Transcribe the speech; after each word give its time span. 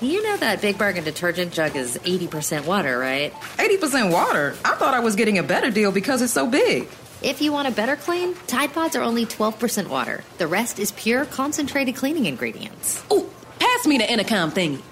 You 0.00 0.22
know 0.22 0.36
that 0.36 0.60
Big 0.60 0.76
Bargain 0.76 1.04
detergent 1.04 1.52
jug 1.52 1.74
is 1.74 1.96
80% 1.98 2.66
water, 2.66 2.98
right? 2.98 3.32
80% 3.56 4.12
water? 4.12 4.54
I 4.64 4.74
thought 4.74 4.92
I 4.92 5.00
was 5.00 5.16
getting 5.16 5.38
a 5.38 5.42
better 5.42 5.70
deal 5.70 5.90
because 5.90 6.20
it's 6.20 6.34
so 6.34 6.46
big. 6.46 6.88
If 7.22 7.40
you 7.40 7.50
want 7.50 7.66
a 7.66 7.70
better 7.70 7.96
clean, 7.96 8.34
Tide 8.46 8.74
Pods 8.74 8.94
are 8.94 9.02
only 9.02 9.24
12% 9.24 9.88
water. 9.88 10.22
The 10.36 10.46
rest 10.46 10.78
is 10.78 10.92
pure 10.92 11.24
concentrated 11.24 11.96
cleaning 11.96 12.26
ingredients. 12.26 13.02
Ooh, 13.10 13.30
pass 13.58 13.86
me 13.86 13.96
the 13.96 14.10
intercom 14.12 14.50
thingy. 14.50 14.82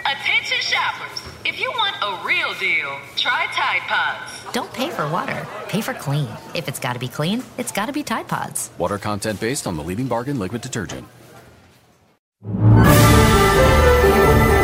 Attention 0.00 0.58
shoppers. 0.60 1.20
If 1.44 1.60
you 1.60 1.70
want 1.72 1.94
a 2.02 2.26
real 2.26 2.54
deal, 2.58 2.98
try 3.16 3.46
Tide 3.52 3.82
Pods. 3.82 4.52
Don't 4.54 4.72
pay 4.72 4.88
for 4.88 5.06
water, 5.10 5.46
pay 5.68 5.82
for 5.82 5.92
clean. 5.92 6.28
If 6.54 6.66
it's 6.66 6.78
gotta 6.78 6.98
be 6.98 7.08
clean, 7.08 7.42
it's 7.58 7.72
gotta 7.72 7.92
be 7.92 8.02
Tide 8.02 8.26
Pods. 8.26 8.70
Water 8.78 8.96
content 8.96 9.38
based 9.38 9.66
on 9.66 9.76
the 9.76 9.82
leading 9.82 10.08
bargain 10.08 10.38
liquid 10.38 10.62
detergent. 10.62 11.06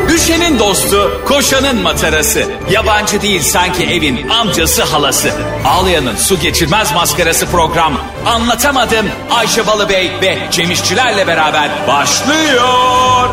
Düşenin 0.09 0.59
dostu, 0.59 1.21
koşanın 1.27 1.81
matarası. 1.81 2.43
Yabancı 2.71 3.21
değil 3.21 3.41
sanki 3.41 3.83
evin 3.83 4.29
amcası 4.29 4.83
halası. 4.83 5.31
Ağlayanın 5.65 6.15
su 6.15 6.39
geçirmez 6.39 6.93
maskarası 6.93 7.45
program. 7.45 7.93
Anlatamadım 8.25 9.05
Ayşe 9.31 9.67
Balıbey 9.67 10.11
ve 10.21 10.37
Cemişçilerle 10.51 11.27
beraber 11.27 11.69
başlıyor. 11.87 13.29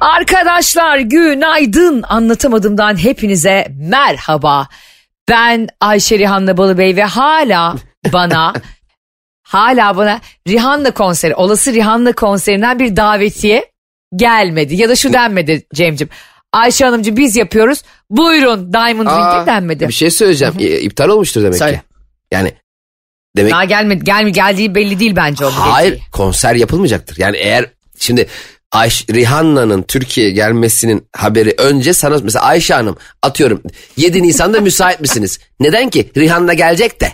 Arkadaşlar 0.00 0.98
günaydın 0.98 2.02
anlatamadığımdan 2.08 3.02
hepinize 3.02 3.66
merhaba. 3.70 4.68
Ben 5.28 5.68
Ayşe 5.80 6.18
Rihanna 6.18 6.56
Balıbey 6.56 6.96
ve 6.96 7.04
hala 7.04 7.76
bana 8.12 8.52
hala 9.42 9.96
bana 9.96 10.20
Rihanna 10.48 10.90
konseri 10.90 11.34
olası 11.34 11.72
Rihanna 11.72 12.12
konserinden 12.12 12.78
bir 12.78 12.96
davetiye 12.96 13.71
gelmedi 14.16 14.74
ya 14.74 14.88
da 14.88 14.96
şu 14.96 15.12
denmedi 15.12 15.62
Cem'cim. 15.74 16.08
Ayşe 16.52 16.84
Hanımcığım 16.84 17.16
biz 17.16 17.36
yapıyoruz 17.36 17.82
buyurun 18.10 18.72
Diamond 18.72 19.06
Ring'e 19.06 19.46
denmedi. 19.46 19.88
Bir 19.88 19.92
şey 19.92 20.10
söyleyeceğim. 20.10 20.54
İ- 20.58 20.64
İptal 20.78 21.08
olmuştur 21.08 21.42
demek 21.42 21.58
Söyle. 21.58 21.76
ki. 21.76 21.82
Yani 22.32 22.52
demek 23.36 23.52
Daha 23.52 23.64
gelmedi, 23.64 24.04
gelmi 24.04 24.32
geldiği 24.32 24.74
belli 24.74 25.00
değil 25.00 25.16
bence 25.16 25.44
onun. 25.44 25.52
hayır 25.52 25.92
dediği. 25.92 26.10
konser 26.12 26.54
yapılmayacaktır. 26.54 27.18
Yani 27.18 27.36
eğer 27.36 27.66
şimdi 27.98 28.26
Ayş, 28.72 29.06
Rihanna'nın 29.10 29.82
Türkiye'ye 29.82 30.32
gelmesinin 30.32 31.06
haberi 31.16 31.54
önce 31.58 31.92
sana 31.92 32.18
mesela 32.22 32.44
Ayşe 32.44 32.74
Hanım 32.74 32.96
atıyorum 33.22 33.62
7 33.96 34.22
Nisan'da 34.22 34.60
müsait 34.60 35.00
misiniz? 35.00 35.40
Neden 35.60 35.90
ki? 35.90 36.10
Rihanna 36.16 36.54
gelecek 36.54 37.00
de. 37.00 37.12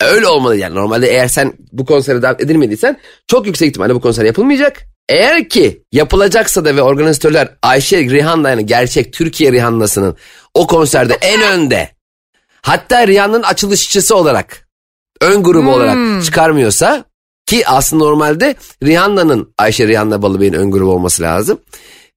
Öyle 0.00 0.26
olmalı 0.26 0.56
yani. 0.56 0.74
Normalde 0.74 1.08
eğer 1.10 1.28
sen 1.28 1.52
bu 1.72 1.84
konsere 1.86 2.22
davet 2.22 2.40
edilmediysen 2.40 2.98
çok 3.28 3.46
yüksek 3.46 3.68
ihtimalle 3.68 3.94
bu 3.94 4.00
konser 4.00 4.24
yapılmayacak. 4.24 4.82
Eğer 5.08 5.48
ki 5.48 5.82
yapılacaksa 5.92 6.64
da 6.64 6.76
ve 6.76 6.82
organizatörler 6.82 7.48
Ayşe 7.62 7.98
Rihanna 7.98 8.50
yani 8.50 8.66
gerçek 8.66 9.12
Türkiye 9.12 9.52
Rihanna'sının 9.52 10.16
o 10.54 10.66
konserde 10.66 11.14
en 11.20 11.42
önde 11.42 11.90
hatta 12.62 13.06
Rihanna'nın 13.06 13.42
açılışçısı 13.42 14.16
olarak 14.16 14.68
ön 15.20 15.42
grubu 15.42 15.70
olarak 15.70 16.24
çıkarmıyorsa 16.24 17.04
ki 17.46 17.66
aslında 17.66 18.04
normalde 18.04 18.54
Rihanna'nın 18.82 19.54
Ayşe 19.58 19.86
Rihanna 19.86 20.22
Balıbey'in 20.22 20.52
ön 20.52 20.70
grubu 20.70 20.90
olması 20.90 21.22
lazım. 21.22 21.60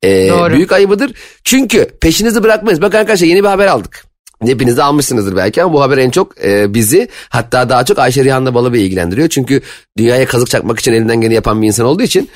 Ee, 0.03 0.29
Doğru. 0.29 0.53
büyük 0.53 0.71
ayıbıdır. 0.71 1.13
Çünkü 1.43 1.97
peşinizi 2.01 2.43
bırakmayız. 2.43 2.81
Bakın 2.81 2.97
arkadaşlar 2.97 3.27
yeni 3.27 3.43
bir 3.43 3.47
haber 3.47 3.67
aldık. 3.67 4.08
Hepiniz 4.45 4.79
almışsınızdır 4.79 5.35
belki 5.35 5.63
ama 5.63 5.73
bu 5.73 5.81
haber 5.81 5.97
en 5.97 6.09
çok 6.09 6.45
e, 6.45 6.73
bizi 6.73 7.07
hatta 7.29 7.69
daha 7.69 7.85
çok 7.85 7.99
Ayşe 7.99 8.23
Rihanna 8.23 8.53
Balıbey'i 8.53 8.85
ilgilendiriyor. 8.85 9.29
Çünkü 9.29 9.61
dünyaya 9.97 10.25
kazık 10.25 10.49
çakmak 10.49 10.79
için 10.79 10.93
elinden 10.93 11.21
geleni 11.21 11.33
yapan 11.35 11.61
bir 11.61 11.67
insan 11.67 11.85
olduğu 11.85 12.03
için. 12.03 12.29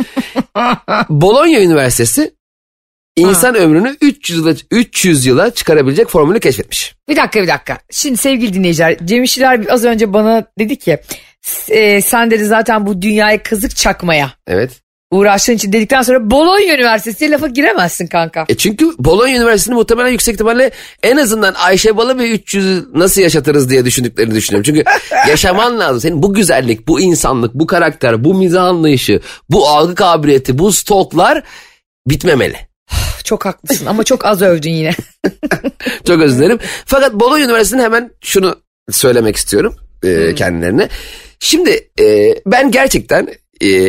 Bologna 1.10 1.60
Üniversitesi 1.60 2.34
insan 3.18 3.56
ömrünü 3.56 3.96
300 4.02 4.40
yıla, 4.40 4.54
300 4.72 5.26
yıla 5.26 5.50
çıkarabilecek 5.54 6.08
formülü 6.10 6.40
keşfetmiş. 6.40 6.96
Bir 7.10 7.16
dakika 7.16 7.42
bir 7.44 7.48
dakika. 7.48 7.78
Şimdi 7.92 8.18
sevgili 8.18 8.54
dinleyiciler 8.54 8.98
Cem 9.06 9.24
İşçiler 9.24 9.62
az 9.70 9.84
önce 9.86 10.14
bana 10.14 10.46
dedi 10.60 10.76
ki 10.80 10.98
"S- 11.42 11.76
e, 11.76 12.02
sen 12.02 12.32
dedi 12.32 12.46
zaten 12.46 12.88
bu 12.88 13.02
dünyaya 13.02 13.44
kazık 13.44 13.76
çakmaya 13.76 14.32
Evet. 14.48 14.83
Uğraştığın 15.14 15.54
için 15.54 15.74
dedikten 15.74 16.02
sonra 16.02 16.32
Bologna 16.32 16.74
Üniversitesi'ne 16.74 17.32
lafa 17.32 17.48
giremezsin 17.48 18.08
kanka. 18.08 18.46
E 18.50 18.58
çünkü 18.58 18.90
Bologna 19.00 19.30
Üniversitesi'nin 19.30 19.78
muhtemelen 19.78 20.10
yüksek 20.10 20.34
ihtimalle 20.34 20.72
en 21.04 21.18
azından 21.18 21.54
Ayşe 21.54 21.98
Balı 21.98 22.18
ve 22.18 22.36
300'ü 22.36 23.00
nasıl 23.00 23.22
yaşatırız 23.22 23.70
diye 23.70 23.86
düşündüklerini 23.86 24.36
düşünüyorum. 24.36 24.64
Çünkü 24.64 24.84
yaşaman 25.30 25.80
lazım. 25.80 26.02
Senin 26.02 26.24
bu 26.24 26.34
güzellik, 26.34 26.88
bu 26.88 27.00
insanlık, 27.02 27.54
bu 27.54 27.68
karakter, 27.68 28.24
bu 28.24 28.34
mizah 28.34 28.64
anlayışı, 28.64 29.22
bu 29.50 29.68
algı 29.68 29.96
kabiliyeti, 29.96 30.58
bu 30.58 30.72
stoklar 30.72 31.44
bitmemeli. 32.08 32.58
Çok 33.24 33.46
haklısın 33.46 33.86
ama 33.86 34.04
çok 34.04 34.26
az 34.26 34.42
övdün 34.42 34.72
yine. 34.72 34.92
Çok 36.08 36.22
özür 36.22 36.38
dilerim. 36.38 36.60
Fakat 36.86 37.14
Bologna 37.14 37.40
Üniversitesi'nin 37.40 37.84
hemen 37.84 38.12
şunu 38.22 38.56
söylemek 38.92 39.36
istiyorum 39.36 39.76
e, 40.04 40.36
kendilerine. 40.36 40.90
Şimdi 41.40 41.90
e, 42.00 42.36
ben 42.46 42.72
gerçekten 42.72 43.28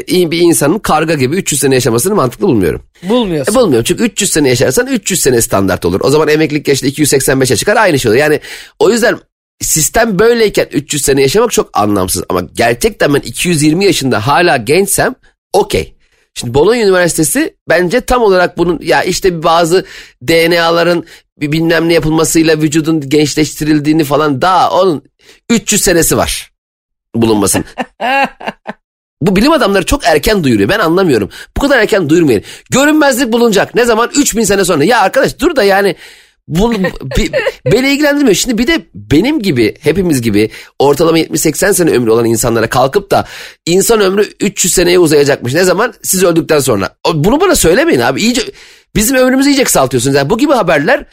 iyi 0.06 0.30
bir 0.30 0.38
insanın 0.38 0.78
karga 0.78 1.14
gibi 1.14 1.36
300 1.36 1.60
sene 1.60 1.74
yaşamasını 1.74 2.14
mantıklı 2.14 2.46
bulmuyorum. 2.46 2.82
Bulmuyorsun. 3.02 3.52
E, 3.52 3.56
bulmuyorum 3.56 3.84
çünkü 3.84 4.04
300 4.04 4.32
sene 4.32 4.48
yaşarsan 4.48 4.86
300 4.86 5.20
sene 5.20 5.40
standart 5.40 5.84
olur. 5.84 6.00
O 6.04 6.10
zaman 6.10 6.28
emeklilik 6.28 6.68
yaşı 6.68 6.82
da 6.82 6.88
285'e 6.88 7.56
çıkar 7.56 7.76
aynı 7.76 7.98
şey 7.98 8.10
olur. 8.10 8.18
Yani 8.18 8.40
o 8.78 8.90
yüzden 8.90 9.18
sistem 9.60 10.18
böyleyken 10.18 10.66
300 10.72 11.02
sene 11.02 11.22
yaşamak 11.22 11.52
çok 11.52 11.70
anlamsız. 11.72 12.24
Ama 12.28 12.42
gerçekten 12.54 13.14
ben 13.14 13.20
220 13.20 13.84
yaşında 13.84 14.26
hala 14.26 14.56
gençsem 14.56 15.14
okey. 15.52 15.94
Şimdi 16.34 16.54
Bologna 16.54 16.82
Üniversitesi 16.82 17.56
bence 17.68 18.00
tam 18.00 18.22
olarak 18.22 18.58
bunun 18.58 18.80
ya 18.82 19.02
işte 19.02 19.42
bazı 19.42 19.84
DNA'ların 20.22 21.06
bir 21.40 21.52
bilmem 21.52 21.88
ne 21.88 21.94
yapılmasıyla 21.94 22.58
vücudun 22.58 23.08
gençleştirildiğini 23.08 24.04
falan 24.04 24.42
daha 24.42 24.70
onun 24.70 25.02
300 25.50 25.82
senesi 25.82 26.16
var 26.16 26.52
bulunmasın. 27.14 27.64
Bu 29.26 29.36
bilim 29.36 29.52
adamları 29.52 29.86
çok 29.86 30.04
erken 30.04 30.44
duyuruyor. 30.44 30.68
Ben 30.68 30.78
anlamıyorum. 30.78 31.30
Bu 31.56 31.60
kadar 31.60 31.78
erken 31.78 32.08
duyurmayın. 32.08 32.42
Görünmezlik 32.70 33.32
bulunacak. 33.32 33.74
Ne 33.74 33.84
zaman? 33.84 34.10
3000 34.16 34.44
sene 34.44 34.64
sonra. 34.64 34.84
Ya 34.84 35.00
arkadaş 35.00 35.38
dur 35.38 35.56
da 35.56 35.62
yani 35.62 35.96
bu, 36.48 36.72
bi- 37.18 37.30
beni 37.72 37.90
ilgilendirmiyor. 37.92 38.34
Şimdi 38.34 38.58
bir 38.58 38.66
de 38.66 38.86
benim 38.94 39.42
gibi 39.42 39.74
hepimiz 39.80 40.22
gibi 40.22 40.50
ortalama 40.78 41.18
70-80 41.18 41.74
sene 41.74 41.90
ömrü 41.90 42.10
olan 42.10 42.24
insanlara 42.24 42.66
kalkıp 42.66 43.10
da 43.10 43.26
insan 43.66 44.00
ömrü 44.00 44.28
300 44.40 44.74
seneye 44.74 44.98
uzayacakmış. 44.98 45.54
Ne 45.54 45.64
zaman? 45.64 45.94
Siz 46.02 46.24
öldükten 46.24 46.58
sonra. 46.58 46.96
Bunu 47.14 47.40
bana 47.40 47.54
söylemeyin 47.56 48.00
abi. 48.00 48.20
İyice, 48.22 48.42
bizim 48.96 49.16
ömrümüzü 49.16 49.50
iyice 49.50 49.64
kısaltıyorsunuz. 49.64 50.16
Yani 50.16 50.30
bu 50.30 50.38
gibi 50.38 50.52
haberler 50.52 51.04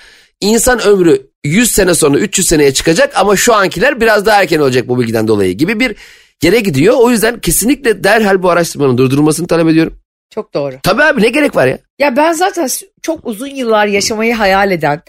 insan 0.42 0.82
ömrü 0.82 1.28
100 1.44 1.72
sene 1.72 1.94
sonra 1.96 2.20
300 2.20 2.48
seneye 2.48 2.74
çıkacak 2.74 3.12
ama 3.16 3.36
şu 3.36 3.54
ankiler 3.54 4.02
biraz 4.02 4.26
daha 4.26 4.42
erken 4.42 4.60
olacak 4.60 4.88
bu 4.88 5.00
bilgiden 5.00 5.28
dolayı 5.28 5.54
gibi 5.54 5.80
bir 5.80 5.96
yere 6.44 6.60
gidiyor. 6.60 6.96
O 6.98 7.10
yüzden 7.12 7.40
kesinlikle 7.40 8.04
derhal 8.04 8.44
bu 8.44 8.50
araştırmanın 8.50 8.98
durdurulmasını 8.98 9.48
talep 9.48 9.68
ediyorum. 9.68 10.00
Çok 10.30 10.54
doğru. 10.54 10.76
Tabii 10.84 11.04
abi 11.04 11.22
ne 11.22 11.30
gerek 11.30 11.56
var 11.56 11.68
ya? 11.68 11.80
Ya 12.00 12.18
ben 12.18 12.34
zaten 12.34 12.70
çok 13.02 13.28
uzun 13.28 13.48
yıllar 13.48 13.88
yaşamayı 13.88 14.34
hayal 14.34 14.72
eden 14.72 15.02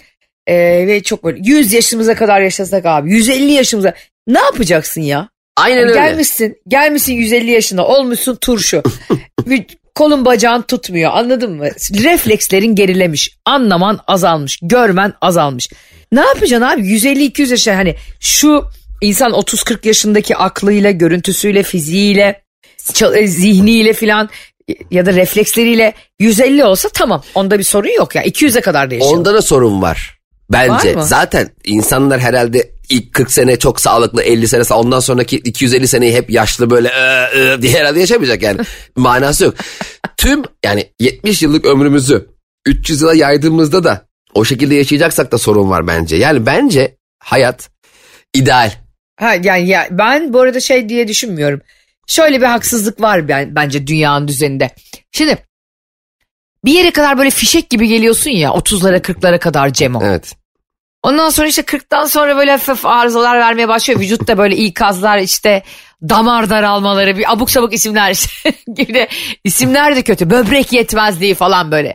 e, 0.46 0.54
ve 0.86 1.02
çok 1.02 1.24
böyle 1.24 1.38
100 1.44 1.72
yaşımıza 1.72 2.14
kadar 2.14 2.40
yaşasak 2.40 2.86
abi 2.86 3.10
150 3.10 3.52
yaşımıza 3.52 3.94
ne 4.26 4.38
yapacaksın 4.38 5.00
ya? 5.00 5.28
Aynen 5.56 5.82
öyle. 5.82 5.94
Gelmişsin, 5.94 6.56
gelmişsin 6.68 7.12
150 7.12 7.50
yaşına, 7.50 7.86
olmuşsun 7.86 8.36
turşu. 8.36 8.82
Kolun 9.94 10.24
bacağın 10.24 10.62
tutmuyor 10.62 11.10
anladın 11.14 11.52
mı? 11.52 11.64
Reflekslerin 12.04 12.74
gerilemiş, 12.74 13.36
anlaman 13.44 14.00
azalmış, 14.06 14.58
görmen 14.62 15.12
azalmış. 15.20 15.68
Ne 16.12 16.20
yapacaksın 16.20 16.66
abi 16.66 16.80
150-200 16.80 17.50
yaşında 17.50 17.76
hani 17.76 17.96
şu 18.20 18.64
insan 19.02 19.32
30-40 19.32 19.86
yaşındaki 19.86 20.36
aklıyla, 20.36 20.90
görüntüsüyle, 20.90 21.62
fiziğiyle, 21.62 22.42
e, 23.14 23.26
zihniyle 23.26 23.92
filan 23.92 24.30
ya 24.90 25.06
da 25.06 25.12
refleksleriyle 25.12 25.94
150 26.18 26.64
olsa 26.64 26.88
tamam 26.88 27.22
onda 27.34 27.58
bir 27.58 27.64
sorun 27.64 27.96
yok 27.96 28.14
ya 28.14 28.22
200'e 28.22 28.60
kadar 28.60 28.90
da 28.90 28.94
yaşayalım. 28.94 29.18
Onda 29.18 29.34
da 29.34 29.42
sorun 29.42 29.82
var. 29.82 30.18
Bence 30.52 30.96
Var 30.96 31.02
zaten 31.02 31.50
insanlar 31.64 32.20
herhalde 32.20 32.70
ilk 32.88 33.12
40 33.12 33.32
sene 33.32 33.58
çok 33.58 33.80
sağlıklı 33.80 34.22
50 34.22 34.48
sene 34.48 34.62
ondan 34.74 35.00
sonraki 35.00 35.36
250 35.36 35.88
seneyi 35.88 36.14
hep 36.14 36.30
yaşlı 36.30 36.70
böyle 36.70 36.88
"Ee, 36.88 37.38
ee" 37.38 37.62
diye 37.62 37.72
herhalde 37.78 38.00
yaşamayacak 38.00 38.42
yani. 38.42 38.60
Manası 38.96 39.44
yok. 39.44 39.54
Tüm 40.16 40.42
yani 40.64 40.86
70 41.00 41.42
yıllık 41.42 41.64
ömrümüzü 41.66 42.28
300 42.66 43.00
yıla 43.00 43.14
yaydığımızda 43.14 43.84
da 43.84 44.06
o 44.34 44.44
şekilde 44.44 44.74
yaşayacaksak 44.74 45.32
da 45.32 45.38
sorun 45.38 45.70
var 45.70 45.86
bence. 45.86 46.16
Yani 46.16 46.46
bence 46.46 46.96
hayat 47.18 47.70
ideal. 48.34 48.81
Ha 49.22 49.34
yani 49.42 49.68
ya 49.68 49.88
ben 49.90 50.32
bu 50.32 50.40
arada 50.40 50.60
şey 50.60 50.88
diye 50.88 51.08
düşünmüyorum. 51.08 51.60
Şöyle 52.06 52.40
bir 52.40 52.46
haksızlık 52.46 53.00
var 53.00 53.28
ben 53.28 53.54
bence 53.54 53.86
dünyanın 53.86 54.28
düzeninde. 54.28 54.70
Şimdi 55.12 55.38
bir 56.64 56.72
yere 56.72 56.90
kadar 56.90 57.18
böyle 57.18 57.30
fişek 57.30 57.70
gibi 57.70 57.88
geliyorsun 57.88 58.30
ya 58.30 58.50
30'lara 58.50 58.96
40'lara 59.00 59.38
kadar 59.38 59.72
Cemo. 59.72 60.00
Evet. 60.04 60.34
Ondan 61.02 61.30
sonra 61.30 61.48
işte 61.48 61.62
40'tan 61.62 62.08
sonra 62.08 62.36
böyle 62.36 62.50
hafif 62.50 62.86
arızalar 62.86 63.38
vermeye 63.38 63.68
başlıyor. 63.68 64.00
Vücutta 64.00 64.38
böyle 64.38 64.56
ikazlar 64.56 65.18
işte 65.18 65.62
damar 66.08 66.50
daralmaları 66.50 67.18
bir 67.18 67.32
abuk 67.32 67.50
sabuk 67.50 67.74
isimler 67.74 68.10
işte. 68.12 68.52
gibi 68.74 68.94
de 68.94 69.08
isimler 69.44 69.96
de 69.96 70.02
kötü. 70.02 70.30
Böbrek 70.30 70.72
yetmezliği 70.72 71.34
falan 71.34 71.70
böyle. 71.70 71.94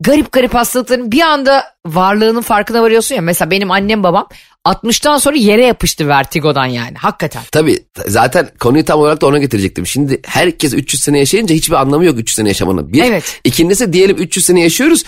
Garip 0.00 0.32
garip 0.32 0.54
hastalıkların 0.54 1.12
bir 1.12 1.20
anda 1.20 1.64
varlığının 1.86 2.40
farkına 2.40 2.82
varıyorsun 2.82 3.14
ya. 3.14 3.22
Mesela 3.22 3.50
benim 3.50 3.70
annem 3.70 4.02
babam 4.02 4.28
60'tan 4.64 5.20
sonra 5.20 5.36
yere 5.36 5.66
yapıştı 5.66 6.08
vertigodan 6.08 6.66
yani 6.66 6.94
hakikaten. 6.96 7.42
Tabii 7.52 7.84
zaten 8.06 8.50
konuyu 8.58 8.84
tam 8.84 9.00
olarak 9.00 9.20
da 9.20 9.26
ona 9.26 9.38
getirecektim. 9.38 9.86
Şimdi 9.86 10.20
herkes 10.26 10.74
300 10.74 11.02
sene 11.02 11.18
yaşayınca 11.18 11.54
hiçbir 11.54 11.74
anlamı 11.74 12.04
yok 12.04 12.18
300 12.18 12.36
sene 12.36 12.48
yaşamanın. 12.48 12.92
Bir, 12.92 13.02
Evet. 13.04 13.40
ikincisi 13.44 13.92
diyelim 13.92 14.16
300 14.16 14.46
sene 14.46 14.60
yaşıyoruz. 14.62 15.04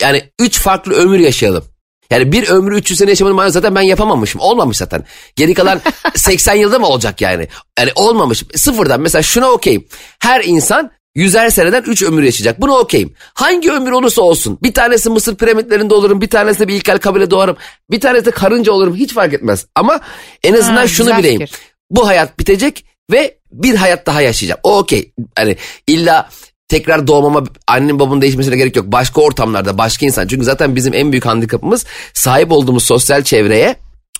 Yani 0.00 0.24
3 0.38 0.58
farklı 0.60 0.92
ömür 0.94 1.18
yaşayalım. 1.18 1.64
Yani 2.10 2.32
bir 2.32 2.48
ömrü 2.48 2.76
300 2.76 2.98
sene 2.98 3.10
yaşamanın 3.10 3.36
manası 3.36 3.52
zaten 3.52 3.74
ben 3.74 3.82
yapamamışım. 3.82 4.40
Olmamış 4.40 4.76
zaten. 4.76 5.04
Geri 5.36 5.54
kalan 5.54 5.80
80 6.14 6.54
yılda 6.54 6.78
mı 6.78 6.86
olacak 6.86 7.20
yani? 7.20 7.48
Yani 7.78 7.90
olmamış. 7.94 8.44
Sıfırdan 8.56 9.00
mesela 9.00 9.22
şuna 9.22 9.50
okeyim. 9.50 9.86
Her 10.18 10.44
insan 10.44 10.90
yüzer 11.14 11.50
seneden 11.50 11.82
3 11.82 12.02
ömür 12.02 12.22
yaşayacak. 12.22 12.60
Buna 12.60 12.72
okeyim. 12.78 13.12
Hangi 13.34 13.72
ömür 13.72 13.92
olursa 13.92 14.22
olsun. 14.22 14.58
Bir 14.62 14.74
tanesi 14.74 15.10
Mısır 15.10 15.36
piramitlerinde 15.36 15.94
olurum. 15.94 16.20
Bir 16.20 16.30
tanesi 16.30 16.60
de 16.60 16.68
bir 16.68 16.74
ilkel 16.74 16.98
kabile 16.98 17.30
doğarım. 17.30 17.56
Bir 17.90 18.00
tanesi 18.00 18.24
de 18.24 18.30
karınca 18.30 18.72
olurum. 18.72 18.96
Hiç 18.96 19.14
fark 19.14 19.34
etmez. 19.34 19.66
Ama 19.74 20.00
en 20.44 20.54
azından 20.54 20.76
Ha, 20.76 20.88
şunu 20.88 21.18
bileyim. 21.18 21.40
fikir. 21.40 21.58
Bu 21.90 22.06
hayat 22.08 22.38
bitecek 22.38 22.84
ve 23.12 23.38
bir 23.52 23.74
hayat 23.74 24.06
daha 24.06 24.20
yaşayacağım. 24.22 24.60
O 24.62 24.78
okey. 24.78 25.12
Hani 25.36 25.56
illa 25.86 26.28
tekrar 26.68 27.06
doğmama 27.06 27.44
annem 27.66 27.98
babamın 27.98 28.22
değişmesine 28.22 28.56
gerek 28.56 28.76
yok. 28.76 28.86
Başka 28.86 29.20
ortamlarda 29.20 29.78
başka 29.78 30.06
insan. 30.06 30.26
Çünkü 30.26 30.44
zaten 30.44 30.76
bizim 30.76 30.94
en 30.94 31.12
büyük 31.12 31.26
handikapımız 31.26 31.84
sahip 32.14 32.52
olduğumuz 32.52 32.84
sosyal 32.84 33.22
çevreye 33.24 33.76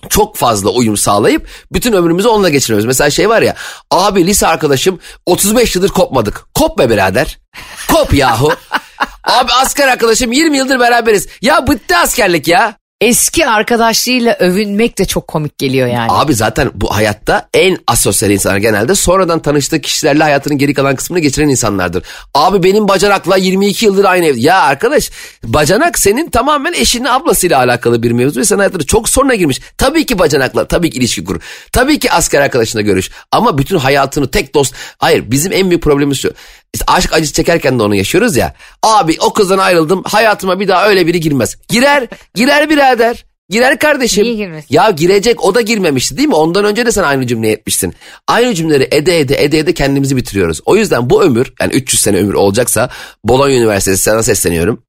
çok 0.09 0.35
fazla 0.35 0.69
uyum 0.69 0.97
sağlayıp 0.97 1.47
bütün 1.71 1.93
ömrümüzü 1.93 2.27
onunla 2.27 2.49
geçiriyoruz. 2.49 2.85
Mesela 2.85 3.09
şey 3.09 3.29
var 3.29 3.41
ya 3.41 3.55
abi 3.91 4.27
lise 4.27 4.47
arkadaşım 4.47 4.99
35 5.25 5.75
yıldır 5.75 5.89
kopmadık. 5.89 6.45
Kop 6.53 6.79
be 6.79 6.89
birader. 6.89 7.39
Kop 7.87 8.13
yahu. 8.13 8.49
abi 9.23 9.51
asker 9.61 9.87
arkadaşım 9.87 10.31
20 10.31 10.57
yıldır 10.57 10.79
beraberiz. 10.79 11.27
Ya 11.41 11.67
bitti 11.67 11.97
askerlik 11.97 12.47
ya. 12.47 12.80
Eski 13.01 13.47
arkadaşlığıyla 13.47 14.35
övünmek 14.39 14.97
de 14.97 15.05
çok 15.05 15.27
komik 15.27 15.57
geliyor 15.57 15.87
yani. 15.87 16.11
Abi 16.11 16.33
zaten 16.33 16.71
bu 16.73 16.95
hayatta 16.95 17.49
en 17.53 17.77
asosyal 17.87 18.31
insanlar 18.31 18.57
genelde 18.57 18.95
sonradan 18.95 19.39
tanıştığı 19.41 19.81
kişilerle 19.81 20.23
hayatının 20.23 20.57
geri 20.57 20.73
kalan 20.73 20.95
kısmını 20.95 21.19
geçiren 21.19 21.47
insanlardır. 21.49 22.03
Abi 22.33 22.63
benim 22.63 22.87
bacanakla 22.87 23.37
22 23.37 23.85
yıldır 23.85 24.05
aynı 24.05 24.25
evde. 24.25 24.39
Ya 24.39 24.61
arkadaş 24.61 25.11
bacanak 25.43 25.99
senin 25.99 26.29
tamamen 26.29 26.73
eşinin 26.73 27.05
ablasıyla 27.05 27.57
alakalı 27.57 28.03
bir 28.03 28.11
mevzu 28.11 28.39
ve 28.39 28.45
sen 28.45 28.57
hayatına 28.57 28.83
çok 28.83 29.09
sonra 29.09 29.35
girmiş. 29.35 29.59
Tabii 29.77 30.05
ki 30.05 30.19
bacanakla 30.19 30.67
tabii 30.67 30.89
ki 30.89 30.97
ilişki 30.97 31.23
kur. 31.23 31.41
Tabii 31.71 31.99
ki 31.99 32.11
asker 32.11 32.41
arkadaşına 32.41 32.81
görüş. 32.81 33.09
Ama 33.31 33.57
bütün 33.57 33.77
hayatını 33.77 34.31
tek 34.31 34.55
dost. 34.55 34.75
Hayır 34.97 35.31
bizim 35.31 35.53
en 35.53 35.69
büyük 35.69 35.83
problemimiz 35.83 36.17
şu. 36.17 36.33
İşte 36.73 36.85
aşk 36.87 37.13
acısı 37.13 37.33
çekerken 37.33 37.79
de 37.79 37.83
onu 37.83 37.95
yaşıyoruz 37.95 38.37
ya. 38.37 38.53
Abi 38.83 39.17
o 39.19 39.33
kızdan 39.33 39.57
ayrıldım 39.57 40.03
hayatıma 40.03 40.59
bir 40.59 40.67
daha 40.67 40.87
öyle 40.87 41.07
biri 41.07 41.19
girmez. 41.19 41.57
Girer 41.67 42.07
girer 42.35 42.69
birader. 42.91 43.25
Girer 43.49 43.79
kardeşim. 43.79 44.23
Niye 44.23 44.35
girmesin? 44.35 44.67
Ya 44.69 44.89
girecek 44.89 45.45
o 45.45 45.55
da 45.55 45.61
girmemişti 45.61 46.17
değil 46.17 46.27
mi? 46.27 46.35
Ondan 46.35 46.65
önce 46.65 46.85
de 46.85 46.91
sen 46.91 47.03
aynı 47.03 47.27
cümleyi 47.27 47.53
etmiştin. 47.53 47.93
Aynı 48.27 48.53
cümleleri 48.53 48.87
ede 48.91 49.19
ede 49.19 49.43
ede 49.43 49.59
ede 49.59 49.73
kendimizi 49.73 50.15
bitiriyoruz. 50.15 50.61
O 50.65 50.75
yüzden 50.75 51.09
bu 51.09 51.23
ömür 51.23 51.53
yani 51.61 51.73
300 51.73 52.01
sene 52.01 52.17
ömür 52.17 52.33
olacaksa 52.33 52.89
Bologna 53.23 53.53
Üniversitesi 53.53 54.03
sana 54.03 54.23
sesleniyorum. 54.23 54.83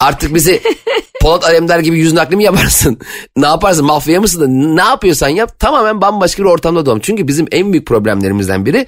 Artık 0.00 0.34
bizi 0.34 0.62
Polat 1.20 1.44
Alemdar 1.44 1.78
gibi 1.78 1.98
yüzün 1.98 2.16
aklı 2.16 2.36
mı 2.36 2.42
yaparsın? 2.42 2.98
ne 3.36 3.46
yaparsın? 3.46 3.84
Mafya 3.84 4.20
mısın 4.20 4.40
da 4.40 4.46
ne 4.82 4.88
yapıyorsan 4.88 5.28
yap 5.28 5.58
tamamen 5.58 6.00
bambaşka 6.00 6.42
bir 6.42 6.48
ortamda 6.48 6.86
doğum. 6.86 7.00
Çünkü 7.00 7.28
bizim 7.28 7.46
en 7.52 7.72
büyük 7.72 7.86
problemlerimizden 7.86 8.66
biri 8.66 8.86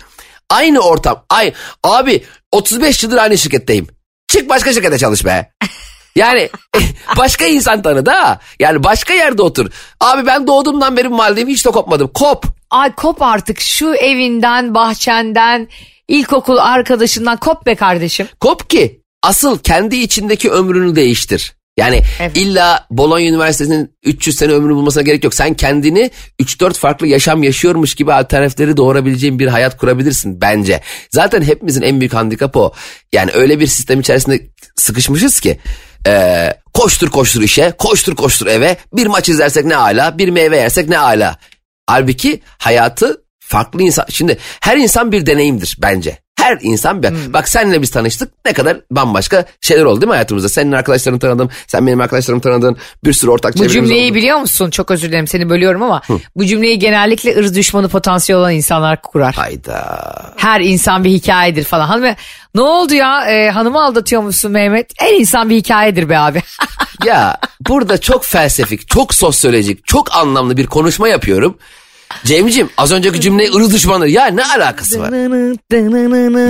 aynı 0.50 0.80
ortam. 0.80 1.24
Ay, 1.30 1.52
abi 1.82 2.24
35 2.52 3.02
yıldır 3.02 3.16
aynı 3.16 3.38
şirketteyim. 3.38 3.86
Çık 4.28 4.48
başka 4.48 4.72
şirkete 4.72 4.98
çalış 4.98 5.24
be. 5.24 5.52
Yani 6.16 6.48
başka 7.16 7.44
insan 7.44 7.82
tanı 7.82 8.06
da. 8.06 8.40
Yani 8.60 8.84
başka 8.84 9.14
yerde 9.14 9.42
otur. 9.42 9.70
Abi 10.00 10.26
ben 10.26 10.46
doğduğumdan 10.46 10.96
beri 10.96 11.10
bu 11.10 11.14
mahalledeyim 11.14 11.48
hiç 11.48 11.66
de 11.66 11.70
kopmadım. 11.70 12.10
Kop. 12.14 12.44
Ay 12.70 12.94
kop 12.94 13.22
artık 13.22 13.60
şu 13.60 13.94
evinden, 13.94 14.74
bahçenden, 14.74 15.68
ilkokul 16.08 16.56
arkadaşından 16.56 17.36
kop 17.36 17.66
be 17.66 17.74
kardeşim. 17.74 18.28
Kop 18.40 18.70
ki 18.70 19.00
asıl 19.22 19.58
kendi 19.58 19.96
içindeki 19.96 20.50
ömrünü 20.50 20.96
değiştir. 20.96 21.52
Yani 21.76 22.02
Evet. 22.20 22.36
illa 22.36 22.86
Bologna 22.90 23.22
Üniversitesi'nin 23.22 23.94
300 24.04 24.36
sene 24.36 24.52
ömrünü 24.52 24.74
bulmasına 24.74 25.02
gerek 25.02 25.24
yok. 25.24 25.34
Sen 25.34 25.54
kendini 25.54 26.10
3-4 26.40 26.74
farklı 26.74 27.06
yaşam 27.06 27.42
yaşıyormuş 27.42 27.94
gibi 27.94 28.12
alternatifleri 28.12 28.76
doğurabileceğin 28.76 29.38
bir 29.38 29.46
hayat 29.46 29.76
kurabilirsin 29.76 30.40
bence. 30.40 30.80
Zaten 31.10 31.42
hepimizin 31.42 31.82
en 31.82 32.00
büyük 32.00 32.14
handikapı 32.14 32.58
o. 32.58 32.72
Yani 33.12 33.30
öyle 33.34 33.60
bir 33.60 33.66
sistem 33.66 34.00
içerisinde 34.00 34.40
sıkışmışız 34.76 35.40
ki 35.40 35.58
eee, 36.06 36.60
koştur 36.74 37.10
koştur 37.10 37.42
işe, 37.42 37.72
koştur 37.78 38.16
koştur 38.16 38.46
eve. 38.46 38.76
Bir 38.92 39.06
maç 39.06 39.28
izlersek 39.28 39.64
ne 39.64 39.76
ala, 39.76 40.18
bir 40.18 40.28
meyve 40.28 40.56
yersek 40.56 40.88
ne 40.88 40.98
ala. 40.98 41.38
Halbuki 41.86 42.42
hayatı 42.58 43.24
farklı 43.38 43.82
insan. 43.82 44.06
Şimdi 44.08 44.38
her 44.60 44.76
insan 44.76 45.12
bir 45.12 45.26
deneyimdir 45.26 45.76
bence. 45.82 46.23
Her 46.44 46.58
insan 46.60 47.02
bir. 47.02 47.12
Bak 47.32 47.48
seninle 47.48 47.82
biz 47.82 47.90
tanıştık 47.90 48.32
ne 48.44 48.52
kadar 48.52 48.76
bambaşka 48.90 49.44
şeyler 49.60 49.84
oldu 49.84 50.00
değil 50.00 50.08
mi 50.08 50.12
hayatımızda? 50.12 50.48
Senin 50.48 50.72
arkadaşlarını 50.72 51.18
tanıdım, 51.20 51.50
sen 51.66 51.86
benim 51.86 52.00
arkadaşlarımı 52.00 52.42
tanıdın. 52.42 52.76
Bir 53.04 53.12
sürü 53.12 53.30
ortak 53.30 53.56
Bu 53.56 53.68
cümleyi 53.68 54.06
oldu. 54.06 54.14
biliyor 54.14 54.38
musun? 54.38 54.70
Çok 54.70 54.90
özür 54.90 55.08
dilerim 55.08 55.26
seni 55.26 55.50
bölüyorum 55.50 55.82
ama 55.82 56.02
bu 56.36 56.44
cümleyi 56.44 56.78
genellikle 56.78 57.36
ırz 57.38 57.56
düşmanı 57.56 57.88
potansiyeli 57.88 58.40
olan 58.40 58.52
insanlar 58.52 59.02
kurar. 59.02 59.34
Hayda. 59.34 60.32
Her 60.36 60.60
insan 60.60 61.04
bir 61.04 61.10
hikayedir 61.10 61.64
falan. 61.64 61.86
Hanım 61.86 62.14
ne 62.54 62.60
oldu 62.60 62.94
ya 62.94 63.24
e, 63.30 63.50
hanımı 63.50 63.84
aldatıyor 63.84 64.22
musun 64.22 64.52
Mehmet? 64.52 64.90
Her 64.96 65.12
insan 65.12 65.50
bir 65.50 65.56
hikayedir 65.56 66.08
be 66.08 66.18
abi. 66.18 66.42
Ya 67.04 67.36
burada 67.68 68.00
çok 68.00 68.24
felsefik, 68.24 68.88
çok 68.88 69.14
sosyolojik, 69.14 69.86
çok 69.86 70.16
anlamlı 70.16 70.56
bir 70.56 70.66
konuşma 70.66 71.08
yapıyorum. 71.08 71.58
Cemciğim 72.24 72.70
az 72.78 72.92
önceki 72.92 73.20
cümleyi 73.20 73.50
ırz 73.52 73.72
düşmanı. 73.74 74.08
Ya 74.08 74.26
ne 74.26 74.44
alakası 74.44 75.00
var? 75.00 75.10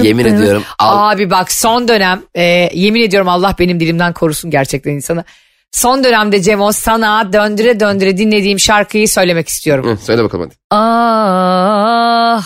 Yemin 0.04 0.24
ediyorum. 0.24 0.62
Al, 0.78 1.10
Abi 1.10 1.30
bak 1.30 1.52
son 1.52 1.88
dönem 1.88 2.22
e, 2.34 2.42
yemin 2.74 3.02
ediyorum 3.02 3.28
Allah 3.28 3.54
benim 3.58 3.80
dilimden 3.80 4.12
korusun 4.12 4.50
gerçekten 4.50 4.90
insanı. 4.90 5.24
Son 5.72 6.04
dönemde 6.04 6.42
Cemo 6.42 6.72
sana 6.72 7.32
döndüre 7.32 7.80
döndüre 7.80 8.16
dinlediğim 8.16 8.58
şarkıyı 8.60 9.08
söylemek 9.08 9.48
istiyorum. 9.48 9.86
Hı, 9.86 9.96
söyle 10.04 10.24
bakalım 10.24 10.44
hadi. 10.44 10.54
Ah 10.70 12.42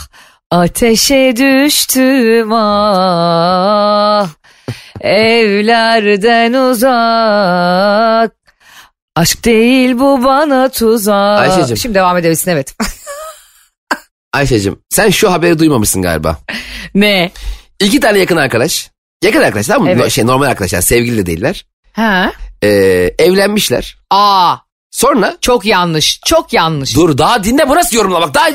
ateşe 0.51 1.35
düştüm 1.37 2.53
ah 2.53 4.29
evlerden 5.01 6.53
uzak 6.53 8.33
aşk 9.17 9.45
değil 9.45 9.99
bu 9.99 10.25
bana 10.25 10.69
tuzak. 10.69 11.41
Ayşe'cim. 11.41 11.77
Şimdi 11.77 11.95
devam 11.95 12.17
edebilirsin 12.17 12.51
evet. 12.51 12.75
Ayşe'cim 14.33 14.79
sen 14.91 15.11
şu 15.11 15.33
haberi 15.33 15.59
duymamışsın 15.59 16.03
galiba. 16.03 16.39
ne? 16.95 17.31
İki 17.81 18.01
tane 18.01 18.19
yakın 18.19 18.37
arkadaş. 18.37 18.91
Yakın 19.25 19.41
arkadaş 19.41 19.67
tamam 19.67 19.83
mı? 19.85 19.91
Evet. 19.91 20.01
No- 20.03 20.11
Şey, 20.11 20.27
normal 20.27 20.47
arkadaşlar 20.47 20.81
sevgili 20.81 21.17
de 21.19 21.27
değiller. 21.27 21.67
Ha? 21.93 22.33
Ee, 22.63 22.69
evlenmişler. 23.19 23.97
Aa 24.11 24.57
Sonra 24.91 25.37
çok 25.41 25.65
yanlış 25.65 26.21
çok 26.27 26.53
yanlış. 26.53 26.97
dur 26.97 27.19
daha 27.19 27.45
dinle 27.45 27.69
bu 27.69 27.75
nasıl 27.75 27.97
yorumlamak? 27.97 28.35
Daha, 28.35 28.49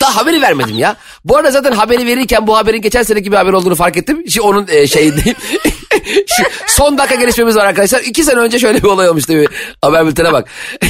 daha 0.00 0.16
haberi 0.16 0.42
vermedim 0.42 0.78
ya. 0.78 0.96
Bu 1.24 1.36
arada 1.36 1.50
zaten 1.50 1.72
haberi 1.72 2.06
verirken 2.06 2.46
bu 2.46 2.56
haberin 2.56 2.80
geçen 2.82 3.02
seneki 3.02 3.32
bir 3.32 3.36
haber 3.36 3.52
olduğunu 3.52 3.74
fark 3.74 3.96
ettim. 3.96 4.24
Şimdi 4.28 4.40
onun 4.46 4.66
e, 4.68 4.86
şeyi 4.86 5.12
Şu 6.26 6.44
son 6.66 6.98
dakika 6.98 7.14
gelişmemiz 7.14 7.56
var 7.56 7.66
arkadaşlar. 7.66 8.00
İki 8.00 8.24
sene 8.24 8.38
önce 8.38 8.58
şöyle 8.58 8.78
bir 8.82 8.88
olay 8.88 9.08
olmuştu. 9.08 9.32
Bir 9.32 9.48
haber 9.82 10.06
bültene 10.06 10.32
bak. 10.32 10.48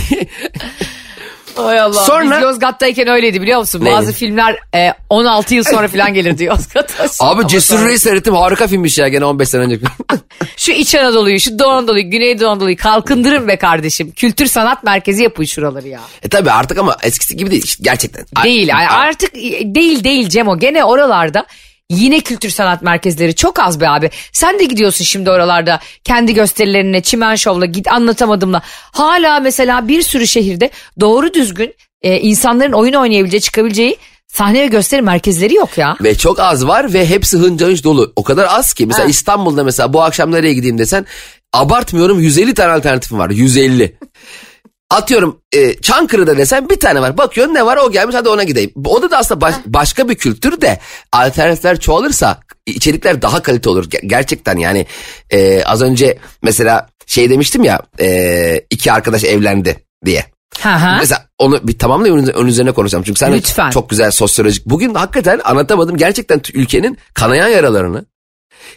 Ay 1.56 1.80
Allah. 1.80 2.04
Sonra- 2.04 2.36
Biz 2.36 2.42
Yozgat'tayken 2.42 3.08
öyleydi 3.08 3.42
biliyor 3.42 3.58
musun? 3.58 3.84
Neydi? 3.84 3.94
Bazı 3.96 4.12
filmler 4.12 4.56
e, 4.74 4.94
16 5.10 5.54
yıl 5.54 5.64
sonra 5.64 5.88
falan 5.88 6.14
gelirdi 6.14 6.44
Yozgat'a. 6.44 7.06
Abi 7.20 7.48
Cesur 7.48 7.76
sonra- 7.76 7.88
Reis 7.88 8.02
seyrettim. 8.02 8.34
Harika 8.34 8.66
filmmiş 8.66 8.98
ya 8.98 9.08
gene 9.08 9.24
15 9.24 9.48
sene 9.48 9.62
önce. 9.62 9.78
Şu 10.56 10.72
İç 10.72 10.94
Anadolu'yu, 10.94 11.40
şu 11.40 11.58
Doğu 11.58 11.68
Anadolu'yu, 11.68 12.10
Güneydoğu 12.10 12.48
Anadolu'yu 12.50 12.76
kalkındırın 12.76 13.48
be 13.48 13.56
kardeşim. 13.56 14.10
Kültür 14.10 14.46
sanat 14.46 14.84
merkezi 14.84 15.22
yapın 15.22 15.44
şuraları 15.44 15.88
ya. 15.88 16.00
e 16.22 16.28
tabi 16.28 16.50
artık 16.50 16.78
ama 16.78 16.96
eskisi 17.02 17.36
gibi 17.36 17.50
değil. 17.50 17.74
Gerçekten. 17.80 18.24
Değil 18.44 18.70
artık 18.90 19.34
değil 19.64 20.04
değil 20.04 20.28
Cemo. 20.28 20.58
Gene 20.58 20.84
oralarda 20.84 21.46
yine 21.90 22.20
kültür 22.20 22.50
sanat 22.50 22.82
merkezleri 22.82 23.34
çok 23.34 23.58
az 23.58 23.80
be 23.80 23.88
abi. 23.88 24.10
Sen 24.32 24.58
de 24.58 24.64
gidiyorsun 24.64 25.04
şimdi 25.04 25.30
oralarda 25.30 25.80
kendi 26.04 26.34
gösterilerine, 26.34 27.00
çimen 27.00 27.34
şovla, 27.34 27.66
git 27.66 27.88
anlatamadımla. 27.92 28.62
Hala 28.92 29.40
mesela 29.40 29.88
bir 29.88 30.02
sürü 30.02 30.26
şehirde 30.26 30.70
doğru 31.00 31.34
düzgün 31.34 31.74
e, 32.02 32.20
insanların 32.20 32.72
oyun 32.72 32.92
oynayabileceği, 32.92 33.40
çıkabileceği 33.40 33.96
sahne 34.26 34.60
ve 34.62 34.66
gösteri 34.66 35.02
merkezleri 35.02 35.54
yok 35.54 35.78
ya. 35.78 35.96
Ve 36.00 36.14
çok 36.14 36.40
az 36.40 36.66
var 36.66 36.92
ve 36.92 37.06
hepsi 37.06 37.38
hınca 37.38 37.66
hınç 37.66 37.84
dolu. 37.84 38.12
O 38.16 38.22
kadar 38.22 38.46
az 38.50 38.72
ki. 38.72 38.86
Mesela 38.86 39.08
İstanbul'da 39.08 39.64
mesela 39.64 39.92
bu 39.92 40.02
akşam 40.02 40.32
nereye 40.32 40.54
gideyim 40.54 40.78
desen 40.78 41.06
abartmıyorum 41.52 42.20
150 42.20 42.54
tane 42.54 42.72
alternatifim 42.72 43.18
var. 43.18 43.30
150. 43.30 43.96
atıyorum 44.90 45.40
e, 45.52 45.74
Çankırı'da 45.74 46.36
desen 46.36 46.68
bir 46.68 46.80
tane 46.80 47.00
var. 47.00 47.18
Bakıyorsun 47.18 47.54
ne 47.54 47.66
var 47.66 47.76
o 47.76 47.90
gelmiş 47.90 48.16
hadi 48.16 48.28
ona 48.28 48.44
gideyim. 48.44 48.70
O 48.84 49.02
da, 49.02 49.10
da 49.10 49.18
aslında 49.18 49.40
baş- 49.40 49.54
başka 49.66 50.08
bir 50.08 50.14
kültür 50.14 50.60
de 50.60 50.78
alternatifler 51.12 51.80
çoğalırsa 51.80 52.40
içerikler 52.66 53.22
daha 53.22 53.42
kalite 53.42 53.70
olur. 53.70 53.84
Ger- 53.84 54.06
gerçekten 54.06 54.56
yani 54.56 54.86
e, 55.30 55.64
az 55.64 55.82
önce 55.82 56.18
mesela 56.42 56.88
şey 57.06 57.30
demiştim 57.30 57.64
ya 57.64 57.80
e, 58.00 58.60
iki 58.70 58.92
arkadaş 58.92 59.24
evlendi 59.24 59.84
diye. 60.04 60.24
Ha 60.60 60.82
ha. 60.82 60.96
Mesela 61.00 61.26
onu 61.38 61.68
bir 61.68 61.78
tamamla 61.78 62.12
onun, 62.12 62.26
onun 62.26 62.46
üzerine 62.46 62.72
konuşacağım. 62.72 63.04
Çünkü 63.04 63.18
sen 63.18 63.32
Lütfen. 63.32 63.70
çok 63.70 63.90
güzel 63.90 64.10
sosyolojik. 64.10 64.66
Bugün 64.66 64.94
hakikaten 64.94 65.40
anlatamadım. 65.44 65.96
Gerçekten 65.96 66.40
ülkenin 66.54 66.98
kanayan 67.14 67.48
yaralarını. 67.48 68.04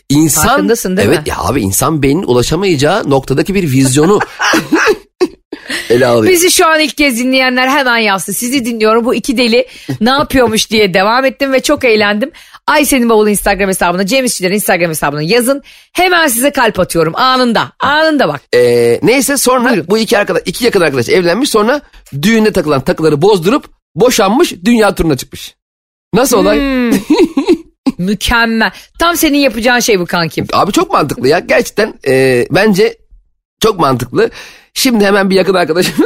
İnsan, 0.09 0.47
Farkındasın 0.47 0.97
değil 0.97 1.07
evet, 1.07 1.17
mi? 1.17 1.29
ya 1.29 1.37
abi 1.37 1.61
insan 1.61 2.03
beyninin 2.03 2.27
ulaşamayacağı 2.27 3.09
noktadaki 3.09 3.55
bir 3.55 3.63
vizyonu 3.63 4.19
ele 5.93 6.05
alıyor. 6.05 6.33
Bizi 6.33 6.51
şu 6.51 6.67
an 6.67 6.79
ilk 6.79 6.97
kez 6.97 7.19
dinleyenler 7.19 7.67
hemen 7.67 7.97
yazsın. 7.97 8.33
Sizi 8.33 8.65
dinliyorum 8.65 9.05
bu 9.05 9.15
iki 9.15 9.37
deli 9.37 9.67
ne 10.01 10.09
yapıyormuş 10.09 10.69
diye 10.69 10.93
devam 10.93 11.25
ettim 11.25 11.53
ve 11.53 11.59
çok 11.59 11.83
eğlendim. 11.83 12.31
Ayşe'nin 12.67 13.09
bavulu 13.09 13.29
Instagram 13.29 13.69
hesabına, 13.69 14.05
Cem 14.05 14.25
İşçilerin 14.25 14.55
Instagram 14.55 14.89
hesabına 14.89 15.21
yazın. 15.21 15.61
Hemen 15.93 16.27
size 16.27 16.51
kalp 16.51 16.79
atıyorum 16.79 17.15
anında. 17.15 17.71
Anında 17.79 18.27
bak. 18.27 18.41
Ee, 18.55 18.99
neyse 19.03 19.37
sonra 19.37 19.75
bu 19.89 19.97
iki 19.97 20.17
arkadaş, 20.17 20.41
iki 20.45 20.65
yakın 20.65 20.81
arkadaş 20.81 21.09
evlenmiş 21.09 21.49
sonra 21.49 21.81
düğünde 22.21 22.53
takılan 22.53 22.81
takıları 22.81 23.21
bozdurup 23.21 23.65
boşanmış 23.95 24.53
dünya 24.65 24.95
turuna 24.95 25.17
çıkmış. 25.17 25.55
Nasıl 26.13 26.37
olay? 26.37 26.59
Hmm. 26.59 26.91
Mükemmel. 27.97 28.71
Tam 28.99 29.17
senin 29.17 29.37
yapacağın 29.37 29.79
şey 29.79 29.99
bu 29.99 30.05
kankim. 30.05 30.47
Abi 30.53 30.71
çok 30.71 30.91
mantıklı 30.91 31.27
ya. 31.27 31.39
Gerçekten 31.39 31.93
e, 32.07 32.45
bence 32.51 32.97
çok 33.59 33.79
mantıklı. 33.79 34.29
Şimdi 34.73 35.05
hemen 35.05 35.29
bir 35.29 35.35
yakın 35.35 35.53
arkadaşım. 35.53 35.93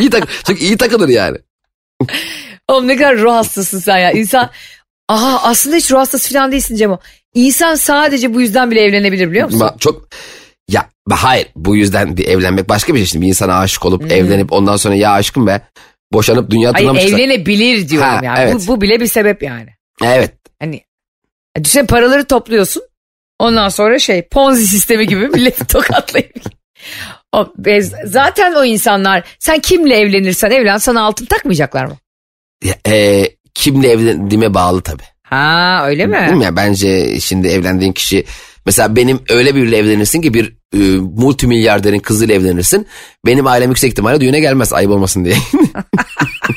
iyi 0.00 0.10
tak 0.10 0.28
çünkü 0.46 0.64
iyi 0.64 0.76
takılır 0.76 1.08
yani. 1.08 1.38
Oğlum 2.68 2.88
ne 2.88 2.96
kadar 2.96 3.18
ruh 3.18 3.32
hastasın 3.32 3.78
sen 3.78 3.98
ya. 3.98 4.10
İnsan 4.12 4.50
Aha 5.08 5.40
aslında 5.42 5.76
hiç 5.76 5.90
ruh 5.90 5.98
hastası 5.98 6.32
falan 6.32 6.52
değilsin 6.52 6.76
Cemo. 6.76 6.98
İnsan 7.34 7.74
sadece 7.74 8.34
bu 8.34 8.40
yüzden 8.40 8.70
bile 8.70 8.80
evlenebilir 8.80 9.30
biliyor 9.30 9.46
musun? 9.46 9.60
Ma- 9.60 9.78
çok 9.78 10.08
ya 10.68 10.88
hayır 11.10 11.46
bu 11.56 11.76
yüzden 11.76 12.16
bir 12.16 12.26
evlenmek 12.28 12.68
başka 12.68 12.94
bir 12.94 12.98
şey. 12.98 13.06
Şimdi 13.06 13.22
bir 13.24 13.28
insana 13.28 13.58
aşık 13.58 13.86
olup 13.86 14.12
evlenip 14.12 14.52
ondan 14.52 14.76
sonra 14.76 14.94
ya 14.94 15.12
aşkım 15.12 15.46
be 15.46 15.60
boşanıp 16.12 16.50
dünya 16.50 16.72
turuna 16.72 17.00
evlenebilir 17.00 17.88
diyorum 17.88 18.08
Ha, 18.08 18.20
yani. 18.22 18.38
evet. 18.40 18.54
Bu, 18.54 18.66
bu 18.66 18.80
bile 18.80 19.00
bir 19.00 19.06
sebep 19.06 19.42
yani. 19.42 19.68
Evet. 20.04 20.34
Hani 20.60 20.80
düşünsene 21.56 21.86
paraları 21.86 22.24
topluyorsun. 22.24 22.82
Ondan 23.42 23.68
sonra 23.68 23.98
şey 23.98 24.22
Ponzi 24.22 24.66
sistemi 24.66 25.06
gibi 25.06 25.28
milleti 25.34 25.66
tokatlayıp. 25.66 26.34
O, 27.32 27.52
e, 27.66 27.82
zaten 28.04 28.52
o 28.52 28.64
insanlar 28.64 29.24
sen 29.38 29.58
kimle 29.58 29.96
evlenirsen 29.96 30.50
evlen 30.50 30.78
sana 30.78 31.02
altın 31.02 31.24
takmayacaklar 31.26 31.84
mı? 31.84 31.96
E, 32.88 33.24
kimle 33.54 33.90
evlendiğime 33.90 34.54
bağlı 34.54 34.82
tabii. 34.82 35.02
Ha 35.22 35.84
öyle 35.86 36.06
mi? 36.06 36.18
Değil 36.26 36.36
mi? 36.36 36.44
ya? 36.44 36.56
Bence 36.56 37.20
şimdi 37.20 37.48
evlendiğin 37.48 37.92
kişi 37.92 38.24
mesela 38.66 38.96
benim 38.96 39.20
öyle 39.28 39.54
biriyle 39.54 39.76
evlenirsin 39.76 40.20
ki 40.22 40.34
bir 40.34 40.56
e, 40.74 40.78
multimilyarderin 40.98 41.98
kızıyla 41.98 42.34
evlenirsin. 42.34 42.86
Benim 43.26 43.46
ailem 43.46 43.68
yüksek 43.68 43.90
ihtimalle 43.90 44.20
düğüne 44.20 44.40
gelmez 44.40 44.72
ayıp 44.72 44.90
olmasın 44.90 45.24
diye. 45.24 45.34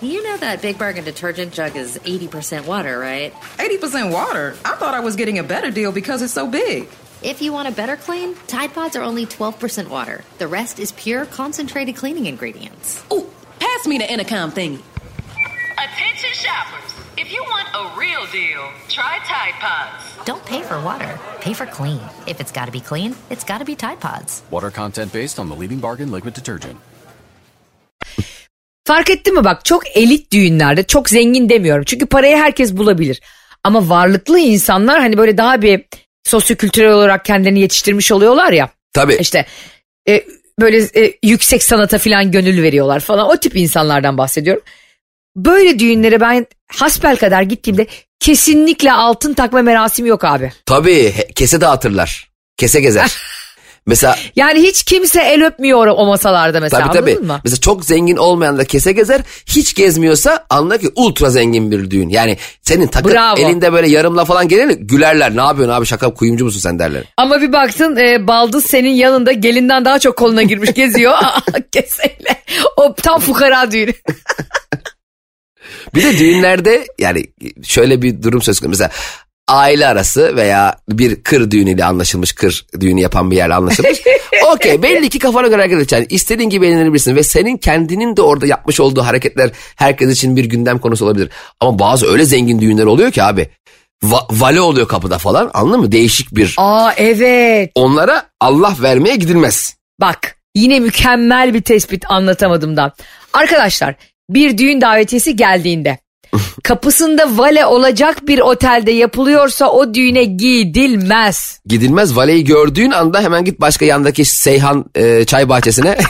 You 0.00 0.22
know 0.22 0.36
that 0.36 0.62
Big 0.62 0.78
Bargain 0.78 1.04
detergent 1.04 1.52
jug 1.52 1.74
is 1.74 1.98
80% 1.98 2.66
water, 2.66 2.96
right? 3.00 3.32
80% 3.56 4.12
water? 4.12 4.56
I 4.64 4.76
thought 4.76 4.94
I 4.94 5.00
was 5.00 5.16
getting 5.16 5.40
a 5.40 5.42
better 5.42 5.72
deal 5.72 5.90
because 5.90 6.22
it's 6.22 6.32
so 6.32 6.46
big. 6.46 6.88
If 7.20 7.42
you 7.42 7.52
want 7.52 7.66
a 7.66 7.72
better 7.72 7.96
clean, 7.96 8.36
Tide 8.46 8.72
Pods 8.72 8.94
are 8.94 9.02
only 9.02 9.26
12% 9.26 9.88
water. 9.88 10.22
The 10.38 10.46
rest 10.46 10.78
is 10.78 10.92
pure 10.92 11.26
concentrated 11.26 11.96
cleaning 11.96 12.26
ingredients. 12.26 13.02
Ooh, 13.12 13.28
pass 13.58 13.88
me 13.88 13.98
the 13.98 14.08
intercom 14.08 14.52
thingy. 14.52 14.80
Attention 15.72 16.30
shoppers. 16.32 16.94
If 17.16 17.32
you 17.32 17.42
want 17.42 17.66
a 17.74 17.98
real 17.98 18.24
deal, 18.30 18.70
try 18.88 19.18
Tide 19.24 19.54
Pods. 19.54 20.24
Don't 20.24 20.44
pay 20.46 20.62
for 20.62 20.80
water, 20.80 21.18
pay 21.40 21.54
for 21.54 21.66
clean. 21.66 22.00
If 22.28 22.40
it's 22.40 22.52
got 22.52 22.66
to 22.66 22.72
be 22.72 22.80
clean, 22.80 23.16
it's 23.30 23.42
got 23.42 23.58
to 23.58 23.64
be 23.64 23.74
Tide 23.74 23.98
Pods. 23.98 24.44
Water 24.52 24.70
content 24.70 25.12
based 25.12 25.40
on 25.40 25.48
the 25.48 25.56
leading 25.56 25.80
bargain 25.80 26.12
liquid 26.12 26.34
detergent. 26.34 26.78
Fark 28.88 29.10
ettin 29.10 29.34
mi 29.34 29.44
bak 29.44 29.64
çok 29.64 29.96
elit 29.96 30.32
düğünlerde 30.32 30.82
çok 30.82 31.10
zengin 31.10 31.48
demiyorum. 31.48 31.84
Çünkü 31.84 32.06
parayı 32.06 32.36
herkes 32.36 32.76
bulabilir. 32.76 33.20
Ama 33.64 33.88
varlıklı 33.88 34.38
insanlar 34.38 35.00
hani 35.00 35.18
böyle 35.18 35.38
daha 35.38 35.62
bir 35.62 35.84
sosyokültürel 36.24 36.92
olarak 36.92 37.24
kendini 37.24 37.60
yetiştirmiş 37.60 38.12
oluyorlar 38.12 38.52
ya. 38.52 38.70
tabii. 38.92 39.14
İşte 39.20 39.46
e, 40.08 40.24
böyle 40.60 40.88
e, 40.96 41.18
yüksek 41.22 41.62
sanata 41.62 41.98
falan 41.98 42.30
gönül 42.30 42.62
veriyorlar 42.62 43.00
falan 43.00 43.28
o 43.28 43.36
tip 43.36 43.56
insanlardan 43.56 44.18
bahsediyorum. 44.18 44.62
Böyle 45.36 45.78
düğünlere 45.78 46.20
ben 46.20 46.46
hasbel 46.68 47.16
kadar 47.16 47.42
gittiğimde 47.42 47.86
kesinlikle 48.20 48.92
altın 48.92 49.34
takma 49.34 49.62
merasimi 49.62 50.08
yok 50.08 50.24
abi. 50.24 50.52
Tabii 50.66 51.14
kese 51.34 51.60
dağıtırlar. 51.60 52.30
Kese 52.56 52.80
gezer. 52.80 53.16
mesela 53.88 54.16
Yani 54.36 54.62
hiç 54.62 54.82
kimse 54.82 55.20
el 55.22 55.46
öpmüyor 55.46 55.86
o 55.86 56.06
masalarda 56.06 56.60
mesela 56.60 56.86
tabii 56.86 56.96
tabii. 56.98 57.10
anladın 57.10 57.26
mı? 57.26 57.40
Mesela 57.44 57.60
çok 57.60 57.84
zengin 57.84 58.16
olmayan 58.16 58.58
da 58.58 58.64
kese 58.64 58.92
gezer. 58.92 59.20
Hiç 59.46 59.74
gezmiyorsa 59.74 60.46
anla 60.50 60.78
ki 60.78 60.90
ultra 60.94 61.30
zengin 61.30 61.70
bir 61.70 61.90
düğün. 61.90 62.08
Yani 62.08 62.36
senin 62.62 62.86
takı 62.86 63.12
Bravo. 63.12 63.40
elinde 63.40 63.72
böyle 63.72 63.88
yarımla 63.88 64.24
falan 64.24 64.48
gelir 64.48 64.68
gülerler. 64.80 65.36
Ne 65.36 65.40
yapıyorsun 65.40 65.74
abi 65.74 65.86
şaka 65.86 66.14
kuyumcu 66.14 66.44
musun 66.44 66.60
sen 66.60 66.78
derler. 66.78 67.04
Ama 67.16 67.40
bir 67.40 67.52
baktın 67.52 67.96
e, 67.96 68.26
baldız 68.26 68.66
senin 68.66 68.90
yanında 68.94 69.32
gelinden 69.32 69.84
daha 69.84 69.98
çok 69.98 70.16
koluna 70.16 70.42
girmiş 70.42 70.72
geziyor 70.74 71.14
keseyle. 71.72 72.42
O 72.76 72.94
tam 72.94 73.20
fukara 73.20 73.70
düğünü. 73.70 73.92
Bir 75.94 76.04
de 76.04 76.18
düğünlerde 76.18 76.86
yani 76.98 77.24
şöyle 77.64 78.02
bir 78.02 78.22
durum 78.22 78.42
söz 78.42 78.60
konusu. 78.60 78.70
Mesela 78.70 78.90
aile 79.48 79.86
arası 79.86 80.36
veya 80.36 80.76
bir 80.88 81.22
kır 81.22 81.50
düğünüyle 81.50 81.84
anlaşılmış 81.84 82.32
kır 82.32 82.66
düğünü 82.80 83.00
yapan 83.00 83.30
bir 83.30 83.36
yerle 83.36 83.54
anlaşılmış. 83.54 84.00
Okey 84.54 84.82
belli 84.82 85.08
ki 85.08 85.18
kafana 85.18 85.46
göre 85.46 85.56
hareket 85.56 85.78
edeceksin. 85.78 86.06
İstediğin 86.14 86.50
gibi 86.50 86.66
eğlenebilirsin 86.66 87.16
ve 87.16 87.22
senin 87.22 87.56
kendinin 87.56 88.16
de 88.16 88.22
orada 88.22 88.46
yapmış 88.46 88.80
olduğu 88.80 89.02
hareketler 89.02 89.50
herkes 89.76 90.12
için 90.12 90.36
bir 90.36 90.44
gündem 90.44 90.78
konusu 90.78 91.04
olabilir. 91.04 91.30
Ama 91.60 91.78
bazı 91.78 92.06
öyle 92.06 92.24
zengin 92.24 92.60
düğünler 92.60 92.84
oluyor 92.84 93.10
ki 93.10 93.22
abi. 93.22 93.48
Va- 94.04 94.26
vale 94.30 94.60
oluyor 94.60 94.88
kapıda 94.88 95.18
falan 95.18 95.50
anladın 95.54 95.80
mı? 95.80 95.92
Değişik 95.92 96.34
bir. 96.36 96.54
Aa 96.56 96.92
evet. 96.96 97.70
Onlara 97.74 98.26
Allah 98.40 98.76
vermeye 98.82 99.16
gidilmez. 99.16 99.76
Bak 100.00 100.36
yine 100.54 100.80
mükemmel 100.80 101.54
bir 101.54 101.62
tespit 101.62 102.04
anlatamadımdan. 102.10 102.92
Arkadaşlar 103.32 103.94
bir 104.30 104.58
düğün 104.58 104.80
davetiyesi 104.80 105.36
geldiğinde 105.36 105.98
kapısında 106.62 107.38
vale 107.38 107.66
olacak 107.66 108.28
bir 108.28 108.38
otelde 108.38 108.90
yapılıyorsa 108.90 109.70
o 109.70 109.94
düğüne 109.94 110.24
gidilmez. 110.24 111.60
Gidilmez 111.66 112.16
valeyi 112.16 112.44
gördüğün 112.44 112.90
anda 112.90 113.20
hemen 113.20 113.44
git 113.44 113.60
başka 113.60 113.84
yandaki 113.84 114.24
Seyhan 114.24 114.84
e, 114.94 115.24
çay 115.24 115.48
bahçesine. 115.48 115.98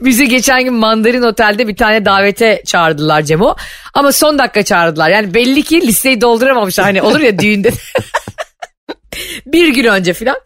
Bizi 0.00 0.28
geçen 0.28 0.64
gün 0.64 0.74
Mandarin 0.74 1.22
Otel'de 1.22 1.68
bir 1.68 1.76
tane 1.76 2.04
davete 2.04 2.62
çağırdılar 2.66 3.22
Cemo. 3.22 3.56
Ama 3.94 4.12
son 4.12 4.38
dakika 4.38 4.62
çağırdılar. 4.62 5.10
Yani 5.10 5.34
belli 5.34 5.62
ki 5.62 5.80
listeyi 5.80 6.20
dolduramamışlar. 6.20 6.86
Hani 6.86 7.02
olur 7.02 7.20
ya 7.20 7.38
düğünde. 7.38 7.70
bir 9.46 9.68
gün 9.68 9.84
önce 9.84 10.12
filan. 10.12 10.36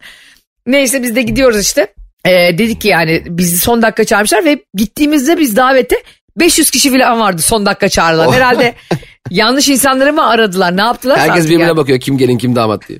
Neyse 0.65 1.03
biz 1.03 1.15
de 1.15 1.21
gidiyoruz 1.21 1.59
işte. 1.61 1.93
Ee, 2.25 2.57
dedik 2.57 2.81
ki 2.81 2.87
yani 2.87 3.23
bizi 3.25 3.57
son 3.57 3.81
dakika 3.81 4.03
çağırmışlar 4.03 4.45
ve 4.45 4.63
gittiğimizde 4.73 5.37
biz 5.37 5.55
davete 5.55 5.95
500 6.37 6.71
kişi 6.71 6.91
falan 6.91 7.19
vardı 7.19 7.41
son 7.41 7.65
dakika 7.65 7.89
çağrılan. 7.89 8.31
Herhalde 8.31 8.75
yanlış 9.29 9.69
insanları 9.69 10.13
mı 10.13 10.29
aradılar 10.29 10.77
ne 10.77 10.81
yaptılar? 10.81 11.19
Herkes 11.19 11.45
birbirine 11.45 11.63
yani. 11.63 11.77
bakıyor 11.77 11.99
kim 11.99 12.17
gelin 12.17 12.37
kim 12.37 12.55
damat 12.55 12.87
diye. 12.89 12.99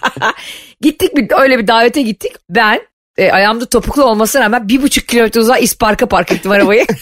Gittik 0.80 1.16
bir, 1.16 1.40
öyle 1.40 1.58
bir 1.58 1.66
davete 1.66 2.02
gittik. 2.02 2.32
Ben 2.50 2.80
e, 3.16 3.32
ayağımda 3.32 3.66
topuklu 3.66 4.04
olmasına 4.04 4.42
rağmen 4.42 4.68
bir 4.68 4.82
buçuk 4.82 5.08
kilometre 5.08 5.40
uzağa 5.40 5.58
İspark'a 5.58 6.06
park 6.06 6.32
ettim 6.32 6.50
arabayı. 6.50 6.86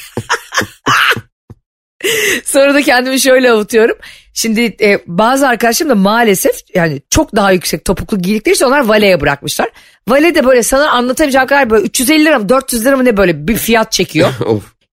Sonra 2.45 2.75
da 2.75 2.83
kendimi 2.83 3.21
şöyle 3.21 3.51
avutuyorum. 3.51 3.97
Şimdi 4.35 4.77
e, 4.81 4.99
bazı 5.07 5.49
arkadaşlarım 5.49 5.91
da 5.91 5.95
maalesef 5.95 6.57
yani 6.75 7.03
çok 7.11 7.37
daha 7.37 7.53
yüksek 7.53 7.85
topuklu 7.85 8.19
giydikleri 8.19 8.55
için 8.55 8.65
onlar 8.65 8.81
valeye 8.81 9.21
bırakmışlar. 9.21 9.69
Vale 10.09 10.35
de 10.35 10.47
böyle 10.47 10.63
sana 10.63 10.91
anlatamayacağım 10.91 11.47
kadar 11.47 11.71
böyle 11.71 11.87
350 11.87 12.25
lira 12.25 12.39
mı 12.39 12.49
400 12.49 12.85
lira 12.85 12.97
mı 12.97 13.05
ne 13.05 13.17
böyle 13.17 13.49
bir 13.49 13.57
fiyat 13.57 13.93
çekiyor. 13.93 14.33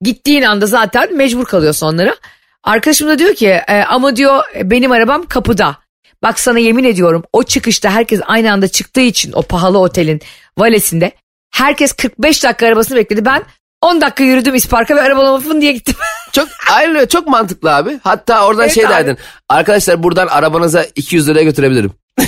Gittiğin 0.04 0.42
anda 0.42 0.66
zaten 0.66 1.18
mecbur 1.18 1.46
kalıyorsun 1.46 1.88
onlara. 1.88 2.16
Arkadaşım 2.64 3.08
da 3.10 3.20
diyor 3.20 3.34
ki 3.36 3.48
e, 3.48 3.84
ama 3.84 4.16
diyor 4.16 4.44
benim 4.64 4.92
arabam 4.92 5.26
kapıda. 5.26 5.78
Bak 6.24 6.40
sana 6.40 6.60
yemin 6.60 6.84
ediyorum 6.84 7.24
o 7.34 7.44
çıkışta 7.44 7.92
herkes 7.92 8.20
aynı 8.26 8.52
anda 8.52 8.68
çıktığı 8.68 9.02
için 9.02 9.32
o 9.32 9.42
pahalı 9.42 9.80
otelin 9.80 10.22
valesinde 10.58 11.12
herkes 11.52 11.94
45 11.94 12.44
dakika 12.44 12.68
arabasını 12.68 12.98
bekledi. 12.98 13.26
Ben 13.26 13.44
10 13.82 14.02
dakika 14.02 14.24
yürüdüm 14.24 14.56
İspark'a 14.56 14.96
ve 14.96 15.02
arabalama 15.02 15.62
diye 15.62 15.72
gittim. 15.72 15.96
Çok 16.32 16.48
öyle, 16.82 17.08
çok 17.08 17.28
mantıklı 17.28 17.76
abi. 17.76 18.00
Hatta 18.04 18.46
oradan 18.46 18.64
Evet 18.64 18.76
şey 18.76 18.86
abi. 18.86 18.94
derdin. 18.94 19.18
Arkadaşlar 19.50 20.04
buradan 20.04 20.28
arabanıza 20.28 20.86
200 20.96 21.28
liraya 21.28 21.44
götürebilirim. 21.44 21.92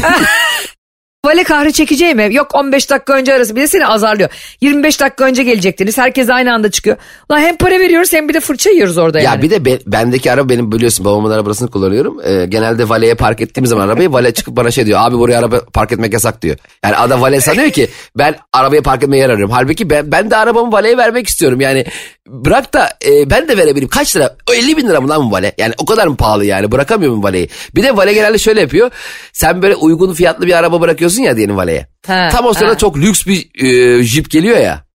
vale 1.26 1.44
kahri 1.44 1.74
çekeceğim 1.74 2.18
mi? 2.18 2.30
Yok 2.32 2.56
15 2.56 2.90
dakika 2.90 3.14
önce 3.14 3.34
arası 3.34 3.56
bir 3.56 3.62
de 3.62 3.68
seni 3.68 3.88
azarlıyor. 3.88 4.30
25 4.62 5.02
dakika 5.02 5.26
önce 5.26 5.44
gelecektiniz 5.44 5.98
herkes 5.98 6.30
aynı 6.30 6.54
anda 6.54 6.72
çıkıyor. 6.72 6.98
Lan 7.32 7.40
hem 7.40 7.58
para 7.58 7.80
veriyoruz 7.80 8.14
hem 8.14 8.30
bir 8.30 8.34
de 8.34 8.40
fırça 8.40 8.70
yiyoruz 8.70 8.98
orada 8.98 9.20
yani. 9.20 9.36
Ya 9.36 9.42
bir 9.42 9.50
de 9.50 9.66
be- 9.66 9.80
bendeki 9.88 10.32
araba 10.32 10.50
benim 10.50 10.72
biliyorsun 10.72 11.06
babamın 11.06 11.32
arabasını 11.32 11.72
kullanıyorum. 11.72 12.22
Ee, 12.24 12.46
genelde 12.46 12.90
valeye 12.90 13.16
park 13.16 13.42
ettiğim 13.42 13.66
zaman 13.68 13.88
arabayı 13.88 14.12
vale 14.12 14.34
çıkıp 14.34 14.56
bana 14.56 14.72
şey 14.72 14.86
diyor. 14.86 15.00
Abi 15.02 15.18
buraya 15.18 15.40
araba 15.40 15.60
park 15.74 15.92
etmek 15.92 16.14
yasak 16.14 16.42
diyor. 16.42 16.58
Yani 16.84 16.96
adam 16.96 17.22
vale 17.22 17.42
sanıyor 17.42 17.70
ki 17.70 17.90
ben 18.18 18.36
arabayı 18.54 18.82
park 18.82 19.04
etmeye 19.04 19.18
yer 19.18 19.30
arıyorum. 19.30 19.52
Halbuki 19.54 19.90
ben, 19.90 20.12
ben 20.12 20.32
de 20.32 20.38
arabamı 20.38 20.72
valeye 20.72 20.98
vermek 20.98 21.28
istiyorum. 21.28 21.62
Yani 21.62 21.86
bırak 22.28 22.74
da 22.74 22.90
e, 23.06 23.30
ben 23.30 23.48
de 23.48 23.58
verebilirim. 23.58 23.90
Kaç 23.90 24.16
lira? 24.16 24.36
O 24.50 24.54
50 24.54 24.78
bin 24.78 24.88
lira 24.90 25.02
mı 25.02 25.10
lan 25.10 25.28
bu 25.28 25.32
vale? 25.32 25.54
Yani 25.58 25.74
o 25.78 25.86
kadar 25.86 26.08
mı 26.08 26.16
pahalı 26.18 26.46
yani? 26.46 26.72
Bırakamıyor 26.72 27.12
muyum 27.12 27.24
valeyi? 27.24 27.50
Bir 27.76 27.84
de 27.84 27.98
vale 27.98 28.14
genelde 28.14 28.38
şöyle 28.38 28.62
yapıyor. 28.62 28.92
Sen 29.34 29.62
böyle 29.62 29.76
uygun 29.76 30.14
fiyatlı 30.14 30.46
bir 30.48 30.58
araba 30.58 30.82
bırakıyorsun 30.82 31.15
ya 31.24 31.38
diyelim 31.38 31.58
valeye. 31.58 31.88
Ha, 32.08 32.30
Tam 32.32 32.46
o 32.46 32.54
sırada 32.54 32.74
ha. 32.74 32.78
çok 32.78 32.98
lüks 32.98 33.26
bir 33.28 33.64
e, 33.66 34.04
jip 34.04 34.32
geliyor 34.32 34.58
ya. 34.58 34.86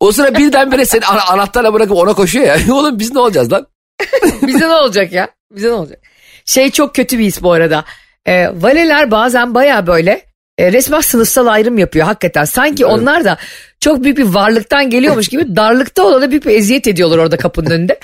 O 0.00 0.12
sıra 0.12 0.34
birdenbire 0.38 0.86
seni 0.86 1.06
ana- 1.06 1.24
anahtarla 1.24 1.74
bırakıp 1.74 1.96
ona 1.96 2.14
koşuyor 2.14 2.44
ya. 2.46 2.56
Oğlum 2.74 2.98
biz 2.98 3.12
ne 3.12 3.20
olacağız 3.20 3.52
lan? 3.52 3.66
Bize 4.42 4.68
ne 4.68 4.74
olacak 4.74 5.12
ya? 5.12 5.28
Bize 5.50 5.68
ne 5.68 5.72
olacak? 5.72 5.98
Şey 6.44 6.70
çok 6.70 6.94
kötü 6.94 7.18
bir 7.18 7.24
his 7.24 7.42
bu 7.42 7.52
arada. 7.52 7.84
Ee, 8.26 8.48
valeler 8.54 9.10
bazen 9.10 9.54
baya 9.54 9.86
böyle 9.86 10.22
e, 10.58 10.72
resmen 10.72 11.00
sınıfsal 11.00 11.46
ayrım 11.46 11.78
yapıyor 11.78 12.06
hakikaten. 12.06 12.44
Sanki 12.44 12.86
onlar 12.86 13.24
da 13.24 13.38
çok 13.80 14.04
büyük 14.04 14.18
bir 14.18 14.24
varlıktan 14.24 14.90
geliyormuş 14.90 15.28
gibi 15.28 15.56
darlıkta 15.56 16.04
olana 16.04 16.30
büyük 16.30 16.46
bir 16.46 16.54
eziyet 16.54 16.86
ediyorlar 16.86 17.18
orada 17.18 17.36
kapının 17.36 17.70
önünde. 17.70 17.98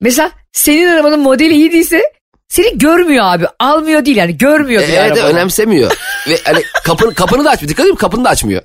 Mesela 0.00 0.30
senin 0.52 0.88
arabanın 0.88 1.20
modeli 1.20 1.54
iyi 1.54 1.72
değilse 1.72 2.12
seni 2.48 2.78
görmüyor 2.78 3.24
abi. 3.24 3.46
Almıyor 3.58 4.04
değil 4.04 4.16
yani 4.16 4.38
görmüyor 4.38 4.82
bile 4.82 4.96
Evet 4.96 5.18
önemsemiyor. 5.18 5.92
Ve 6.28 6.36
hani 6.44 6.62
kapını, 6.84 7.14
kapını 7.14 7.44
da 7.44 7.50
açmıyor. 7.50 7.70
Dikkat 7.70 7.86
edin 7.86 7.94
kapını 7.94 8.24
da 8.24 8.28
açmıyor. 8.28 8.62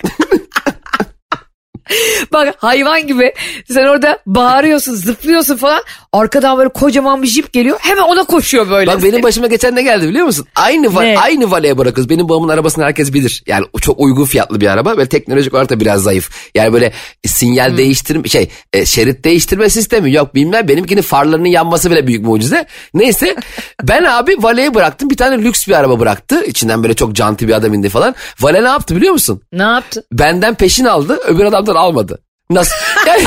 Bak 2.34 2.56
hayvan 2.58 3.08
gibi 3.08 3.34
sen 3.68 3.84
orada 3.88 4.20
bağırıyorsun 4.25 4.94
zıplıyorsun 4.96 5.58
falan. 5.58 5.84
Arkadan 6.13 6.58
böyle 6.58 6.70
kocaman 6.70 7.22
bir 7.24 7.27
jip 7.27 7.53
geliyor 7.53 7.77
hemen 7.82 8.01
ona 8.01 8.24
koşuyor 8.24 8.70
böyle. 8.70 8.91
Bak 8.91 9.03
benim 9.03 9.24
başıma 9.24 9.48
geçen 9.48 9.75
ne 9.75 9.82
geldi 9.84 10.08
biliyor 10.10 10.25
musun? 10.25 10.48
Aynı 10.55 10.88
va- 10.88 11.03
Ne? 11.03 11.20
aynı 11.20 11.51
valeye 11.51 11.77
bırakıyoruz. 11.77 12.10
Benim 12.10 12.29
babamın 12.29 12.50
arabasını 12.50 12.84
herkes 12.86 13.13
bilir. 13.13 13.43
Yani 13.48 13.65
çok 13.82 14.00
uygun 14.00 14.25
fiyatlı 14.25 14.62
bir 14.62 14.67
araba 14.67 14.98
ve 14.98 15.05
teknolojik 15.05 15.53
olarak 15.53 15.70
da 15.70 15.79
biraz 15.79 16.03
zayıf. 16.03 16.29
Yani 16.55 16.74
böyle 16.74 16.91
sinyal 17.27 17.70
Hmm. 17.70 17.77
değiştirme 17.77 18.27
şey 18.29 18.50
e, 18.74 18.86
şerit 18.86 19.25
değiştirme 19.25 19.70
sistemi 19.70 20.13
yok 20.13 20.36
bilmem. 20.36 20.67
Benimkinin 20.67 21.01
farlarının 21.01 21.46
yanması 21.48 21.91
bile 21.91 22.08
büyük 22.08 22.25
mucize. 22.25 22.65
Neyse 22.93 23.36
ben 23.84 24.03
abi 24.03 24.36
valeye 24.39 24.74
bıraktım. 24.74 25.10
Bir 25.10 25.17
tane 25.17 25.38
lüks 25.43 25.67
bir 25.67 25.74
araba 25.74 26.00
bıraktı. 26.00 26.43
İçinden 26.46 26.84
böyle 26.84 26.93
çok 26.93 27.13
canti 27.13 27.48
bir 27.48 27.53
adam 27.53 27.74
indi 27.74 27.89
falan. 27.89 28.15
Vale 28.39 28.63
ne 28.63 28.67
yaptı 28.67 28.96
biliyor 28.96 29.13
musun? 29.13 29.41
Ne 29.53 29.63
yaptı? 29.63 30.03
benden 30.12 30.55
peşin 30.55 30.86
aldı 30.86 31.20
öbür 31.27 31.46
adamdan 31.46 31.75
almadı. 31.75 32.20
Nasıl? 32.50 32.75
Yani, 33.08 33.24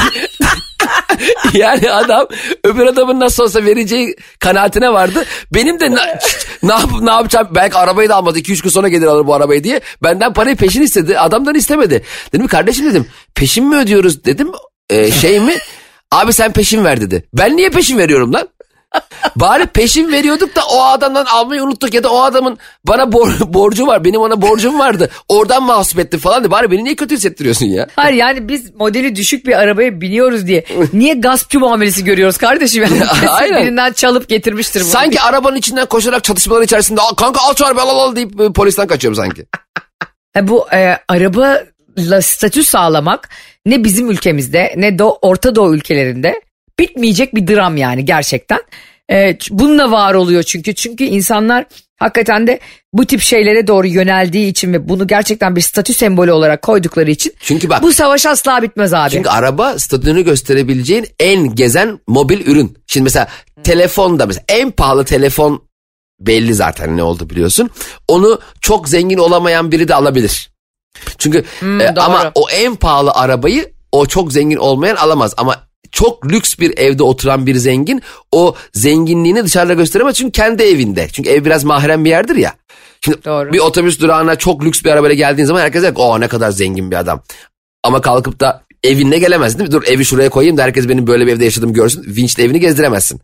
yani 1.55 1.91
adam 1.91 2.27
öbür 2.65 2.87
adamın 2.87 3.21
nasıl 3.21 3.43
olsa 3.43 3.65
vereceği 3.65 4.17
kanaatine 4.41 4.93
vardı. 4.93 5.25
Benim 5.55 5.81
de 5.81 5.91
na- 5.91 6.19
ne, 6.63 6.73
yap, 6.73 6.91
ne 7.01 7.11
yapacağım 7.11 7.49
belki 7.55 7.77
arabayı 7.77 8.09
da 8.09 8.15
almadı 8.15 8.39
2-3 8.39 8.63
gün 8.63 8.71
sonra 8.71 8.89
gelir 8.89 9.07
alır 9.07 9.27
bu 9.27 9.35
arabayı 9.35 9.65
diye. 9.65 9.81
Benden 10.03 10.33
parayı 10.33 10.57
peşin 10.57 10.83
istedi 10.83 11.19
adamdan 11.19 11.55
istemedi. 11.55 12.03
Dedim 12.33 12.47
kardeşim 12.47 12.87
dedim 12.91 13.07
peşin 13.35 13.65
mi 13.69 13.77
ödüyoruz 13.77 14.25
dedim 14.25 14.53
"E, 14.91 15.11
şey 15.11 15.41
mi? 15.41 15.55
Abi 16.11 16.33
sen 16.33 16.53
peşin 16.53 16.85
ver 16.85 17.01
dedi. 17.01 17.29
Ben 17.35 17.57
niye 17.57 17.71
peşin 17.71 17.99
veriyorum 17.99 18.33
lan? 18.33 18.49
Bari 19.37 19.67
peşin 19.67 20.13
veriyorduk 20.13 20.57
da 20.57 20.61
o 20.73 20.83
adamdan 20.83 21.25
almayı 21.25 21.63
unuttuk 21.63 21.95
ya 21.95 22.03
da 22.03 22.13
o 22.13 22.21
adamın 22.23 22.59
bana 22.85 23.03
bor- 23.03 23.55
borcu 23.55 23.87
var 23.87 24.05
benim 24.05 24.21
ona 24.21 24.43
borcum 24.43 24.79
vardı 24.79 25.11
oradan 25.29 25.63
mahsup 25.63 25.99
etti 25.99 26.19
falan 26.19 26.45
de 26.45 26.51
bari 26.51 26.71
beni 26.71 26.85
niye 26.85 26.97
kötü 26.97 27.15
hissettiriyorsun 27.17 27.67
ya? 27.67 27.87
Hayır 27.97 28.15
yani 28.17 28.49
biz 28.49 28.75
modeli 28.75 29.17
düşük 29.17 29.47
bir 29.47 29.53
arabaya 29.59 30.01
biniyoruz 30.01 30.47
diye 30.47 30.65
niye 30.93 31.15
gaspçı 31.15 31.61
muamelesi 31.61 32.05
görüyoruz 32.05 32.37
kardeşim? 32.39 32.83
Yani 32.83 33.01
Aynen. 33.29 33.63
birinden 33.63 33.93
çalıp 33.93 34.29
getirmiştir 34.29 34.81
bunu. 34.81 34.89
Sanki 34.89 35.21
arabanın 35.21 35.57
içinden 35.57 35.87
koşarak 35.87 36.25
çatışmalar 36.25 36.63
içerisinde 36.63 37.01
"Aa, 37.01 37.15
kanka 37.17 37.41
al 37.41 37.55
şu 37.59 37.67
arabayı 37.67 37.87
al 37.87 37.91
al 37.91 37.99
al" 37.99 38.17
deyip 38.17 38.41
e, 38.41 38.53
polisten 38.53 38.87
kaçıyorum 38.87 39.17
sanki. 39.17 39.47
Ha, 40.35 40.49
bu 40.49 40.67
e, 40.73 40.99
arabayla 41.09 42.23
statü 42.23 42.65
sağlamak 42.65 43.29
ne 43.67 43.85
bizim 43.85 44.11
ülkemizde 44.11 44.75
ne 44.77 44.99
de 44.99 45.05
Orta 45.05 45.55
Doğu 45.55 45.75
ülkelerinde 45.75 46.43
bitmeyecek 46.79 47.35
bir 47.35 47.47
dram 47.47 47.77
yani 47.77 48.05
gerçekten. 48.05 48.59
E, 49.13 49.39
bununla 49.51 49.91
var 49.91 50.15
oluyor 50.15 50.43
çünkü. 50.43 50.75
Çünkü 50.75 51.05
insanlar 51.05 51.65
hakikaten 51.97 52.47
de 52.47 52.61
bu 52.93 53.07
tip 53.07 53.21
şeylere 53.21 53.67
doğru 53.67 53.87
yöneldiği 53.87 54.51
için 54.51 54.73
ve 54.73 54.89
bunu 54.89 55.07
gerçekten 55.07 55.57
bir 55.57 55.61
statü 55.61 55.95
sembolü 55.95 56.33
olarak 56.33 56.63
koydukları 56.63 57.11
için 57.11 57.35
Çünkü 57.41 57.71
bak 57.71 57.83
bu 57.83 57.93
savaş 57.93 58.27
asla 58.27 58.63
bitmez 58.63 58.95
abi. 58.95 59.11
Çünkü 59.11 59.29
araba 59.29 59.79
statünü 59.79 60.25
gösterebileceğin 60.25 61.07
en 61.21 61.55
gezen 61.55 61.99
mobil 62.07 62.47
ürün. 62.47 62.79
Şimdi 62.87 63.05
mesela 63.05 63.29
telefonda 63.65 64.27
mesela 64.27 64.45
en 64.49 64.71
pahalı 64.71 65.05
telefon 65.05 65.63
belli 66.21 66.55
zaten 66.55 66.97
ne 66.97 67.03
oldu 67.03 67.31
biliyorsun. 67.31 67.71
Onu 68.09 68.41
çok 68.61 68.89
zengin 68.89 69.19
olamayan 69.19 69.73
biri 69.73 69.89
de 69.89 69.95
alabilir. 69.95 70.51
Çünkü 71.19 71.39
e, 71.63 71.65
doğru. 71.65 72.05
ama 72.05 72.33
o 72.35 72.51
en 72.51 72.77
pahalı 72.77 73.11
arabayı 73.11 73.73
o 73.93 74.07
çok 74.07 74.33
zengin 74.33 74.57
olmayan 74.57 74.97
alamaz 74.97 75.35
ama 75.37 75.67
çok 75.93 76.33
lüks 76.33 76.59
bir 76.59 76.79
evde 76.79 77.03
oturan 77.03 77.47
bir 77.47 77.55
zengin 77.55 78.03
o 78.33 78.55
zenginliğini 78.73 79.45
dışarıda 79.45 79.75
gösteremez 79.75 80.15
çünkü 80.15 80.33
kendi 80.33 80.63
evinde. 80.63 81.09
Çünkü 81.13 81.31
ev 81.31 81.45
biraz 81.45 81.65
mahrem 81.65 82.05
bir 82.05 82.11
yerdir 82.11 82.37
ya. 82.37 82.55
Şimdi 83.01 83.25
Doğru. 83.25 83.53
bir 83.53 83.59
otobüs 83.59 84.01
durağına 84.01 84.37
çok 84.37 84.65
lüks 84.65 84.85
bir 84.85 84.91
arabayla 84.91 85.15
geldiğin 85.15 85.47
zaman 85.47 85.61
herkes 85.61 85.83
der 85.83 85.95
ki 85.95 86.01
o 86.01 86.21
ne 86.21 86.29
kadar 86.29 86.51
zengin 86.51 86.91
bir 86.91 86.97
adam. 86.97 87.23
Ama 87.83 88.01
kalkıp 88.01 88.41
da 88.41 88.63
evine 88.85 89.19
gelemez 89.19 89.59
değil 89.59 89.69
mi? 89.69 89.73
Dur 89.73 89.83
evi 89.87 90.05
şuraya 90.05 90.29
koyayım 90.29 90.57
da 90.57 90.63
herkes 90.63 90.89
benim 90.89 91.07
böyle 91.07 91.27
bir 91.27 91.33
evde 91.33 91.45
yaşadığımı 91.45 91.73
görsün. 91.73 92.05
Vinçle 92.07 92.43
evini 92.43 92.61
gezdiremezsin. 92.61 93.21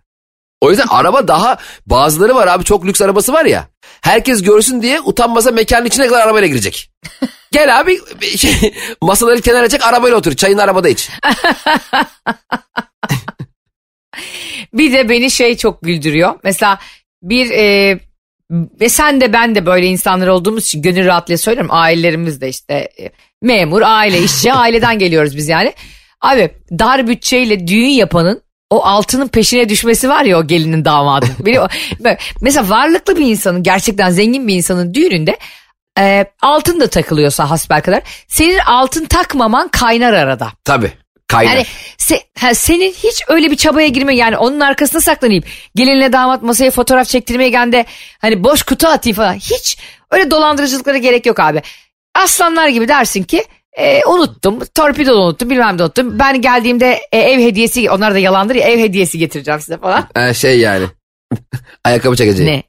O 0.60 0.70
yüzden 0.70 0.86
araba 0.88 1.28
daha 1.28 1.58
bazıları 1.86 2.34
var 2.34 2.46
abi 2.46 2.64
çok 2.64 2.86
lüks 2.86 3.02
arabası 3.02 3.32
var 3.32 3.44
ya. 3.44 3.68
Herkes 4.00 4.42
görsün 4.42 4.82
diye 4.82 5.00
utanmasa 5.00 5.50
mekanın 5.50 5.86
içine 5.86 6.08
kadar 6.08 6.20
arabayla 6.20 6.48
girecek. 6.48 6.90
Gel 7.52 7.80
abi 7.80 7.98
şey, 8.36 8.74
masaları 9.02 9.40
kenara 9.40 9.68
çek 9.68 9.84
arabayla 9.86 10.16
otur. 10.16 10.34
Çayını 10.36 10.62
arabada 10.62 10.88
iç. 10.88 11.10
Bir 14.74 14.92
de 14.92 15.08
beni 15.08 15.30
şey 15.30 15.56
çok 15.56 15.82
güldürüyor. 15.82 16.34
Mesela 16.44 16.78
bir 17.22 17.50
e, 17.50 17.98
ve 18.80 18.88
sen 18.88 19.20
de 19.20 19.32
ben 19.32 19.54
de 19.54 19.66
böyle 19.66 19.86
insanlar 19.86 20.26
olduğumuz 20.28 20.64
için 20.64 20.82
gönül 20.82 21.06
rahatlığıyla 21.06 21.38
söylüyorum. 21.38 21.70
Ailelerimiz 21.74 22.40
de 22.40 22.48
işte 22.48 22.74
e, 22.74 23.10
memur, 23.42 23.82
aile, 23.82 24.18
işçi, 24.22 24.52
aileden 24.62 24.98
geliyoruz 24.98 25.36
biz 25.36 25.48
yani. 25.48 25.72
Abi 26.20 26.50
dar 26.70 27.08
bütçeyle 27.08 27.66
düğün 27.66 27.88
yapanın 27.88 28.42
o 28.70 28.84
altının 28.84 29.28
peşine 29.28 29.68
düşmesi 29.68 30.08
var 30.08 30.24
ya 30.24 30.38
o 30.38 30.46
gelinin 30.46 30.84
o- 31.60 31.68
böyle- 32.04 32.18
mesela 32.40 32.68
varlıklı 32.68 33.16
bir 33.16 33.26
insanın 33.26 33.62
gerçekten 33.62 34.10
zengin 34.10 34.48
bir 34.48 34.54
insanın 34.54 34.94
düğününde 34.94 35.36
e, 35.98 36.24
altın 36.42 36.80
da 36.80 36.86
takılıyorsa 36.86 37.50
hasbelkader 37.50 38.02
senin 38.28 38.58
altın 38.58 39.04
takmaman 39.04 39.68
kaynar 39.68 40.12
arada. 40.12 40.52
Tabii. 40.64 40.92
Kaynar. 41.28 41.52
Yani 41.54 41.66
se- 41.98 42.22
ha, 42.38 42.54
senin 42.54 42.92
hiç 42.92 43.22
öyle 43.28 43.50
bir 43.50 43.56
çabaya 43.56 43.88
girme 43.88 44.16
yani 44.16 44.36
onun 44.36 44.60
arkasına 44.60 45.00
saklanayım. 45.00 45.44
Gelinle 45.74 46.12
damat 46.12 46.42
masaya 46.42 46.70
fotoğraf 46.70 47.08
çektirmeye 47.08 47.50
geldi 47.50 47.84
hani 48.20 48.44
boş 48.44 48.62
kutu 48.62 48.88
atayım 48.88 49.16
falan. 49.16 49.34
Hiç 49.34 49.78
öyle 50.10 50.30
dolandırıcılıklara 50.30 50.98
gerek 50.98 51.26
yok 51.26 51.40
abi. 51.40 51.62
Aslanlar 52.14 52.68
gibi 52.68 52.88
dersin 52.88 53.22
ki 53.22 53.44
e, 53.78 54.04
unuttum 54.04 54.58
torpido 54.74 55.14
unuttum 55.14 55.50
bilmem 55.50 55.78
de 55.78 55.82
unuttum. 55.82 56.18
Ben 56.18 56.40
geldiğimde 56.40 57.00
e, 57.12 57.18
ev 57.18 57.38
hediyesi 57.40 57.90
onlar 57.90 58.14
da 58.14 58.18
yalandır 58.18 58.54
ya 58.54 58.68
ev 58.68 58.78
hediyesi 58.78 59.18
getireceğim 59.18 59.60
size 59.60 59.78
falan. 59.78 60.08
Ha, 60.14 60.34
şey 60.34 60.58
yani. 60.58 60.86
Ayakkabı 61.84 62.16
çekeceği. 62.16 62.48
Ne? 62.48 62.62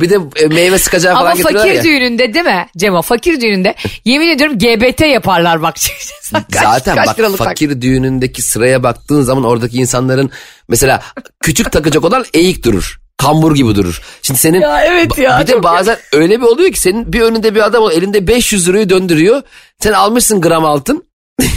Bir 0.00 0.10
de 0.10 0.18
e, 0.36 0.46
meyve 0.46 0.78
sıkacağı 0.78 1.14
falan 1.14 1.26
Ama 1.26 1.34
getiriyorlar 1.34 1.60
fakir 1.68 1.74
ya. 1.74 1.84
düğününde 1.84 2.34
değil 2.34 2.44
mi 2.44 2.66
Cemo? 2.76 3.02
Fakir 3.02 3.40
düğününde 3.40 3.74
yemin 4.04 4.28
ediyorum 4.28 4.58
GBT 4.58 5.00
yaparlar 5.00 5.62
bak. 5.62 5.74
Kaç- 6.32 6.62
Zaten 6.62 6.96
kaç 6.96 7.18
bak 7.18 7.36
fakir 7.36 7.80
düğünündeki 7.80 8.42
sıraya 8.42 8.82
baktığın 8.82 9.22
zaman 9.22 9.44
oradaki 9.44 9.76
insanların 9.78 10.30
mesela 10.68 11.02
küçük 11.40 11.72
takacak 11.72 12.04
olan 12.04 12.24
eğik 12.34 12.64
durur. 12.64 13.00
Kambur 13.16 13.54
gibi 13.54 13.74
durur. 13.74 14.02
Şimdi 14.22 14.40
senin 14.40 14.60
Ya 14.60 14.84
evet 14.84 15.18
ya, 15.18 15.40
bir 15.40 15.46
de 15.46 15.62
bazen 15.62 15.96
öyle 16.12 16.40
bir 16.40 16.46
oluyor 16.46 16.72
ki 16.72 16.80
senin 16.80 17.12
bir 17.12 17.20
önünde 17.20 17.54
bir 17.54 17.66
adam 17.66 17.90
elinde 17.90 18.26
500 18.26 18.68
lirayı 18.68 18.88
döndürüyor. 18.88 19.42
Sen 19.78 19.92
almışsın 19.92 20.40
gram 20.40 20.64
altın. 20.64 21.04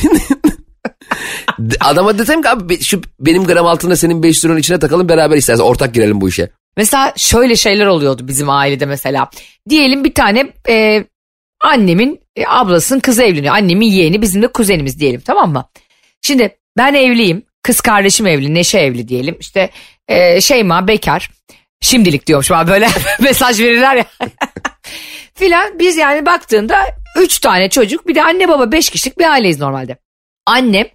Adama 1.80 2.18
desem 2.18 2.42
ki 2.42 2.50
abi 2.50 2.84
şu 2.84 3.02
benim 3.20 3.44
gram 3.44 3.66
altınla 3.66 3.96
senin 3.96 4.24
500 4.24 4.46
liranın 4.46 4.60
içine 4.60 4.80
takalım 4.80 5.10
beraber 5.10 5.38
istersen 5.38 5.64
ortak 5.64 5.94
girelim 5.94 6.22
bu 6.22 6.30
işe. 6.30 6.50
Mesela 6.78 7.14
şöyle 7.18 7.56
şeyler 7.56 7.86
oluyordu 7.86 8.28
bizim 8.28 8.50
ailede 8.50 8.86
mesela. 8.86 9.30
Diyelim 9.70 10.04
bir 10.04 10.14
tane 10.14 10.54
e, 10.70 11.06
annemin 11.62 12.20
e, 12.36 12.46
ablasının 12.48 13.00
kızı 13.00 13.24
evleniyor. 13.24 13.56
Annemin 13.56 13.88
yeğeni 13.88 14.22
bizim 14.22 14.42
de 14.42 14.48
kuzenimiz 14.48 15.00
diyelim 15.00 15.22
tamam 15.22 15.52
mı? 15.52 15.70
Şimdi 16.22 16.58
ben 16.78 16.94
evliyim. 16.94 17.44
Kız 17.64 17.82
kardeşim 17.82 18.28
evli. 18.28 18.54
Neşe 18.54 18.80
evli 18.80 19.08
diyelim. 19.08 19.38
İşte 19.40 19.70
e, 20.08 20.42
Şeyma 20.42 20.88
bekar. 20.88 21.32
Şimdilik 21.82 22.28
diyormuş 22.28 22.50
bana 22.50 22.68
böyle 22.68 22.88
mesaj 23.20 23.60
verirler 23.60 23.96
ya. 23.96 24.06
filan 25.34 25.80
biz 25.80 25.98
yani 25.98 26.26
baktığında 26.26 26.86
üç 27.18 27.40
tane 27.40 27.70
çocuk 27.70 28.08
bir 28.08 28.16
de 28.16 28.24
anne 28.24 28.48
baba 28.48 28.72
beş 28.72 28.90
kişilik 28.90 29.20
bir 29.20 29.32
aileyiz 29.32 29.60
normalde. 29.60 29.98
Annem 30.46 30.88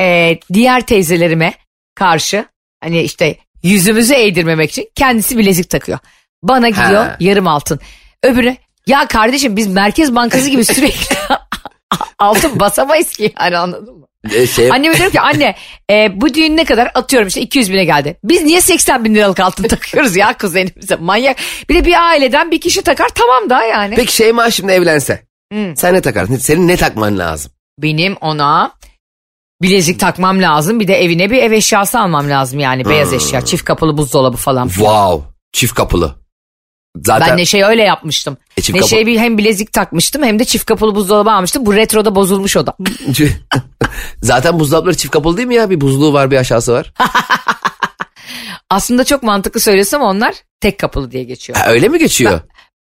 e, 0.00 0.38
diğer 0.52 0.86
teyzelerime 0.86 1.54
karşı 1.94 2.44
hani 2.80 3.02
işte 3.02 3.36
yüzümüzü 3.68 4.14
eğdirmemek 4.14 4.70
için 4.70 4.88
kendisi 4.94 5.38
bilezik 5.38 5.70
takıyor. 5.70 5.98
Bana 6.42 6.68
gidiyor 6.68 7.04
Ha. 7.06 7.16
yarım 7.20 7.46
altın. 7.46 7.80
Öbürü 8.24 8.56
ya 8.86 9.06
kardeşim 9.06 9.56
biz 9.56 9.66
Merkez 9.66 10.14
Bankası 10.14 10.50
gibi 10.50 10.64
sürekli 10.64 11.16
altın 12.18 12.60
basamayız 12.60 13.10
ki 13.10 13.32
yani 13.40 13.58
anladın 13.58 13.94
mı? 13.98 14.06
E, 14.34 14.46
şey, 14.46 14.70
Anneme 14.72 14.94
diyorum 14.96 15.12
ki 15.12 15.20
anne 15.20 15.54
e, 15.90 16.20
bu 16.20 16.34
düğün 16.34 16.56
ne 16.56 16.64
kadar 16.64 16.90
atıyorum 16.94 17.28
işte 17.28 17.40
200 17.40 17.72
bine 17.72 17.84
geldi. 17.84 18.16
Biz 18.24 18.42
niye 18.42 18.60
80 18.60 19.04
bin 19.04 19.14
liralık 19.14 19.40
altın 19.40 19.62
takıyoruz 19.68 20.16
ya 20.16 20.32
kuzenimize 20.38 20.96
manyak. 20.96 21.36
Bir 21.68 21.74
de 21.74 21.84
bir 21.84 22.08
aileden 22.08 22.50
bir 22.50 22.60
kişi 22.60 22.82
takar 22.82 23.08
tamam 23.08 23.50
da 23.50 23.64
yani. 23.64 23.94
Peki 23.94 24.16
Şeyma 24.16 24.50
şimdi 24.50 24.72
evlense. 24.72 25.22
Hı. 25.52 25.72
Sen 25.76 25.94
ne 25.94 26.00
takarsın? 26.00 26.36
Senin 26.36 26.68
ne 26.68 26.76
takman 26.76 27.18
lazım? 27.18 27.52
Benim 27.78 28.16
ona 28.20 28.72
bilezik 29.62 30.00
takmam 30.00 30.42
lazım 30.42 30.80
bir 30.80 30.88
de 30.88 30.94
evine 30.94 31.30
bir 31.30 31.42
ev 31.42 31.52
eşyası 31.52 32.00
almam 32.00 32.30
lazım 32.30 32.58
yani 32.60 32.84
beyaz 32.84 33.12
eşya 33.12 33.44
çift 33.44 33.64
kapılı 33.64 33.96
buzdolabı 33.96 34.36
falan. 34.36 34.68
Wow. 34.68 35.28
Çift 35.52 35.74
kapılı. 35.74 36.14
Zaten 36.96 37.28
Ben 37.28 37.36
Neşe'ye 37.36 37.64
öyle 37.64 37.82
yapmıştım. 37.82 38.36
E, 38.56 38.62
çift 38.62 38.80
Neşe'ye 38.80 39.06
bir 39.06 39.18
hem 39.18 39.38
bilezik 39.38 39.72
takmıştım 39.72 40.22
hem 40.22 40.38
de 40.38 40.44
çift 40.44 40.66
kapılı 40.66 40.94
buzdolabı 40.94 41.30
almıştım. 41.30 41.66
Bu 41.66 41.74
retroda 41.74 42.14
bozulmuş 42.14 42.56
o 42.56 42.66
da. 42.66 42.74
zaten 44.22 44.60
buzdolapları 44.60 44.96
çift 44.96 45.12
kapılı 45.12 45.36
değil 45.36 45.48
mi 45.48 45.54
ya? 45.54 45.70
Bir 45.70 45.80
buzluğu 45.80 46.12
var 46.12 46.30
bir 46.30 46.36
aşağısı 46.36 46.72
var. 46.72 46.92
Aslında 48.70 49.04
çok 49.04 49.22
mantıklı 49.22 49.60
söylesem 49.60 50.00
onlar 50.00 50.34
tek 50.60 50.78
kapılı 50.78 51.10
diye 51.10 51.24
geçiyor. 51.24 51.58
Ha, 51.58 51.70
öyle 51.70 51.88
mi 51.88 51.98
geçiyor? 51.98 52.40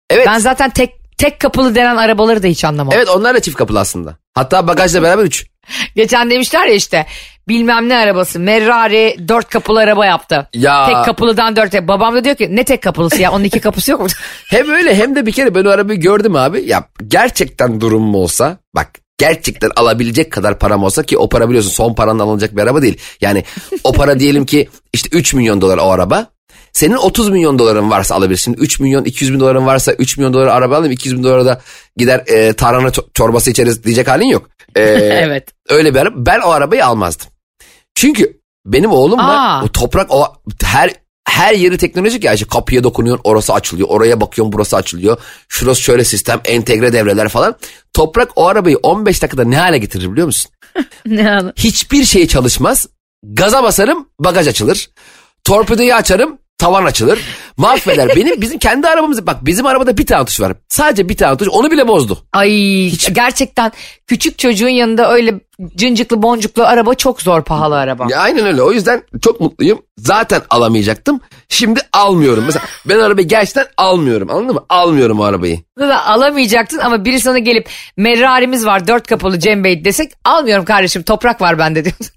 evet. 0.09 0.27
Ben 0.27 0.39
zaten 0.39 0.69
tek 0.69 1.17
tek 1.17 1.39
kapılı 1.39 1.75
denen 1.75 1.95
arabaları 1.97 2.43
da 2.43 2.47
hiç 2.47 2.65
anlamam. 2.65 2.93
Evet 2.95 3.09
onlar 3.09 3.35
da 3.35 3.39
çift 3.39 3.57
kapılı 3.57 3.79
aslında. 3.79 4.17
Hatta 4.33 4.67
bagajla 4.67 5.01
beraber 5.01 5.23
üç. 5.23 5.45
Geçen 5.95 6.29
demişler 6.29 6.67
ya 6.67 6.73
işte 6.73 7.05
bilmem 7.47 7.89
ne 7.89 7.97
arabası 7.97 8.45
Ferrari 8.45 9.15
dört 9.27 9.49
kapılı 9.49 9.79
araba 9.79 10.05
yaptı. 10.05 10.47
Ya. 10.53 10.85
Tek 10.85 11.05
kapılıdan 11.05 11.55
dört. 11.55 11.73
Babam 11.87 12.15
da 12.15 12.23
diyor 12.23 12.35
ki 12.35 12.55
ne 12.55 12.63
tek 12.63 12.83
kapılısı 12.83 13.21
ya 13.21 13.31
onun 13.31 13.43
iki 13.43 13.59
kapısı 13.59 13.91
yok 13.91 14.01
mu? 14.01 14.07
Hem 14.49 14.69
öyle 14.69 14.95
hem 14.95 15.15
de 15.15 15.25
bir 15.25 15.31
kere 15.31 15.55
ben 15.55 15.65
o 15.65 15.69
arabayı 15.69 15.99
gördüm 15.99 16.35
abi. 16.35 16.63
Ya 16.65 16.83
gerçekten 17.07 17.81
durumum 17.81 18.15
olsa 18.15 18.57
bak 18.75 18.89
gerçekten 19.17 19.71
alabilecek 19.75 20.31
kadar 20.31 20.59
param 20.59 20.83
olsa 20.83 21.03
ki 21.03 21.17
o 21.17 21.29
para 21.29 21.49
biliyorsun 21.49 21.71
son 21.71 21.93
paranla 21.93 22.23
alınacak 22.23 22.55
bir 22.55 22.61
araba 22.61 22.81
değil. 22.81 22.97
Yani 23.21 23.43
o 23.83 23.91
para 23.91 24.19
diyelim 24.19 24.45
ki 24.45 24.69
işte 24.93 25.09
3 25.17 25.33
milyon 25.33 25.61
dolar 25.61 25.77
o 25.77 25.91
araba. 25.91 26.27
Senin 26.71 26.95
30 26.95 27.29
milyon 27.29 27.59
doların 27.59 27.91
varsa 27.91 28.15
alabilirsin. 28.15 28.53
3 28.53 28.79
milyon 28.79 29.03
200 29.03 29.33
bin 29.33 29.39
doların 29.39 29.65
varsa 29.65 29.91
3 29.93 30.17
milyon 30.17 30.33
dolar 30.33 30.47
araba 30.47 30.77
alayım 30.77 30.91
200 30.91 31.17
bin 31.17 31.23
dolara 31.23 31.45
da 31.45 31.61
gider 31.97 32.23
e, 32.27 32.53
tarhana 32.53 32.87
ço- 32.87 33.05
çorbası 33.13 33.51
içeriz 33.51 33.83
diyecek 33.83 34.07
halin 34.07 34.25
yok. 34.27 34.49
E, 34.79 35.19
evet. 35.23 35.49
Öyle 35.69 35.93
bir 35.93 35.99
araba. 35.99 36.15
Ben 36.25 36.39
o 36.39 36.49
arabayı 36.49 36.85
almazdım. 36.85 37.27
Çünkü 37.95 38.39
benim 38.65 38.91
oğlum 38.91 39.19
var. 39.19 39.63
O 39.63 39.67
toprak 39.71 40.11
o 40.11 40.35
her 40.63 40.91
her 41.27 41.53
yeri 41.53 41.77
teknolojik 41.77 42.23
ya. 42.23 42.33
İşte 42.33 42.47
kapıya 42.47 42.83
dokunuyorsun 42.83 43.21
orası 43.23 43.53
açılıyor. 43.53 43.87
Oraya 43.91 44.21
bakıyorsun 44.21 44.53
burası 44.53 44.75
açılıyor. 44.77 45.17
Şurası 45.49 45.81
şöyle 45.81 46.03
sistem 46.03 46.41
entegre 46.45 46.93
devreler 46.93 47.29
falan. 47.29 47.55
Toprak 47.93 48.29
o 48.35 48.47
arabayı 48.47 48.77
15 48.77 49.21
dakikada 49.21 49.43
ne 49.43 49.57
hale 49.57 49.77
getirir 49.77 50.11
biliyor 50.11 50.27
musun? 50.27 50.51
Ne 51.05 51.31
anı- 51.31 51.53
Hiçbir 51.55 52.05
şey 52.05 52.27
çalışmaz. 52.27 52.87
Gaza 53.23 53.63
basarım 53.63 54.09
bagaj 54.19 54.47
açılır. 54.47 54.89
Torpidoyu 55.43 55.93
açarım 55.93 56.37
tavan 56.59 56.85
açılır. 56.85 57.19
Mahveder. 57.57 58.09
Benim 58.15 58.41
bizim 58.41 58.59
kendi 58.59 58.87
arabamız 58.87 59.27
bak 59.27 59.37
bizim 59.45 59.65
arabada 59.65 59.97
bir 59.97 60.05
tane 60.05 60.25
tuş 60.25 60.39
var. 60.39 60.53
Sadece 60.69 61.09
bir 61.09 61.17
tane 61.17 61.37
tuş 61.37 61.47
onu 61.47 61.71
bile 61.71 61.87
bozdu. 61.87 62.17
Ay 62.33 62.51
gerçekten 63.11 63.71
küçük 64.07 64.39
çocuğun 64.39 64.69
yanında 64.69 65.11
öyle 65.13 65.39
cıncıklı 65.75 66.21
boncuklu 66.21 66.63
araba 66.63 66.93
çok 66.93 67.21
zor 67.21 67.43
pahalı 67.43 67.77
araba. 67.77 68.07
Ya 68.09 68.19
aynen 68.19 68.45
öyle. 68.45 68.61
O 68.61 68.71
yüzden 68.71 69.03
çok 69.21 69.41
mutluyum. 69.41 69.81
Zaten 69.97 70.41
alamayacaktım. 70.49 71.19
Şimdi 71.49 71.79
almıyorum. 71.93 72.43
Mesela 72.45 72.65
ben 72.85 72.99
arabayı 72.99 73.27
gerçekten 73.27 73.65
almıyorum. 73.77 74.29
Anladın 74.29 74.55
mı? 74.55 74.65
Almıyorum 74.69 75.19
o 75.19 75.23
arabayı. 75.23 75.59
Da 75.79 76.05
alamayacaktın 76.05 76.77
ama 76.79 77.05
biri 77.05 77.19
sana 77.19 77.39
gelip 77.39 77.69
Merrari'miz 77.97 78.65
var 78.65 78.87
dört 78.87 79.07
kapılı 79.07 79.39
Cem 79.39 79.63
Bey 79.63 79.85
desek 79.85 80.11
almıyorum 80.25 80.65
kardeşim 80.65 81.03
toprak 81.03 81.41
var 81.41 81.59
bende 81.59 81.83
diyorsun. 81.85 82.15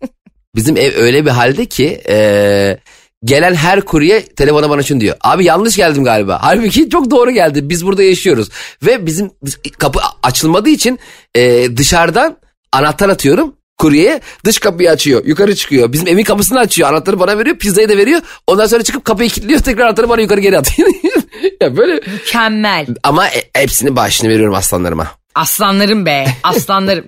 Bizim 0.54 0.76
ev 0.76 0.92
öyle 0.96 1.24
bir 1.24 1.30
halde 1.30 1.66
ki 1.66 2.00
eee, 2.08 2.78
gelen 3.24 3.54
her 3.54 3.80
kurye 3.80 4.24
telefona 4.26 4.70
bana 4.70 4.82
şunu 4.82 5.00
diyor. 5.00 5.16
Abi 5.20 5.44
yanlış 5.44 5.76
geldim 5.76 6.04
galiba. 6.04 6.38
Halbuki 6.42 6.90
çok 6.90 7.10
doğru 7.10 7.30
geldi. 7.30 7.68
Biz 7.68 7.86
burada 7.86 8.02
yaşıyoruz. 8.02 8.48
Ve 8.82 9.06
bizim 9.06 9.30
biz- 9.42 9.58
kapı 9.78 10.00
açılmadığı 10.22 10.68
için 10.68 10.98
eee, 11.34 11.76
dışarıdan 11.76 12.36
anahtar 12.72 13.08
atıyorum. 13.08 13.54
Kuryeye 13.78 14.20
dış 14.44 14.58
kapıyı 14.58 14.90
açıyor. 14.90 15.24
Yukarı 15.26 15.54
çıkıyor. 15.56 15.92
Bizim 15.92 16.08
evin 16.08 16.24
kapısını 16.24 16.58
açıyor. 16.58 16.88
Anahtarı 16.88 17.20
bana 17.20 17.38
veriyor. 17.38 17.56
Pizzayı 17.56 17.88
da 17.88 17.96
veriyor. 17.96 18.20
Ondan 18.46 18.66
sonra 18.66 18.82
çıkıp 18.82 19.04
kapıyı 19.04 19.30
kilitliyor. 19.30 19.60
Tekrar 19.64 19.84
anahtarı 19.86 20.08
bana 20.08 20.20
yukarı 20.20 20.40
geri 20.40 20.58
atıyor. 20.58 20.88
ya 21.60 21.76
böyle 21.76 21.92
Mükemmel. 22.12 22.86
ama 23.02 23.28
e- 23.28 23.50
hepsini 23.54 23.96
başını 23.96 24.30
veriyorum 24.30 24.54
aslanlarıma. 24.54 25.06
Aslanlarım 25.34 26.06
be 26.06 26.26
aslanlarım. 26.42 27.04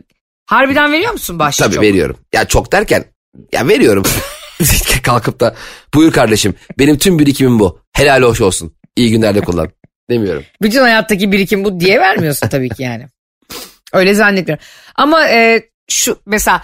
Harbiden 0.47 0.93
veriyor 0.93 1.13
musun 1.13 1.39
başlığı 1.39 1.65
Tabii 1.65 1.75
çok? 1.75 1.85
veriyorum. 1.85 2.17
Ya 2.33 2.45
çok 2.45 2.73
derken 2.73 3.05
ya 3.53 3.69
veriyorum. 3.69 4.03
Kalkıp 5.03 5.41
da 5.41 5.55
buyur 5.95 6.13
kardeşim 6.13 6.55
benim 6.79 6.99
tüm 6.99 7.19
birikimim 7.19 7.59
bu. 7.59 7.81
Helal 7.93 8.23
hoş 8.23 8.41
olsun. 8.41 8.75
İyi 8.97 9.11
günlerde 9.11 9.41
kullan. 9.41 9.69
Demiyorum. 10.11 10.45
Bütün 10.63 10.81
hayattaki 10.81 11.33
birikim 11.33 11.65
bu 11.65 11.81
diye 11.81 12.01
vermiyorsun 12.01 12.49
tabii 12.49 12.69
ki 12.69 12.83
yani. 12.83 13.09
Öyle 13.93 14.15
zannetmiyorum. 14.15 14.65
Ama 14.95 15.29
e, 15.29 15.63
şu 15.91 16.19
mesela 16.27 16.63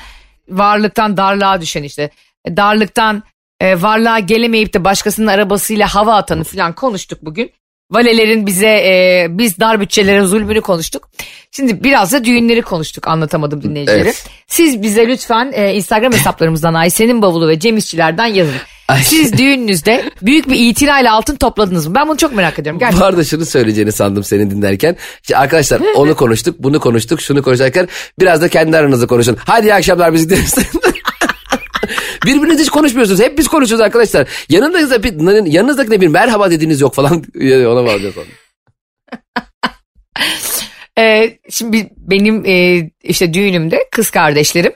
varlıktan 0.49 1.17
darlığa 1.17 1.61
düşen 1.61 1.83
işte 1.83 2.11
darlıktan 2.47 3.23
e, 3.61 3.83
varlığa 3.83 4.19
gelemeyip 4.19 4.75
de 4.75 4.85
başkasının 4.85 5.27
arabasıyla 5.27 5.95
hava 5.95 6.17
atanı 6.17 6.45
falan 6.45 6.75
konuştuk 6.75 7.19
bugün. 7.23 7.53
Valelerin 7.91 8.47
bize 8.47 8.67
e, 8.67 9.27
biz 9.31 9.59
dar 9.61 9.81
bütçelere 9.81 10.23
zulmünü 10.23 10.61
konuştuk. 10.61 11.09
Şimdi 11.51 11.85
biraz 11.85 12.13
da 12.13 12.25
düğünleri 12.25 12.63
konuştuk 12.63 13.09
anlatamadım 13.09 13.63
dinleyicileri. 13.63 14.01
Evet. 14.03 14.25
Siz 14.47 14.83
bize 14.83 15.09
lütfen 15.09 15.51
e, 15.55 15.75
Instagram 15.75 16.13
hesaplarımızdan 16.13 16.75
Ayşe'nin 16.75 17.23
bavulu 17.23 17.49
ve 17.49 17.59
Cem 17.59 17.77
İşçilerden 17.77 18.27
yazın. 18.27 18.55
Ay. 18.89 19.03
Siz 19.03 19.39
düğününüzde 19.39 20.11
büyük 20.23 20.49
bir 20.49 20.57
itinayla 20.57 21.15
altın 21.15 21.37
topladınız 21.37 21.87
mı? 21.87 21.95
Ben 21.95 22.09
bunu 22.09 22.17
çok 22.17 22.35
merak 22.35 22.59
ediyorum. 22.59 22.79
Gerçekten. 22.79 23.01
Bu 23.01 23.07
arada 23.07 23.25
şunu 23.25 23.47
söyleyeceğini 23.47 23.93
sandım 23.93 24.25
seni 24.25 24.51
dinlerken. 24.51 24.97
İşte 25.23 25.37
arkadaşlar 25.37 25.81
onu 25.95 26.17
konuştuk, 26.17 26.57
bunu 26.59 26.81
konuştuk, 26.81 27.21
şunu 27.21 27.43
konuşarken 27.43 27.89
biraz 28.21 28.43
da 28.43 28.49
kendi 28.49 28.77
aranızda 28.77 29.07
konuşun. 29.07 29.37
Hadi 29.47 29.67
iyi 29.67 29.75
akşamlar 29.75 30.13
bizi 30.13 30.31
dinleyin. 30.31 30.47
Birbiriniz 32.25 32.61
hiç 32.61 32.69
konuşmuyorsunuz. 32.69 33.21
Hep 33.21 33.39
biz 33.39 33.49
konuşuyoruz 33.49 33.85
arkadaşlar. 33.85 34.29
Yanınızda 34.49 35.03
bir, 35.03 35.47
yanınızdakine 35.47 36.01
bir 36.01 36.09
merhaba 36.09 36.51
dediğiniz 36.51 36.81
yok 36.81 36.95
falan. 36.95 37.13
Ona 37.41 37.87
bağlıyor 37.87 38.15
sonra. 38.15 38.27
Ee, 40.99 41.39
şimdi 41.51 41.91
benim 41.97 42.47
e, 42.47 42.91
işte 43.03 43.35
düğünümde 43.35 43.89
kız 43.91 44.11
kardeşlerim 44.11 44.73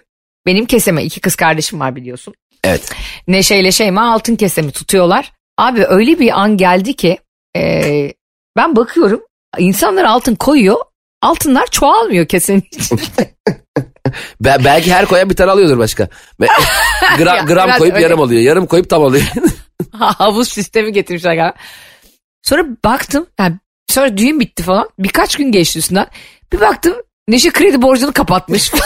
benim 0.47 0.67
keseme 0.67 1.05
iki 1.05 1.21
kız 1.21 1.35
kardeşim 1.35 1.81
var 1.81 1.97
biliyorsun. 1.97 2.35
Evet. 2.65 2.91
Neşe 3.29 3.57
ile 3.57 3.73
Şeyma 3.73 4.13
altın 4.13 4.37
kesemi 4.37 4.71
tutuyorlar. 4.71 5.33
Abi 5.59 5.85
öyle 5.89 6.19
bir 6.19 6.41
an 6.41 6.57
geldi 6.57 6.95
ki 6.95 7.19
e, 7.57 8.13
ben 8.57 8.77
bakıyorum 8.77 9.23
insanlar 9.59 10.05
altın 10.05 10.35
koyuyor 10.35 10.77
altınlar 11.23 11.67
çoğalmıyor 11.67 12.27
kesenin 12.27 12.65
içinde. 12.73 13.35
Be- 14.41 14.57
belki 14.65 14.95
her 14.95 15.07
koyan 15.07 15.31
bir 15.31 15.37
tane 15.37 15.51
alıyordur 15.51 15.79
başka. 15.79 16.09
Be- 16.41 16.47
gram, 17.19 17.37
Ya, 17.37 17.43
gram 17.43 17.79
koyup 17.79 17.95
öyle. 17.95 18.05
yarım 18.05 18.21
alıyor. 18.21 18.43
Yarım 18.43 18.67
koyup 18.67 18.91
tam 18.91 19.03
alıyor. 19.03 19.25
Havuz 19.93 20.49
sistemi 20.49 20.93
getirmişler 20.93 21.35
galiba. 21.35 21.55
Sonra 22.43 22.67
baktım 22.85 23.27
yani 23.39 23.57
sonra 23.89 24.17
düğün 24.17 24.41
bitti 24.41 24.63
falan 24.63 24.89
birkaç 24.99 25.37
gün 25.37 25.53
geçti 25.53 25.79
üstünden. 25.79 26.07
Bir 26.53 26.61
baktım 26.61 26.95
Neşe 27.29 27.51
kredi 27.51 27.83
borcunu 27.83 28.13
kapatmış. 28.13 28.73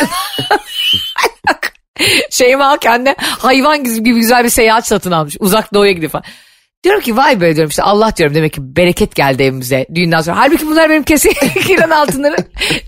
Şeyma 2.30 2.78
kendi 2.78 3.14
hayvan 3.18 3.84
gibi 3.84 4.14
güzel 4.14 4.44
bir 4.44 4.48
seyahat 4.48 4.86
satın 4.86 5.10
almış. 5.12 5.36
Uzak 5.40 5.74
doğuya 5.74 5.92
gidiyor 5.92 6.12
falan. 6.12 6.24
Diyorum 6.84 7.00
ki 7.02 7.16
vay 7.16 7.40
be 7.40 7.56
diyorum 7.56 7.70
işte 7.70 7.82
Allah 7.82 8.16
diyorum 8.16 8.34
demek 8.34 8.52
ki 8.52 8.76
bereket 8.76 9.14
geldi 9.14 9.42
evimize 9.42 9.86
düğünden 9.94 10.20
sonra. 10.20 10.36
Halbuki 10.36 10.66
bunlar 10.66 10.90
benim 10.90 11.02
kesin 11.02 11.32
giren 11.66 11.90
altınları 11.90 12.36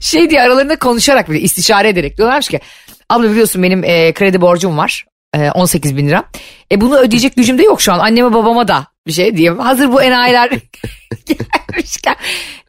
şey 0.01 0.31
diye 0.31 0.43
aralarında 0.43 0.79
konuşarak 0.79 1.31
bile 1.31 1.41
istişare 1.41 1.89
ederek 1.89 2.17
diyorlarmış 2.17 2.49
ki 2.49 2.61
abla 3.09 3.31
biliyorsun 3.31 3.63
benim 3.63 3.85
e, 3.85 4.13
kredi 4.13 4.41
borcum 4.41 4.79
var 4.79 5.05
e, 5.35 5.51
18 5.51 5.97
bin 5.97 6.09
lira. 6.09 6.25
E 6.73 6.81
bunu 6.81 6.99
ödeyecek 6.99 7.37
gücüm 7.37 7.59
de 7.59 7.63
yok 7.63 7.81
şu 7.81 7.93
an 7.93 7.99
anneme 7.99 8.35
babama 8.35 8.69
da 8.69 8.87
bir 9.07 9.13
şey 9.13 9.37
diyeyim. 9.37 9.59
Hazır 9.59 9.93
bu 9.93 10.03
enayiler 10.03 10.51
gelmişken 11.27 12.17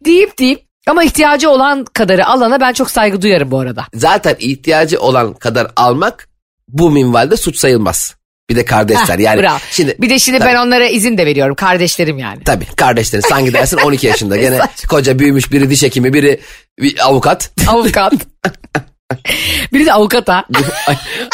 deyip 0.05 0.39
deyip 0.39 0.65
ama 0.87 1.03
ihtiyacı 1.03 1.49
olan 1.49 1.85
kadarı 1.93 2.27
alana 2.27 2.61
ben 2.61 2.73
çok 2.73 2.91
saygı 2.91 3.21
duyarım 3.21 3.51
bu 3.51 3.59
arada. 3.59 3.85
Zaten 3.93 4.35
ihtiyacı 4.39 4.99
olan 4.99 5.33
kadar 5.33 5.71
almak 5.75 6.29
bu 6.67 6.91
minvalde 6.91 7.37
suç 7.37 7.57
sayılmaz. 7.57 8.15
Bir 8.51 8.55
de 8.55 8.65
kardeşler 8.65 9.19
yani. 9.19 9.41
Bravo. 9.41 9.57
Şimdi 9.71 9.95
bir 9.99 10.09
de 10.09 10.19
şimdi 10.19 10.39
Tabii. 10.39 10.49
ben 10.49 10.55
onlara 10.55 10.87
izin 10.87 11.17
de 11.17 11.25
veriyorum. 11.25 11.55
Kardeşlerim 11.55 12.17
yani. 12.17 12.43
Tabii 12.43 12.65
kardeşlerin 12.65 13.23
sen 13.29 13.45
gidersin 13.45 13.77
12 13.77 14.07
yaşında 14.07 14.37
gene 14.37 14.59
koca 14.89 15.19
büyümüş 15.19 15.51
biri 15.51 15.69
diş 15.69 15.83
hekimi 15.83 16.13
biri 16.13 16.39
bir 16.79 17.07
avukat. 17.07 17.51
Avukat. 17.67 18.13
Biri 19.73 19.85
de 19.85 19.93
avukat 19.93 20.27
ha. 20.27 20.45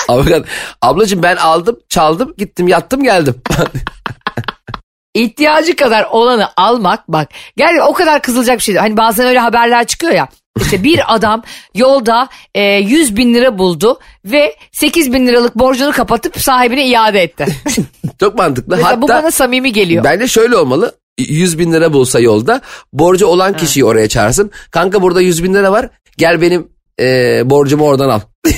Avukat. 0.08 0.46
Ablacığım 0.82 1.24
ben 1.24 1.36
aldım 1.36 1.80
çaldım 1.90 2.34
gittim 2.38 2.68
yattım 2.68 3.04
geldim. 3.04 3.42
İhtiyacı 5.14 5.76
kadar 5.76 6.04
olanı 6.04 6.50
almak 6.58 7.08
bak. 7.08 7.30
Gel 7.58 7.80
o 7.88 7.94
kadar 7.94 8.22
kızılacak 8.22 8.58
bir 8.58 8.64
şey. 8.64 8.76
Hani 8.76 8.98
bazen 8.98 9.28
öyle 9.28 9.40
haberler 9.40 9.88
çıkıyor 9.88 10.14
ya. 10.14 10.28
İşte 10.62 10.84
bir 10.84 11.16
adam 11.16 11.44
yolda 11.76 12.30
e, 12.56 12.62
100 12.64 13.16
bin 13.16 13.34
lira 13.34 13.58
buldu 13.58 14.00
ve 14.26 14.56
8 14.72 15.14
bin 15.14 15.28
liralık 15.28 15.56
borcunu 15.56 15.92
kapatıp 15.92 16.42
sahibine 16.42 16.88
iade 16.88 17.24
etti. 17.24 17.46
Çok 18.20 18.36
mantıklı. 18.36 18.76
Mesela 18.76 19.02
bu 19.02 19.10
Hatta 19.10 19.24
bana 19.24 19.32
samimi 19.32 19.74
geliyor. 19.74 20.04
bence 20.04 20.28
şöyle 20.28 20.58
olmalı. 20.58 20.96
100 21.20 21.60
bin 21.60 21.74
lira 21.74 21.94
bulsa 21.94 22.20
yolda 22.20 22.62
borcu 22.94 23.26
olan 23.26 23.58
kişiyi 23.58 23.86
oraya 23.86 24.10
çağırsın. 24.10 24.52
Kanka 24.72 25.02
burada 25.02 25.22
100 25.22 25.44
bin 25.44 25.54
lira 25.54 25.72
var 25.72 25.90
gel 26.18 26.42
benim 26.42 26.68
e, 27.00 27.42
borcumu 27.50 27.86
oradan 27.86 28.10
al. 28.10 28.20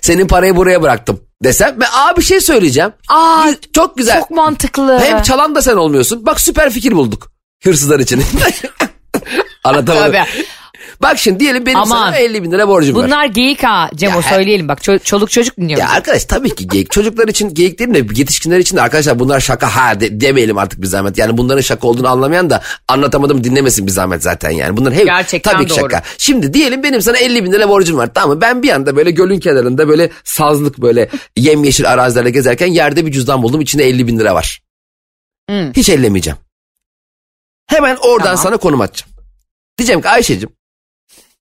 Senin 0.00 0.26
parayı 0.26 0.56
buraya 0.56 0.82
bıraktım 0.82 1.20
desem. 1.44 1.80
Ve 1.80 1.84
aa 1.88 2.16
bir 2.16 2.22
şey 2.22 2.40
söyleyeceğim. 2.40 2.92
Aa, 3.08 3.46
Çok 3.74 3.96
güzel. 3.96 4.20
Çok 4.20 4.30
mantıklı. 4.30 4.98
Hem 5.00 5.22
çalan 5.22 5.54
da 5.54 5.62
sen 5.62 5.76
olmuyorsun. 5.76 6.26
Bak 6.26 6.40
süper 6.40 6.70
fikir 6.70 6.92
bulduk. 6.92 7.32
Hırsızlar 7.64 8.00
için. 8.00 8.22
Anlatamadım. 9.64 10.12
Tabii. 10.12 10.44
Bak 11.02 11.18
şimdi 11.18 11.40
diyelim 11.40 11.66
benim 11.66 11.78
Aman. 11.78 11.86
sana 11.96 12.16
50 12.16 12.42
bin 12.42 12.52
lira 12.52 12.68
borcum 12.68 12.96
var. 12.96 13.04
Bunlar 13.06 13.24
geyik 13.26 13.62
ha 13.62 13.90
Cemo 13.94 14.16
Ya, 14.16 14.22
söyleyelim 14.22 14.68
bak 14.68 14.78
ço- 14.78 15.02
çoluk 15.02 15.30
çocuk 15.30 15.56
dinliyor. 15.56 15.80
Ya 15.80 15.88
arkadaş 15.90 16.24
tabii 16.24 16.54
ki 16.54 16.68
geyik. 16.68 16.90
Çocuklar 16.90 17.28
için 17.28 17.54
geyik 17.54 17.78
değil 17.78 17.94
de 17.94 17.98
yetişkinler 17.98 18.58
için 18.58 18.76
de 18.76 18.82
arkadaşlar 18.82 19.18
bunlar 19.18 19.40
şaka 19.40 19.76
ha 19.76 20.00
de, 20.00 20.20
demeyelim 20.20 20.58
artık 20.58 20.82
bir 20.82 20.86
zahmet. 20.86 21.18
Yani 21.18 21.38
bunların 21.38 21.60
şaka 21.60 21.88
olduğunu 21.88 22.08
anlamayan 22.08 22.50
da 22.50 22.62
anlatamadım 22.88 23.44
dinlemesin 23.44 23.86
bir 23.86 23.92
zahmet 23.92 24.22
zaten 24.22 24.50
yani. 24.50 24.76
Bunların 24.76 24.96
hep 24.96 25.04
Gerçekten 25.06 25.52
tabii 25.52 25.64
ki 25.66 25.70
doğru. 25.70 25.80
şaka. 25.80 26.02
Şimdi 26.18 26.54
diyelim 26.54 26.82
benim 26.82 27.02
sana 27.02 27.16
50 27.18 27.44
bin 27.44 27.52
lira 27.52 27.68
borcum 27.68 27.96
var 27.98 28.10
tamam 28.14 28.36
mı? 28.36 28.40
Ben 28.40 28.62
bir 28.62 28.70
anda 28.70 28.96
böyle 28.96 29.10
gölün 29.10 29.40
kenarında 29.40 29.88
böyle 29.88 30.10
sazlık 30.24 30.78
böyle 30.78 31.08
yemyeşil 31.36 31.90
arazilerle 31.92 32.30
gezerken 32.30 32.66
yerde 32.66 33.06
bir 33.06 33.12
cüzdan 33.12 33.42
buldum. 33.42 33.60
içinde 33.60 33.84
50 33.84 34.06
bin 34.06 34.18
lira 34.18 34.34
var. 34.34 34.62
Hmm. 35.50 35.72
Hiç 35.72 35.88
ellemeyeceğim. 35.88 36.38
Hemen 37.66 37.96
oradan 37.96 38.24
Tamam. 38.24 38.38
sana 38.42 38.56
konum 38.56 38.80
atacağım. 38.80 39.12
Diyeceğim 39.78 40.02
ki 40.02 40.08
Ayşe'cim 40.08 40.50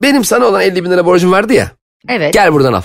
benim 0.01 0.23
sana 0.23 0.45
olan 0.45 0.61
50 0.61 0.83
bin 0.83 0.91
lira 0.91 1.05
borcum 1.05 1.31
vardı 1.31 1.53
ya. 1.53 1.71
Evet. 2.07 2.33
Gel. 2.33 2.43
Gel 2.43 2.53
buradan 2.53 2.73
al. 2.73 2.81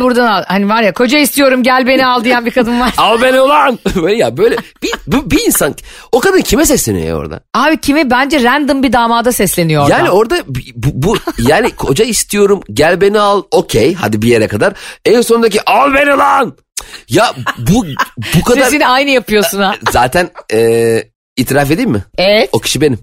buradan 0.00 0.26
al. 0.26 0.44
Hani 0.46 0.68
var 0.68 0.82
ya 0.82 0.92
koca 0.92 1.18
istiyorum 1.18 1.62
gel 1.62 1.86
beni 1.86 2.06
al 2.06 2.24
diyen 2.24 2.46
bir 2.46 2.50
kadın 2.50 2.80
var. 2.80 2.94
Al 2.98 3.22
beni 3.22 3.40
ulan. 3.40 3.78
böyle 3.96 4.16
ya 4.16 4.36
böyle 4.36 4.56
bir, 4.82 4.92
bu, 5.06 5.30
bir 5.30 5.46
insan 5.46 5.74
o 6.12 6.20
kadın 6.20 6.40
kime 6.40 6.66
sesleniyor 6.66 7.06
ya 7.06 7.16
orada? 7.16 7.40
Abi 7.54 7.80
kime 7.80 8.10
bence 8.10 8.42
random 8.42 8.82
bir 8.82 8.92
damada 8.92 9.32
sesleniyor 9.32 9.82
orada. 9.82 9.94
Yani 9.98 10.10
orada 10.10 10.36
bu, 10.46 10.88
bu 10.92 11.16
yani 11.38 11.70
koca 11.70 12.04
istiyorum 12.04 12.60
gel 12.72 13.00
beni 13.00 13.20
al 13.20 13.42
okey 13.50 13.94
hadi 13.94 14.22
bir 14.22 14.28
yere 14.28 14.48
kadar. 14.48 14.72
En 15.04 15.20
sondaki 15.20 15.70
al 15.70 15.94
beni 15.94 16.10
lan. 16.10 16.56
Ya 17.08 17.34
bu 17.58 17.86
bu 18.36 18.44
kadar 18.44 18.62
Sesini 18.62 18.86
aynı 18.86 19.10
yapıyorsun 19.10 19.58
ha. 19.58 19.74
zaten 19.92 20.30
e, 20.52 21.02
itiraf 21.36 21.70
edeyim 21.70 21.90
mi? 21.90 22.04
Evet. 22.18 22.48
O 22.52 22.58
kişi 22.58 22.80
benim. 22.80 22.98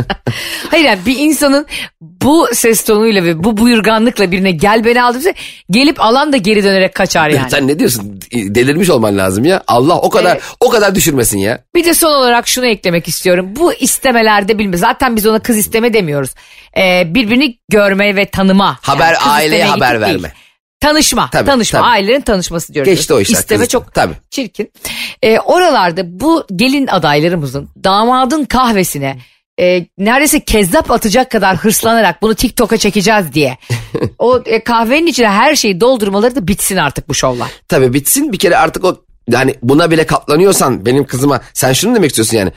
Hayır 0.70 0.84
yani 0.84 0.98
bir 1.06 1.18
insanın 1.18 1.66
bu 2.00 2.48
ses 2.52 2.84
tonuyla 2.84 3.24
ve 3.24 3.44
bu 3.44 3.56
buyurganlıkla 3.56 4.30
birine 4.30 4.50
gel 4.50 4.84
beni 4.84 5.02
al 5.02 5.14
dese 5.14 5.34
gelip 5.70 6.00
alan 6.00 6.32
da 6.32 6.36
geri 6.36 6.64
dönerek 6.64 6.94
kaçar 6.94 7.28
yani. 7.30 7.50
Sen 7.50 7.68
ne 7.68 7.78
diyorsun? 7.78 8.20
Delirmiş 8.32 8.90
olman 8.90 9.18
lazım 9.18 9.44
ya. 9.44 9.62
Allah 9.66 9.98
o 9.98 10.10
kadar 10.10 10.32
Evet. 10.32 10.42
o 10.60 10.68
kadar 10.68 10.94
düşürmesin 10.94 11.38
ya. 11.38 11.64
Bir 11.74 11.84
de 11.84 11.94
son 11.94 12.14
olarak 12.14 12.48
şunu 12.48 12.66
eklemek 12.66 13.08
istiyorum. 13.08 13.46
Bu 13.56 13.72
istemelerde 13.74 14.58
bilme. 14.58 14.76
Zaten 14.76 15.16
biz 15.16 15.26
ona 15.26 15.38
kız 15.38 15.56
isteme 15.56 15.92
demiyoruz. 15.94 16.30
Ee, 16.78 17.02
birbirini 17.14 17.58
görme 17.68 18.16
ve 18.16 18.26
tanıma. 18.26 18.78
Haber 18.82 19.14
kız 19.14 19.26
aileye 19.28 19.64
haber 19.64 19.94
gittik 19.94 20.06
değil. 20.08 20.14
verme. 20.22 20.32
Tanışma, 20.80 21.28
Tabii, 21.32 21.46
tanışma, 21.46 21.78
tabii. 21.80 21.88
ailelerin 21.90 22.20
tanışması 22.20 22.74
diyoruz. 22.74 22.92
Geçti 22.92 23.14
o 23.14 23.20
işler, 23.20 23.34
İsteme 23.38 23.60
kız- 23.60 23.68
çok 23.68 23.94
tabii. 23.94 24.14
çirkin. 24.30 24.72
Ee, 25.22 25.38
oralarda 25.38 26.20
bu 26.20 26.46
gelin 26.56 26.86
adaylarımızın 26.86 27.68
damadın 27.84 28.44
kahvesine 28.44 29.18
e, 29.60 29.86
neredeyse 29.98 30.40
kezzap 30.44 30.90
atacak 30.90 31.30
kadar 31.30 31.56
hırslanarak 31.56 32.22
bunu 32.22 32.34
TikTok'a 32.34 32.76
çekeceğiz 32.76 33.32
diye. 33.32 33.58
o 34.18 34.42
e, 34.46 34.64
kahvenin 34.64 35.06
içine 35.06 35.28
her 35.28 35.56
şeyi 35.56 35.80
doldurmaları 35.80 36.34
da 36.36 36.48
bitsin 36.48 36.76
artık 36.76 37.08
bu 37.08 37.14
şovlar. 37.14 37.48
Tabii 37.68 37.92
bitsin 37.92 38.32
bir 38.32 38.38
kere 38.38 38.56
artık 38.56 38.84
o 38.84 38.96
yani 39.30 39.54
buna 39.62 39.90
bile 39.90 40.06
katlanıyorsan 40.06 40.86
benim 40.86 41.06
kızıma 41.06 41.40
sen 41.54 41.72
şunu 41.72 41.94
demek 41.94 42.10
istiyorsun 42.10 42.36
yani. 42.36 42.52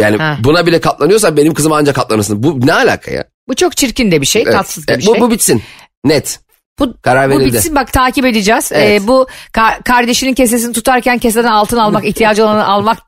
Yani 0.00 0.16
Ha. 0.16 0.36
buna 0.44 0.66
bile 0.66 0.80
katlanıyorsan 0.80 1.36
benim 1.36 1.54
kızıma 1.54 1.76
ancak 1.76 1.94
katlanırsın. 1.96 2.42
Bu 2.42 2.66
ne 2.66 2.72
alaka 2.72 3.10
ya? 3.10 3.24
Bu 3.48 3.54
çok 3.54 3.76
çirkin 3.76 4.10
de 4.10 4.20
bir 4.20 4.26
şey, 4.26 4.42
Evet. 4.42 4.52
tatsız 4.52 4.88
da 4.88 4.92
E, 4.92 4.98
bir 4.98 5.06
bu, 5.06 5.12
şey. 5.12 5.20
bu 5.20 5.30
bitsin. 5.30 5.62
Net. 6.04 6.40
Bu, 6.78 6.94
Karar 7.02 7.30
bu 7.30 7.38
verildi. 7.38 7.54
bitsin 7.56 7.74
bak 7.74 7.92
takip 7.92 8.24
edeceğiz. 8.24 8.70
Evet. 8.74 9.02
Ee, 9.02 9.06
bu 9.08 9.26
ka- 9.52 9.82
kardeşinin 9.82 10.34
kesesini 10.34 10.72
tutarken 10.72 11.18
keseden 11.18 11.52
altın 11.52 11.76
almak, 11.76 12.04
ihtiyacı 12.08 12.44
olanı 12.44 12.66
almak 12.66 12.98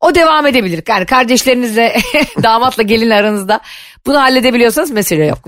o 0.00 0.14
devam 0.14 0.46
edebilir. 0.46 0.82
Yani 0.88 1.06
kardeşlerinizle 1.06 1.96
damatla 2.42 2.82
gelin 2.82 3.10
aranızda 3.10 3.60
bunu 4.06 4.20
halledebiliyorsanız 4.20 4.90
mesele 4.90 5.26
yok. 5.26 5.38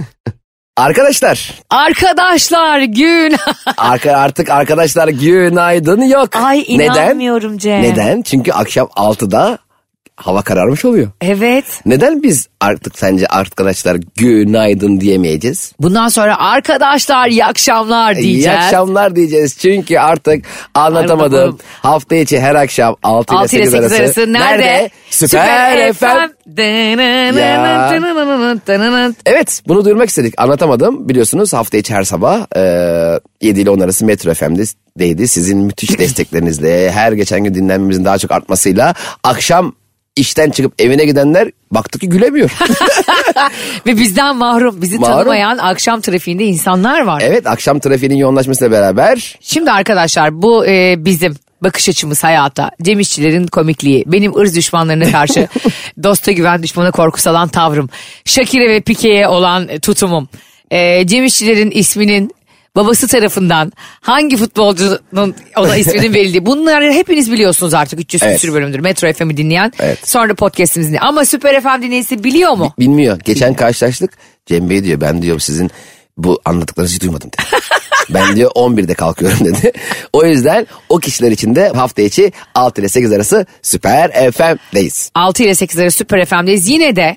Arkadaşlar 0.77 1.55
Arkadaşlar 1.71 2.81
gün. 2.81 3.37
arka, 3.77 4.13
artık 4.13 4.51
arkadaşlar 4.51 5.09
günaydın 5.09 6.03
yok. 6.03 6.37
Ay 6.37 6.65
Neden? 6.69 6.85
inanmıyorum 6.85 7.59
Cem. 7.59 7.83
Neden? 7.83 8.23
Çünkü 8.23 8.53
akşam 8.53 8.87
6'da 8.87 9.59
hava 10.19 10.43
kararmış 10.43 10.85
oluyor. 10.85 11.09
Evet. 11.21 11.65
Neden 11.87 12.23
biz 12.23 12.49
artık 12.61 12.99
sence 12.99 13.27
arkadaşlar 13.27 13.97
günaydın 14.17 15.01
diyemeyeceğiz? 15.01 15.73
Bundan 15.81 16.09
sonra 16.09 16.39
arkadaşlar 16.39 17.29
iyi 17.29 17.45
akşamlar 17.45 18.17
diyeceğiz. 18.17 18.47
İyi 18.47 18.51
akşamlar 18.51 19.17
diyeceğiz. 19.17 19.59
Çünkü 19.59 19.99
artık 19.99 20.45
anlatamadım. 20.75 21.33
bakalım. 21.33 21.59
Hafta 21.83 22.17
içi 22.17 22.41
her 22.41 22.55
akşam 22.55 22.97
6 23.03 23.35
ile 23.35 23.41
6 23.41 23.57
ile 23.57 23.65
8 23.67 23.73
8 23.73 23.93
arası. 23.93 24.03
arası 24.03 24.33
nerede? 24.33 24.91
Süper, 25.11 25.93
FM. 25.93 26.07
Evet 29.27 29.63
bunu 29.69 29.85
duyurmak 29.85 30.09
istedik. 30.09 30.35
Anlatamadım. 30.37 31.09
Biliyorsunuz 31.09 31.53
hafta 31.53 31.77
içi 31.77 31.95
her 31.95 32.05
sabah 32.05 32.47
e, 32.57 33.21
7 33.41 33.61
ile 33.61 33.71
10 33.71 33.81
arası 33.81 34.05
Metro 34.05 34.35
FM'deydi. 34.35 35.29
Sizin 35.29 35.59
müthiş 35.59 35.99
desteklerinizle 35.99 36.91
her 36.91 37.13
geçen 37.13 37.45
gün 37.45 37.55
dinlenmemizin 37.55 38.05
daha 38.05 38.19
çok 38.19 38.33
artmasıyla 38.33 38.95
akşam 39.25 39.73
işten 40.19 40.51
çıkıp 40.51 40.73
evine 40.79 41.05
gidenler 41.05 41.51
baktı 41.71 41.99
ki 41.99 42.09
gülemiyor. 42.09 42.51
Ve 43.87 43.97
bizden 43.97 44.37
mahrum, 44.37 44.83
bizi 44.83 44.99
Mahrum. 44.99 45.17
tanımayan 45.17 45.59
akşam 45.59 46.01
trafiğinde 46.01 46.45
insanlar 46.45 47.01
var. 47.01 47.23
evet 47.25 47.47
akşam 47.47 47.79
trafiğinin 47.79 48.17
yoğunlaşmasıyla 48.17 48.71
beraber 48.71 49.39
Şimdi 49.41 49.71
arkadaşlar 49.71 50.43
bu 50.43 50.67
e, 50.67 50.95
bizim 50.99 51.35
bakış 51.63 51.89
açımız 51.89 52.25
hayata. 52.25 52.71
Cem 52.83 53.01
İşçilerin 53.01 53.47
komikliği, 53.47 54.05
benim 54.07 54.37
ırz 54.37 54.57
düşmanlarına 54.57 55.11
karşı 55.13 55.49
dosta 56.03 56.33
güven 56.33 56.63
düşmana 56.63 56.91
korku 56.91 57.21
salan 57.21 57.49
tavrım, 57.49 57.91
Şakire 58.25 58.69
ve 58.71 58.81
Pike'ye 58.81 59.29
olan 59.29 59.69
tutumum, 59.83 60.29
e, 60.71 61.07
Cem 61.07 61.25
İşçilerin 61.25 61.71
isminin 61.71 62.38
babası 62.79 63.09
tarafından 63.09 63.73
hangi 64.01 64.37
futbolcunun 64.37 65.35
ona 65.57 65.77
isminin 65.77 66.15
verildiği 66.15 66.47
bunları 66.47 66.93
hepiniz 66.93 67.33
biliyorsunuz 67.33 67.75
artık 67.75 68.01
300 68.01 68.23
Evet. 68.23 68.35
küsür 68.41 68.53
bölümdür 68.55 68.79
Metro 68.79 69.13
FM'i 69.13 69.37
dinleyen 69.37 69.73
Evet. 69.79 70.09
sonra 70.09 70.35
podcast'imizi 70.35 70.89
dinleyen 70.89 71.03
ama 71.03 71.25
Süper 71.25 71.61
FM 71.63 71.83
dinleyicisi 71.83 72.25
biliyor 72.25 72.53
mu? 72.53 72.75
bilmiyor. 72.79 73.19
Geçen 73.25 73.55
karşılaştık. 73.55 74.11
Cem 74.47 74.71
Bey 74.71 74.85
diyor 74.85 75.01
ben 75.01 75.23
diyor 75.23 75.39
sizin 75.39 75.71
bu 76.17 76.41
anlattıklarınızı 76.45 76.95
hiç 76.95 77.03
duymadım 77.03 77.31
dedi. 77.33 77.43
ben 78.11 78.37
diyor 78.37 78.51
11'de 78.51 78.95
kalkıyorum 78.95 79.39
dedi. 79.45 79.73
O 80.13 80.25
yüzden 80.27 80.67
o 80.89 80.99
kişiler 80.99 81.31
için 81.31 81.55
de 81.55 81.69
hafta 81.69 82.03
içi 82.03 82.33
6 82.55 82.81
ile 82.81 82.89
8 82.89 83.13
arası 83.13 83.47
Süper 83.63 84.31
FM'deyiz. 84.33 85.11
6 85.15 85.43
ile 85.43 85.55
8 85.55 85.79
arası 85.79 85.97
Süper 85.99 86.25
FM'deyiz. 86.27 86.69
Yine 86.69 86.97
de 86.97 87.17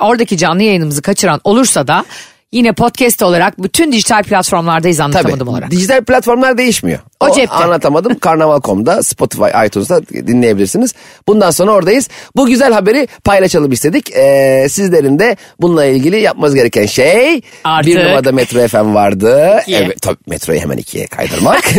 oradaki 0.00 0.36
canlı 0.36 0.62
yayınımızı 0.62 1.02
kaçıran 1.02 1.40
olursa 1.44 1.88
da 1.88 2.04
yine 2.52 2.72
podcast 2.72 3.22
olarak 3.22 3.62
bütün 3.62 3.92
dijital 3.92 4.22
platformlardayız 4.22 5.00
anlatamadım 5.00 5.38
Tabii 5.38 5.50
olarak. 5.50 5.70
dijital 5.70 6.04
platformlar 6.04 6.58
değişmiyor. 6.58 6.98
O 7.20 7.34
cepte. 7.34 7.54
Anlatamadım 7.54 8.18
Karnaval.com'da 8.20 9.02
Spotify, 9.02 9.66
iTunes'da 9.66 10.06
dinleyebilirsiniz. 10.06 10.94
Bundan 11.28 11.50
sonra 11.50 11.72
oradayız. 11.72 12.08
Bu 12.36 12.46
güzel 12.46 12.72
haberi 12.72 13.08
paylaşalım 13.24 13.72
istedik. 13.72 14.12
Ee, 14.16 14.66
sizlerin 14.70 15.18
de 15.18 15.36
bununla 15.60 15.84
ilgili 15.84 16.20
yapmanız 16.20 16.54
gereken 16.54 16.86
şey 16.86 17.40
Artık- 17.64 17.94
bir 17.94 18.04
numarada 18.04 18.32
Metro 18.32 18.68
FM 18.68 18.94
vardı. 18.94 19.58
İkiye. 19.62 19.78
Evet, 19.78 20.02
tabii 20.02 20.16
Metro'yu 20.26 20.60
hemen 20.60 20.76
ikiye 20.76 21.06
kaydırmak. 21.06 21.64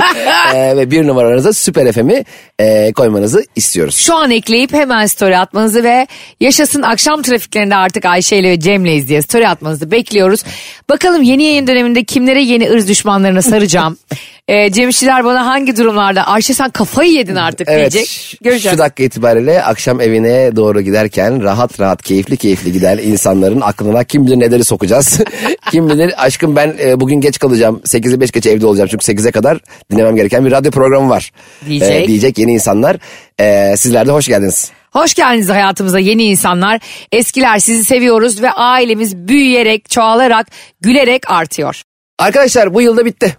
Ee, 0.56 0.78
ve 0.78 0.91
bir 0.91 1.08
numaranıza 1.08 1.54
Süper 1.54 1.91
FM'i 1.91 2.25
e, 2.60 2.91
koymanızı 2.93 3.43
istiyoruz. 3.56 3.95
Şu 3.97 4.15
an 4.15 4.32
ekleyip 4.32 4.73
hemen 4.73 5.06
story 5.06 5.38
atmanızı 5.38 5.84
ve 5.84 6.08
yaşasın 6.39 6.82
akşam 6.82 7.21
trafiklerinde 7.21 7.75
artık 7.75 8.06
Ayşe 8.06 8.38
ile 8.38 8.49
ve 8.49 8.60
Cem'leyiz 8.60 9.08
diye 9.10 9.21
story 9.21 9.47
atmanızı 9.47 9.91
bekliyoruz. 9.91 10.43
Bakalım 10.89 11.23
yeni 11.23 11.43
yayın 11.43 11.67
döneminde 11.67 12.04
kimlere 12.04 12.41
yeni 12.41 12.69
ırz 12.71 12.88
düşmanlarına 12.88 13.41
saracağım. 13.41 13.97
e, 14.49 14.71
Cem 14.71 14.89
İşçiler 14.89 15.25
bana 15.25 15.45
hangi 15.45 15.77
durumlarda 15.77 16.27
Ayşe 16.27 16.53
sen 16.53 16.69
kafayı 16.69 17.12
yedin 17.12 17.35
artık 17.35 17.67
Evet 17.69 17.91
diyecek. 17.91 18.38
Göreceğiz. 18.43 18.75
şu 18.75 18.83
dakika 18.83 19.03
itibariyle 19.03 19.63
akşam 19.63 20.01
evine 20.01 20.55
doğru 20.55 20.81
giderken 20.81 21.43
rahat 21.43 21.79
rahat 21.79 22.01
keyifli 22.01 22.38
keyifli 22.38 22.71
giden 22.71 22.97
insanların 22.97 23.62
aklına 23.62 24.03
kim 24.03 24.25
bilir 24.25 24.39
neleri 24.39 24.63
sokacağız. 24.63 25.19
kim 25.71 25.89
bilir 25.89 26.25
aşkım 26.25 26.55
ben 26.55 26.75
e, 26.79 26.99
bugün 26.99 27.21
geç 27.21 27.39
kalacağım 27.39 27.81
8'e 27.85 28.21
5 28.21 28.31
geçe 28.31 28.49
evde 28.49 28.65
olacağım 28.65 28.89
çünkü 28.91 29.12
8'e 29.12 29.31
kadar 29.31 29.57
dinlemem 29.91 30.15
gereken 30.15 30.45
bir 30.45 30.51
radyo 30.51 30.71
programı 30.71 31.09
var. 31.09 31.31
Diyecek. 31.65 32.03
E, 32.03 32.07
diyecek 32.07 32.38
yeni 32.38 32.53
insanlar. 32.53 32.97
E, 33.39 33.77
sizler 33.77 34.07
de 34.07 34.12
hoş 34.12 34.27
geldiniz. 34.27 34.71
Hoş 34.91 35.13
geldiniz 35.13 35.49
hayatımıza 35.49 35.99
yeni 35.99 36.23
insanlar. 36.23 36.79
Eskiler 37.12 37.59
sizi 37.59 37.85
seviyoruz 37.85 38.41
ve 38.41 38.51
ailemiz 38.51 39.15
büyüyerek, 39.15 39.89
çoğalarak, 39.89 40.47
gülerek 40.81 41.31
artıyor. 41.31 41.81
Arkadaşlar 42.19 42.73
bu 42.73 42.81
yılda 42.81 43.05
bitti. 43.05 43.38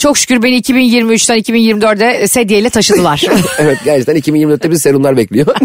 Çok 0.00 0.18
şükür 0.18 0.42
beni 0.42 0.60
2023'ten 0.60 1.38
2024'e 1.38 2.28
sedyeyle 2.28 2.70
taşıdılar. 2.70 3.22
evet 3.58 3.78
gerçekten 3.84 4.16
2024'te 4.16 4.70
bizi 4.70 4.80
serumlar 4.80 5.16
bekliyor. 5.16 5.46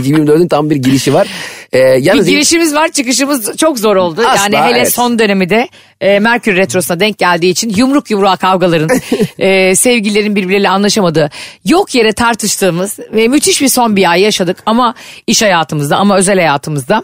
2024'ün 0.00 0.48
tam 0.48 0.70
bir 0.70 0.76
girişi 0.76 1.14
var. 1.14 1.28
Ee, 1.72 1.78
bir 1.78 2.02
yalnız 2.02 2.28
girişimiz 2.28 2.74
var 2.74 2.88
çıkışımız 2.88 3.56
çok 3.56 3.78
zor 3.78 3.96
oldu. 3.96 4.22
Asla, 4.26 4.42
yani 4.42 4.56
hele 4.56 4.78
evet. 4.78 4.94
son 4.94 5.18
dönemi 5.18 5.50
de 5.50 5.68
e, 6.00 6.18
Merkür 6.18 6.56
Retrosu'na 6.56 7.00
denk 7.00 7.18
geldiği 7.18 7.50
için 7.50 7.72
yumruk 7.76 8.10
yumruğa 8.10 8.36
kavgaların, 8.36 8.90
e, 9.38 9.74
sevgililerin 9.74 10.36
birbirleriyle 10.36 10.68
anlaşamadığı, 10.68 11.30
yok 11.64 11.94
yere 11.94 12.12
tartıştığımız 12.12 12.98
ve 13.12 13.28
müthiş 13.28 13.62
bir 13.62 13.68
son 13.68 13.96
bir 13.96 14.10
ay 14.10 14.20
yaşadık. 14.20 14.56
Ama 14.66 14.94
iş 15.26 15.42
hayatımızda 15.42 15.96
ama 15.96 16.16
özel 16.16 16.36
hayatımızda. 16.36 17.02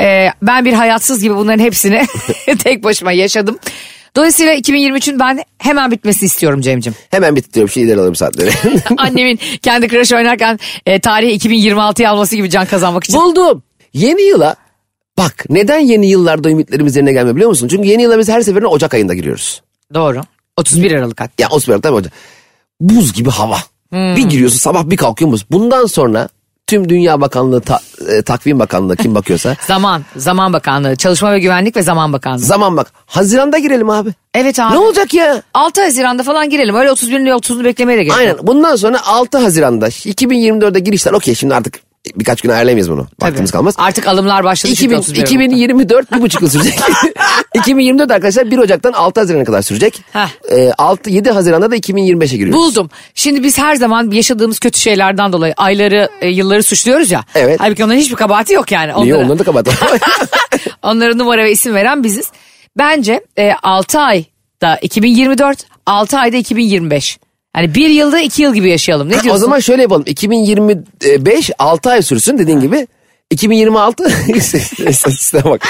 E, 0.00 0.28
ben 0.42 0.64
bir 0.64 0.72
hayatsız 0.72 1.22
gibi 1.22 1.36
bunların 1.36 1.64
hepsini 1.64 2.06
tek 2.64 2.84
başıma 2.84 3.12
yaşadım. 3.12 3.58
Dolayısıyla 4.16 4.54
2023'ün 4.54 5.18
ben 5.18 5.44
hemen 5.58 5.90
bitmesini 5.90 6.26
istiyorum 6.26 6.60
Cem'cim. 6.60 6.94
hemen 7.10 7.36
bitti 7.36 7.54
diyorum 7.54 7.70
şey 7.70 7.82
ileri 7.82 8.00
alalım 8.00 8.14
saatleri. 8.14 8.50
Annemin 8.96 9.38
kendi 9.62 9.88
Crush 9.88 10.12
oynarken 10.12 10.58
e, 10.86 11.00
tarihi 11.00 11.48
2026'ya 11.48 12.10
alması 12.10 12.36
gibi 12.36 12.50
can 12.50 12.66
kazanmak 12.66 13.04
için. 13.04 13.20
Buldum. 13.20 13.62
Yeni 13.92 14.22
yıla 14.22 14.56
bak 15.18 15.44
neden 15.48 15.78
yeni 15.78 16.10
yıllarda 16.10 16.50
ümitlerimiz 16.50 16.96
yerine 16.96 17.12
gelmiyor 17.12 17.36
biliyor 17.36 17.50
musun? 17.50 17.68
Çünkü 17.68 17.88
yeni 17.88 18.02
yıla 18.02 18.18
biz 18.18 18.28
her 18.28 18.40
seferinde 18.40 18.66
Ocak 18.66 18.94
ayında 18.94 19.14
giriyoruz. 19.14 19.62
Doğru. 19.94 20.20
31 20.56 20.92
Aralık 20.92 21.20
hatta. 21.20 21.42
Ya 21.42 21.48
Osman 21.50 21.80
tabii 21.80 21.94
Ocak. 21.94 22.12
Buz 22.80 23.12
gibi 23.12 23.30
hava. 23.30 23.58
Hmm. 23.90 24.16
Bir 24.16 24.22
giriyorsun 24.28 24.58
sabah 24.58 24.90
bir 24.90 24.96
kalkıyorsun. 24.96 25.48
Bundan 25.50 25.86
sonra 25.86 26.28
tüm 26.66 26.88
Dünya 26.88 27.20
Bakanlığı, 27.20 27.60
ta- 27.60 27.80
e, 28.08 28.22
Takvim 28.22 28.58
Bakanlığı 28.58 28.96
kim 28.96 29.14
bakıyorsa 29.14 29.56
Zaman, 29.66 30.02
Zaman 30.16 30.52
Bakanlığı, 30.52 30.96
Çalışma 30.96 31.32
ve 31.32 31.38
Güvenlik 31.38 31.76
ve 31.76 31.82
Zaman 31.82 32.12
Bakanlığı. 32.12 32.38
zaman 32.38 32.76
bak. 32.76 32.92
Haziranda 33.06 33.58
girelim 33.58 33.90
abi. 33.90 34.10
Evet 34.34 34.60
abi. 34.60 34.74
Ne 34.74 34.78
olacak 34.78 35.14
ya? 35.14 35.42
6 35.54 35.82
Haziran'da 35.82 36.22
falan 36.22 36.50
girelim. 36.50 36.74
Öyle 36.74 36.90
31'inde 36.90 37.30
30'unu 37.30 37.64
beklemeye 37.64 37.98
de 37.98 38.04
gerek 38.04 38.18
Aynen. 38.18 38.36
Bundan 38.42 38.76
sonra 38.76 39.06
6 39.06 39.38
Haziran'da 39.38 39.88
2024'de 39.88 40.78
girişler 40.78 41.12
okey 41.12 41.34
şimdi 41.34 41.54
artık 41.54 41.78
birkaç 42.16 42.40
gün 42.40 42.50
ayarlayamayız 42.50 42.90
bunu. 42.90 43.06
Vaktimiz 43.22 43.50
kalmaz. 43.50 43.74
Artık 43.78 44.08
alımlar 44.08 44.44
başladı. 44.44 44.74
çünkü 44.74 44.84
2000, 44.84 44.96
31 44.98 45.16
Aralık'ta. 45.18 45.34
2024 45.34 46.12
bir 46.12 46.20
buçuk 46.20 46.42
yıl 46.42 46.48
sürecek. 46.48 46.78
2024 47.54 48.10
arkadaşlar 48.10 48.50
1 48.50 48.58
Ocak'tan 48.58 48.92
6 48.92 49.20
Haziran'a 49.20 49.44
kadar 49.44 49.62
sürecek. 49.62 50.02
Ee, 50.52 50.72
6, 50.78 51.10
7 51.10 51.30
Haziran'da 51.30 51.70
da 51.70 51.76
2025'e 51.76 52.36
giriyoruz. 52.36 52.54
Buldum. 52.54 52.90
Şimdi 53.14 53.42
biz 53.42 53.58
her 53.58 53.76
zaman 53.76 54.10
yaşadığımız 54.10 54.58
kötü 54.58 54.80
şeylerden 54.80 55.32
dolayı 55.32 55.54
ayları, 55.56 56.08
e, 56.20 56.28
yılları 56.28 56.62
suçluyoruz 56.62 57.10
ya. 57.10 57.24
Evet. 57.34 57.60
Halbuki 57.60 57.84
onların 57.84 57.98
hiçbir 58.00 58.16
kabahati 58.16 58.52
yok 58.52 58.72
yani. 58.72 58.92
Niye 59.04 59.14
Onlara- 59.14 59.24
onları 59.26 59.38
da 59.38 59.44
kapat. 59.44 59.68
Onlara 60.82 61.14
numara 61.14 61.44
ve 61.44 61.52
isim 61.52 61.74
veren 61.74 62.04
biziz. 62.04 62.30
Bence 62.78 63.20
e, 63.38 63.52
6 63.62 64.00
ayda 64.00 64.76
2024, 64.82 65.66
6 65.86 66.18
ayda 66.18 66.36
2025. 66.36 67.18
Yani 67.56 67.74
bir 67.74 67.88
yılda 67.88 68.20
iki 68.20 68.42
yıl 68.42 68.54
gibi 68.54 68.70
yaşayalım. 68.70 69.08
Ne 69.08 69.12
diyorsun? 69.12 69.30
o 69.30 69.38
zaman 69.38 69.60
şöyle 69.60 69.82
yapalım. 69.82 70.02
2025 70.06 71.50
6 71.58 71.90
ay 71.90 72.02
sürsün 72.02 72.38
dediğin 72.38 72.60
gibi. 72.60 72.86
2026 73.30 74.08
sisteme 74.92 75.44
bak. 75.50 75.66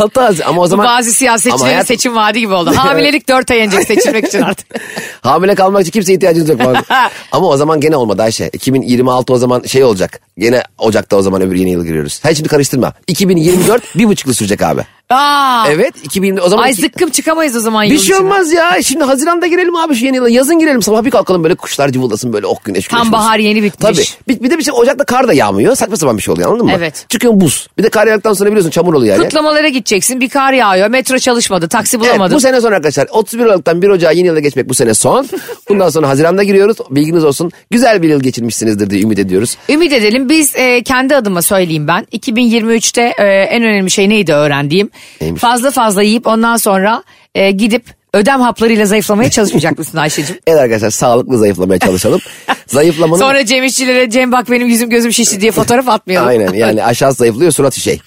6 0.00 0.20
Haziran 0.20 0.48
ama 0.48 0.60
o 0.60 0.64
Bu 0.64 0.68
zaman 0.68 0.86
bazı 0.86 1.08
Ama 1.08 1.14
siyasetçilerin 1.14 1.64
hayat- 1.64 1.86
seçim 1.86 2.16
vaadi 2.16 2.40
gibi 2.40 2.52
oldu. 2.54 2.72
Hamilelik 2.76 3.28
4 3.28 3.50
ay 3.50 3.58
önce 3.60 3.84
seçilmek 3.84 4.26
için 4.26 4.40
artık. 4.40 4.66
hamile 5.20 5.54
kalmak 5.54 5.82
için 5.82 5.90
kimseye 5.90 6.14
ihtiyacınız 6.14 6.48
yok. 6.48 6.60
ama 7.32 7.48
o 7.48 7.56
zaman 7.56 7.80
gene 7.80 7.96
olmadı 7.96 8.22
Ayşe. 8.22 8.48
2026 8.52 9.32
o 9.32 9.36
zaman 9.38 9.62
şey 9.62 9.84
olacak. 9.84 10.20
Gene 10.38 10.62
Ocak'ta 10.78 11.16
o 11.16 11.22
zaman 11.22 11.42
öbür 11.42 11.56
yeni 11.56 11.70
yıl 11.70 11.84
giriyoruz. 11.84 12.20
Hayır 12.22 12.36
şimdi 12.36 12.48
karıştırma. 12.48 12.92
2024 13.06 13.98
bir 13.98 14.04
buçuk 14.04 14.26
yıl 14.26 14.34
sürecek 14.34 14.62
abi. 14.62 14.80
Aa, 15.10 15.64
Evet 15.68 15.94
2020 16.04 16.40
o 16.40 16.48
zaman 16.48 16.62
Ay 16.64 16.72
zıkkım 16.72 17.10
çıkamayız 17.10 17.56
o 17.56 17.60
zaman 17.60 17.84
Bir 17.84 17.88
şey 17.88 17.96
içine. 17.96 18.16
olmaz 18.16 18.52
ya. 18.52 18.82
Şimdi 18.82 19.04
Haziran'da 19.04 19.46
girelim 19.46 19.76
abi 19.76 19.94
şu 19.94 20.04
yeni 20.04 20.16
yıla. 20.16 20.28
Yazın 20.30 20.58
girelim 20.58 20.82
sabah 20.82 21.04
bir 21.04 21.10
kalkalım 21.10 21.44
böyle 21.44 21.54
kuşlar 21.54 21.88
cıvıldasın 21.88 22.32
böyle 22.32 22.46
oh 22.46 22.56
güneş 22.64 22.88
güneş. 22.88 22.88
Tam 22.88 23.00
olsun. 23.00 23.12
bahar 23.12 23.38
yeni 23.38 23.62
bitmiş. 23.62 24.16
Tabii. 24.26 24.34
Bir, 24.38 24.42
bir 24.44 24.50
de 24.50 24.58
bir 24.58 24.62
şey 24.62 24.74
Ocak'ta 24.76 25.04
kar 25.04 25.28
da 25.28 25.32
yağmıyor. 25.32 25.76
Saçma 25.76 25.96
sapan 25.96 26.16
bir 26.16 26.22
şey 26.22 26.32
oluyor 26.32 26.48
anladın 26.48 26.66
mı? 26.66 26.72
Evet. 26.76 27.06
Çıkıyorsun 27.08 27.40
buz. 27.40 27.68
Bir 27.78 27.82
de 27.82 27.88
kar 27.88 28.06
yağdıktan 28.06 28.32
sonra 28.32 28.48
biliyorsun 28.50 28.70
çamur 28.70 28.94
oluyor 28.94 29.14
yani. 29.16 29.24
Kutlamalara 29.24 29.68
gideceksin 29.68 30.20
bir 30.20 30.28
kar 30.28 30.52
yağıyor 30.52 30.88
metro 30.88 31.18
çalışmadı 31.18 31.68
taksi 31.68 31.96
Evet, 31.96 32.08
bulamadım. 32.08 32.36
bu 32.36 32.40
sene 32.40 32.60
son 32.60 32.72
arkadaşlar 32.72 33.06
31 33.10 33.44
Aralık'tan 33.44 33.82
1 33.82 33.88
Ocağı 33.88 34.14
yeni 34.14 34.26
yıla 34.26 34.40
geçmek 34.40 34.68
bu 34.68 34.74
sene 34.74 34.94
son. 34.94 35.28
Bundan 35.68 35.88
sonra 35.88 36.08
Haziran'da 36.08 36.42
giriyoruz. 36.42 36.76
Bilginiz 36.90 37.24
olsun. 37.24 37.52
Güzel 37.70 38.02
bir 38.02 38.08
yıl 38.08 38.20
geçirmişsinizdir 38.20 38.90
diye 38.90 39.02
ümit 39.02 39.18
ediyoruz. 39.18 39.56
Ümit 39.68 39.92
edelim 39.92 40.28
biz 40.28 40.56
e, 40.56 40.82
kendi 40.82 41.16
adıma 41.16 41.42
söyleyeyim 41.42 41.88
ben 41.88 42.04
2023'te 42.12 43.02
e, 43.18 43.24
en 43.24 43.62
önemli 43.62 43.90
şey 43.90 44.08
neydi 44.08 44.32
öğrendiğim 44.32 44.90
Neymiş? 45.20 45.40
fazla 45.40 45.70
fazla 45.70 46.02
yiyip 46.02 46.26
ondan 46.26 46.56
sonra 46.56 47.02
e, 47.34 47.50
gidip 47.50 47.84
ödem 48.14 48.40
haplarıyla 48.40 48.86
zayıflamaya 48.86 49.30
çalışmayacak 49.30 49.78
mısın 49.78 49.98
Ayşe'cim? 49.98 50.36
Evet 50.46 50.60
arkadaşlar 50.60 50.90
sağlıklı 50.90 51.38
zayıflamaya 51.38 51.78
çalışalım. 51.78 52.20
Zayıflamanın... 52.66 53.20
Sonra 53.20 53.46
Cem 53.46 53.64
İşçilere 53.64 54.10
Cem 54.10 54.32
bak 54.32 54.50
benim 54.50 54.68
yüzüm 54.68 54.90
gözüm 54.90 55.12
şişti 55.12 55.40
diye 55.40 55.52
fotoğraf 55.52 55.88
atmayalım. 55.88 56.28
Aynen 56.28 56.52
yani 56.52 56.84
aşağı 56.90 57.12
zayıflıyor 57.12 57.52
surat 57.52 57.74
şey. 57.74 58.00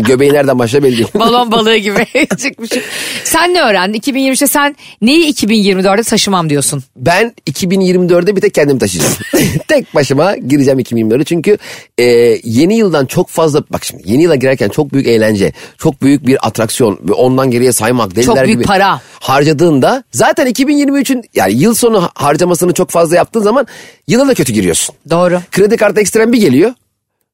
Göbeği 0.00 0.32
nereden 0.32 0.58
başlar 0.58 0.82
belli 0.82 0.96
değil. 0.96 1.08
Balon 1.14 1.52
balığı 1.52 1.76
gibi 1.76 2.06
çıkmışım. 2.42 2.82
Sen 3.24 3.54
ne 3.54 3.62
öğrendin? 3.62 4.00
2023'te 4.00 4.46
sen 4.46 4.76
neyi 5.02 5.32
2024'e 5.34 6.02
taşımam 6.02 6.50
diyorsun? 6.50 6.82
Ben 6.96 7.34
2024'de 7.50 8.36
bir 8.36 8.40
tek 8.40 8.54
kendimi 8.54 8.78
taşıyacağım. 8.78 9.14
tek 9.68 9.94
başıma 9.94 10.36
gireceğim 10.36 10.80
2024'e 10.80 11.24
çünkü 11.24 11.58
e, 11.98 12.04
yeni 12.44 12.76
yıldan 12.76 13.06
çok 13.06 13.28
fazla 13.28 13.62
bak 13.70 13.84
şimdi 13.84 14.02
yeni 14.06 14.22
yıla 14.22 14.34
girerken 14.34 14.68
çok 14.68 14.92
büyük 14.92 15.06
eğlence, 15.06 15.52
çok 15.78 16.02
büyük 16.02 16.26
bir 16.26 16.46
atraksiyon 16.46 16.98
ve 17.08 17.12
ondan 17.12 17.50
geriye 17.50 17.72
saymak 17.72 18.10
deliler 18.10 18.24
Çok 18.26 18.36
büyük 18.44 18.58
gibi 18.58 18.66
para. 18.66 19.00
harcadığında 19.20 20.04
zaten 20.12 20.46
2023'ün 20.46 21.24
yani 21.34 21.52
yıl 21.54 21.74
sonu 21.74 22.10
harcamasını 22.14 22.72
çok 22.72 22.90
fazla 22.90 23.16
yaptığın 23.16 23.42
zaman 23.42 23.66
yıla 24.06 24.28
da 24.28 24.34
kötü 24.34 24.52
giriyorsun. 24.52 24.94
Doğru. 25.10 25.40
Kredi 25.50 25.76
kartı 25.76 26.00
ekstrem 26.00 26.32
bir 26.32 26.38
geliyor. 26.40 26.72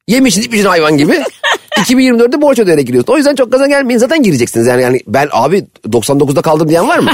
Yemişsin 0.08 0.40
içmişsin 0.40 0.68
hayvan 0.68 0.96
gibi. 0.96 1.22
2024'te 1.76 2.42
borç 2.42 2.58
ödeyerek 2.58 2.86
giriyorsun. 2.86 3.12
O 3.12 3.16
yüzden 3.16 3.34
çok 3.34 3.52
gaza 3.52 3.66
gelmeyin 3.66 3.98
zaten 3.98 4.22
gireceksiniz. 4.22 4.66
Yani, 4.66 4.82
yani 4.82 5.00
ben 5.06 5.28
abi 5.32 5.64
99'da 5.88 6.42
kaldım 6.42 6.68
diyen 6.68 6.88
var 6.88 6.98
mı? 6.98 7.10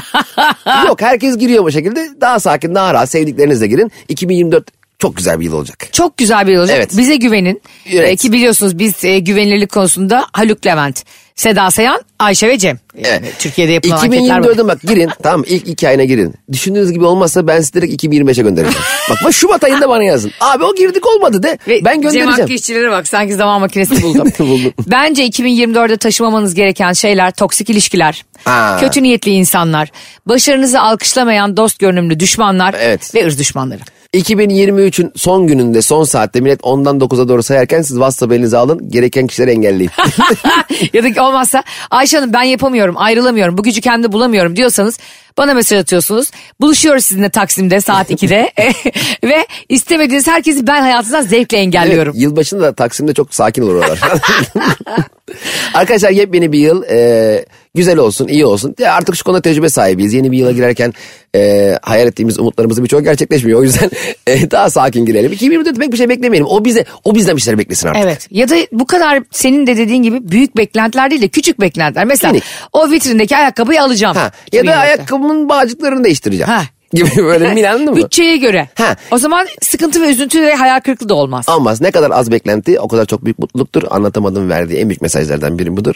Yok 0.87 1.01
herkes 1.01 1.39
giriyor 1.39 1.65
bu 1.65 1.71
şekilde. 1.71 2.09
Daha 2.21 2.41
sakin 2.41 2.75
daha 2.75 2.95
rahat 2.95 3.11
sevdiklerinizle 3.11 3.67
girin. 3.67 3.93
2024 4.09 4.82
çok 5.03 5.17
güzel 5.17 5.41
bir 5.41 5.45
yıl 5.45 5.53
olacak. 5.53 5.89
Çok 5.93 6.17
güzel 6.17 6.47
bir 6.47 6.53
yıl 6.53 6.61
olacak. 6.61 6.77
Evet. 6.79 6.91
Bize 6.97 7.17
güvenin. 7.17 7.63
Evet. 7.93 8.09
Ee, 8.11 8.17
ki 8.17 8.33
biliyorsunuz 8.33 8.79
biz 8.79 9.05
e, 9.05 9.19
güvenilirlik 9.19 9.73
konusunda 9.73 10.27
Haluk 10.33 10.67
Levent, 10.67 11.05
Seda 11.37 11.71
Sayan, 11.71 12.01
Ayşe 12.19 12.49
ve 12.49 12.59
Cem. 12.59 12.79
Yani 12.95 13.07
Evet. 13.23 13.35
Türkiye'de 13.39 13.73
yapılan 13.73 13.97
anketler 13.97 14.39
var. 14.39 14.45
2024'e 14.45 14.69
bak 14.69 14.83
girin 14.83 15.11
tamam 15.23 15.45
ilk 15.49 15.69
iki 15.69 15.89
ayına 15.89 16.05
girin. 16.05 16.35
Düşündüğünüz 16.53 16.93
gibi 16.93 17.05
olmazsa 17.05 17.47
ben 17.47 17.61
sizi 17.61 17.73
direkt 17.75 18.05
2025'e 18.05 18.43
göndereceğim. 18.43 18.85
bak 19.11 19.19
bak 19.25 19.35
Şubat 19.35 19.65
ayında 19.65 19.89
bana 19.89 20.05
yazın. 20.05 20.33
Abi 20.41 20.65
o 20.65 20.75
girdik 20.75 21.07
olmadı 21.07 21.43
de 21.43 21.59
Ve 21.69 21.85
ben 21.85 21.93
Cem 21.93 22.03
göndereceğim. 22.03 22.31
Hakkı 22.31 22.53
işçilere 22.53 22.91
bak 22.91 23.09
sanki 23.09 23.35
zaman 23.35 23.61
makinesi 23.61 24.03
buldum. 24.03 24.33
Buldum. 24.39 24.73
Bence 24.87 25.27
2024'de 25.27 25.97
taşımamanız 25.97 26.55
gereken 26.55 26.93
şeyler 26.93 27.31
toksik 27.31 27.71
ilişkiler, 27.71 28.25
Aa. 28.47 28.77
kötü 28.81 29.03
niyetli 29.03 29.31
insanlar, 29.31 29.93
başarınızı 30.27 30.81
alkışlamayan 30.81 31.57
dost 31.57 31.79
görünümlü 31.79 32.21
düşmanlar 32.21 32.75
Evet. 32.79 33.15
ve 33.15 33.27
ırz 33.27 33.39
düşmanları. 33.39 33.81
2023'ün 34.15 35.13
son 35.17 35.47
gününde 35.47 35.83
son 35.83 36.05
saatte 36.05 36.41
millet 36.41 36.61
10'dan 36.61 36.99
9'a 36.99 37.29
doğru 37.29 37.43
sayarken 37.43 37.83
siz 37.83 37.97
WhatsApp 37.97 38.33
elinize 38.33 38.57
alın 38.57 38.91
gereken 38.91 39.27
kişileri 39.27 39.51
engelleyin. 39.51 39.91
ya 40.93 41.17
da 41.17 41.29
olmazsa 41.29 41.63
Ayşe 41.91 42.17
Hanım 42.17 42.33
ben 42.33 42.43
yapamıyorum 42.43 42.95
ayrılamıyorum 42.99 43.59
bu 43.59 43.63
gücü 43.63 43.81
kendi 43.81 44.13
bulamıyorum 44.13 44.57
diyorsanız 44.57 44.99
bana 45.39 45.55
mesaj 45.55 45.79
atıyorsunuz. 45.79 46.31
Buluşuyoruz 46.61 47.05
sizinle 47.05 47.29
Taksim'de 47.29 47.81
saat 47.81 48.11
2'de 48.23 48.53
ve 49.25 49.47
istemediğiniz 49.69 50.27
herkesi 50.27 50.67
ben 50.67 50.81
hayatınızdan 50.81 51.23
zevkle 51.23 51.59
engelliyorum. 51.59 52.13
Evet, 52.15 52.23
yılbaşında 52.23 52.63
da 52.63 52.73
Taksim'de 52.75 53.15
çok 53.15 53.35
sakin 53.35 53.63
olur 53.63 53.75
oralar. 53.75 54.01
Arkadaşlar 55.75 56.11
yepyeni 56.11 56.53
bir 56.53 56.59
yıl 56.59 56.83
e, 56.83 57.45
güzel 57.75 57.99
olsun, 57.99 58.29
iyi 58.29 58.47
olsun. 58.47 58.75
Ya 58.79 58.95
artık 58.95 59.17
şu 59.17 59.25
konuda 59.25 59.41
tecrübe 59.41 59.69
sahibiyiz. 59.69 60.15
Yeni 60.15 60.33
bir 60.33 60.39
yıla 60.39 60.53
girerken 60.53 60.95
e, 61.37 61.73
hayal 61.83 62.07
ettiğimiz 62.07 62.39
umutlarımızın 62.39 62.85
birçoğu 62.85 63.03
gerçekleşmiyor. 63.03 63.61
O 63.61 63.63
yüzden 63.63 63.91
e, 64.27 64.51
daha 64.51 64.71
sakin 64.71 65.07
girelim. 65.07 65.33
2024'te 65.33 65.73
pek 65.73 65.93
bir 65.93 65.97
şey 65.97 66.09
beklemeyelim. 66.09 66.47
O 66.47 66.65
bize 66.65 66.85
o 67.05 67.15
bizden 67.15 67.37
bir 67.37 67.43
şeyler 67.43 67.59
beklesin 67.59 67.89
artık. 67.89 68.03
Evet 68.03 68.29
ya 68.31 68.49
da 68.49 68.57
bu 68.73 68.87
kadar 68.87 69.23
senin 69.31 69.67
de 69.67 69.77
dediğin 69.77 70.03
gibi 70.03 70.31
büyük 70.31 70.57
beklentiler 70.57 71.11
değil 71.11 71.23
de 71.23 71.29
küçük 71.29 71.61
beklentiler. 71.61 72.05
Mesela 72.05 72.33
Minik. 72.33 72.45
o 72.73 72.91
vitrindeki 72.91 73.37
ayakkabıyı 73.37 73.83
alacağım. 73.83 74.17
Ha, 74.17 74.31
ya 74.53 74.67
da 74.67 74.71
2024'te. 74.71 74.97
Ayakkabımın 75.23 75.49
bağcıklarını 75.49 76.05
değiştireceğim. 76.05 76.53
Ha. 76.53 76.63
Gibi 76.93 77.11
böyle 77.17 77.57
bir 77.57 77.65
anladın 77.65 77.91
mı? 77.91 77.97
Bütçeye 77.97 78.37
göre. 78.37 78.69
Ha. 78.75 78.97
O 79.11 79.19
zaman 79.19 79.47
sıkıntı 79.63 80.03
ve 80.03 80.11
üzüntü 80.11 80.43
ve 80.43 80.55
hayal 80.55 80.81
kırıklığı 80.81 81.09
da 81.09 81.15
olmaz. 81.15 81.49
Olmaz. 81.49 81.81
Ne 81.81 81.91
kadar 81.91 82.11
az 82.11 82.31
beklenti 82.31 82.81
o 82.81 82.89
kadar 82.89 83.07
çok 83.07 83.25
büyük 83.25 83.39
mutluluktur. 83.39 83.83
Anlatamadım 83.91 84.51
verdiği 84.51 84.77
en 84.79 84.89
büyük 84.89 85.03
mesajlardan 85.03 85.59
biri 85.59 85.77
budur. 85.77 85.95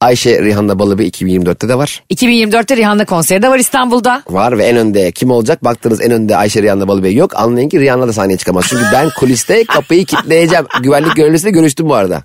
Ayşe 0.00 0.42
Rihanna 0.42 0.78
Balıbey 0.78 1.08
2024'te 1.08 1.68
de 1.68 1.78
var. 1.78 2.02
2024'te 2.14 2.76
Rihanna 2.76 3.04
konseri 3.04 3.42
de 3.42 3.48
var 3.48 3.58
İstanbul'da. 3.58 4.22
Var 4.30 4.58
ve 4.58 4.64
en 4.64 4.76
önde 4.76 5.12
kim 5.12 5.30
olacak? 5.30 5.64
Baktınız 5.64 6.00
en 6.00 6.10
önde 6.10 6.36
Ayşe 6.36 6.62
Rihanna 6.62 6.88
Balıbey 6.88 7.14
yok. 7.14 7.32
Anlayın 7.36 7.68
ki 7.68 7.80
Rihanna 7.80 8.08
da 8.08 8.12
sahneye 8.12 8.36
çıkamaz. 8.36 8.64
Çünkü 8.68 8.84
ben 8.92 9.10
kuliste 9.18 9.64
kapıyı 9.64 10.04
kilitleyeceğim. 10.04 10.66
Güvenlik 10.82 11.16
görevlisiyle 11.16 11.50
görüştüm 11.50 11.88
bu 11.88 11.94
arada. 11.94 12.24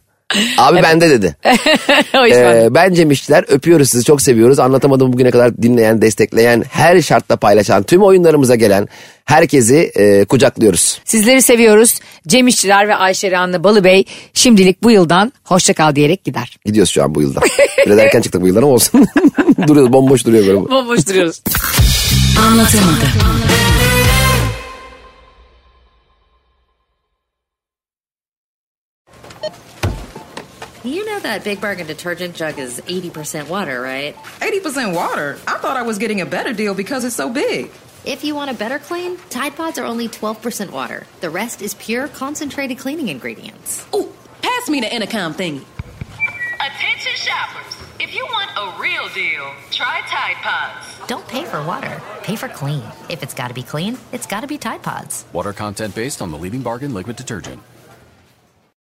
Abi 0.57 0.83
bende 0.83 1.09
dedi. 1.09 1.35
Ee, 2.31 2.67
ben 2.71 2.93
Cem 2.93 3.11
İşçiler 3.11 3.45
öpüyoruz 3.47 3.89
sizi 3.89 4.03
çok 4.03 4.21
seviyoruz. 4.21 4.59
Anlatamadım 4.59 5.13
bugüne 5.13 5.31
kadar 5.31 5.57
dinleyen, 5.57 6.01
destekleyen, 6.01 6.63
her 6.69 7.01
şartta 7.01 7.35
paylaşan, 7.37 7.83
tüm 7.83 8.03
oyunlarımıza 8.03 8.55
gelen 8.55 8.87
herkesi 9.25 9.91
e, 9.95 10.25
kucaklıyoruz. 10.25 11.01
Sizleri 11.05 11.41
seviyoruz. 11.41 11.99
Cem 12.27 12.47
İşçiler 12.47 12.87
ve 12.87 12.95
Ayşe 12.95 13.31
Rihanna 13.31 13.63
Balıbey 13.63 14.05
şimdilik 14.33 14.83
bu 14.83 14.91
yıldan 14.91 15.33
hoşça 15.43 15.73
kal 15.73 15.95
diyerek 15.95 16.23
gider. 16.23 16.57
Gidiyoruz 16.65 16.93
şu 16.93 17.03
an 17.03 17.15
bu 17.15 17.21
yılda. 17.21 17.39
Biraz 17.85 17.99
erken 17.99 18.21
çıktık 18.21 18.41
bu 18.41 18.47
yıldan 18.47 18.61
ama 18.63 18.71
olsun. 18.71 19.05
Duruyoruz 19.67 19.93
bomboş 19.93 20.25
duruyor 20.25 20.47
böyle. 20.47 20.61
bu. 20.61 20.69
Bomboş 20.69 21.07
duruyoruz. 21.07 21.41
Anlatamadım. 22.47 23.07
That 31.31 31.45
Big 31.45 31.61
Bargain 31.61 31.87
detergent 31.87 32.35
jug 32.35 32.59
is 32.59 32.81
80% 32.81 33.47
water, 33.47 33.79
right? 33.79 34.15
80% 34.41 34.93
water? 34.93 35.37
I 35.47 35.59
thought 35.59 35.77
I 35.77 35.83
was 35.83 35.97
getting 35.97 36.19
a 36.19 36.25
better 36.25 36.51
deal 36.51 36.73
because 36.73 37.05
it's 37.05 37.15
so 37.15 37.29
big. 37.29 37.71
If 38.03 38.25
you 38.25 38.35
want 38.35 38.51
a 38.51 38.53
better 38.53 38.79
clean, 38.79 39.17
Tide 39.29 39.55
Pods 39.55 39.79
are 39.79 39.85
only 39.85 40.09
12% 40.09 40.71
water. 40.71 41.07
The 41.21 41.29
rest 41.29 41.61
is 41.61 41.73
pure 41.75 42.09
concentrated 42.09 42.79
cleaning 42.79 43.07
ingredients. 43.07 43.85
Ooh, 43.95 44.11
pass 44.41 44.69
me 44.69 44.81
the 44.81 44.93
intercom 44.93 45.33
thingy. 45.33 45.63
Attention 46.59 47.13
shoppers. 47.15 47.77
If 48.01 48.13
you 48.13 48.25
want 48.25 48.49
a 48.57 48.81
real 48.81 49.07
deal, 49.13 49.53
try 49.69 50.01
Tide 50.07 50.35
Pods. 50.41 51.07
Don't 51.07 51.25
pay 51.29 51.45
for 51.45 51.63
water, 51.63 52.01
pay 52.23 52.35
for 52.35 52.49
clean. 52.49 52.83
If 53.09 53.23
it's 53.23 53.33
gotta 53.33 53.53
be 53.53 53.63
clean, 53.63 53.97
it's 54.11 54.25
gotta 54.27 54.47
be 54.47 54.57
Tide 54.57 54.83
Pods. 54.83 55.23
Water 55.31 55.53
content 55.53 55.95
based 55.95 56.21
on 56.21 56.31
the 56.31 56.37
leading 56.37 56.61
bargain 56.61 56.93
liquid 56.93 57.15
detergent. 57.15 57.61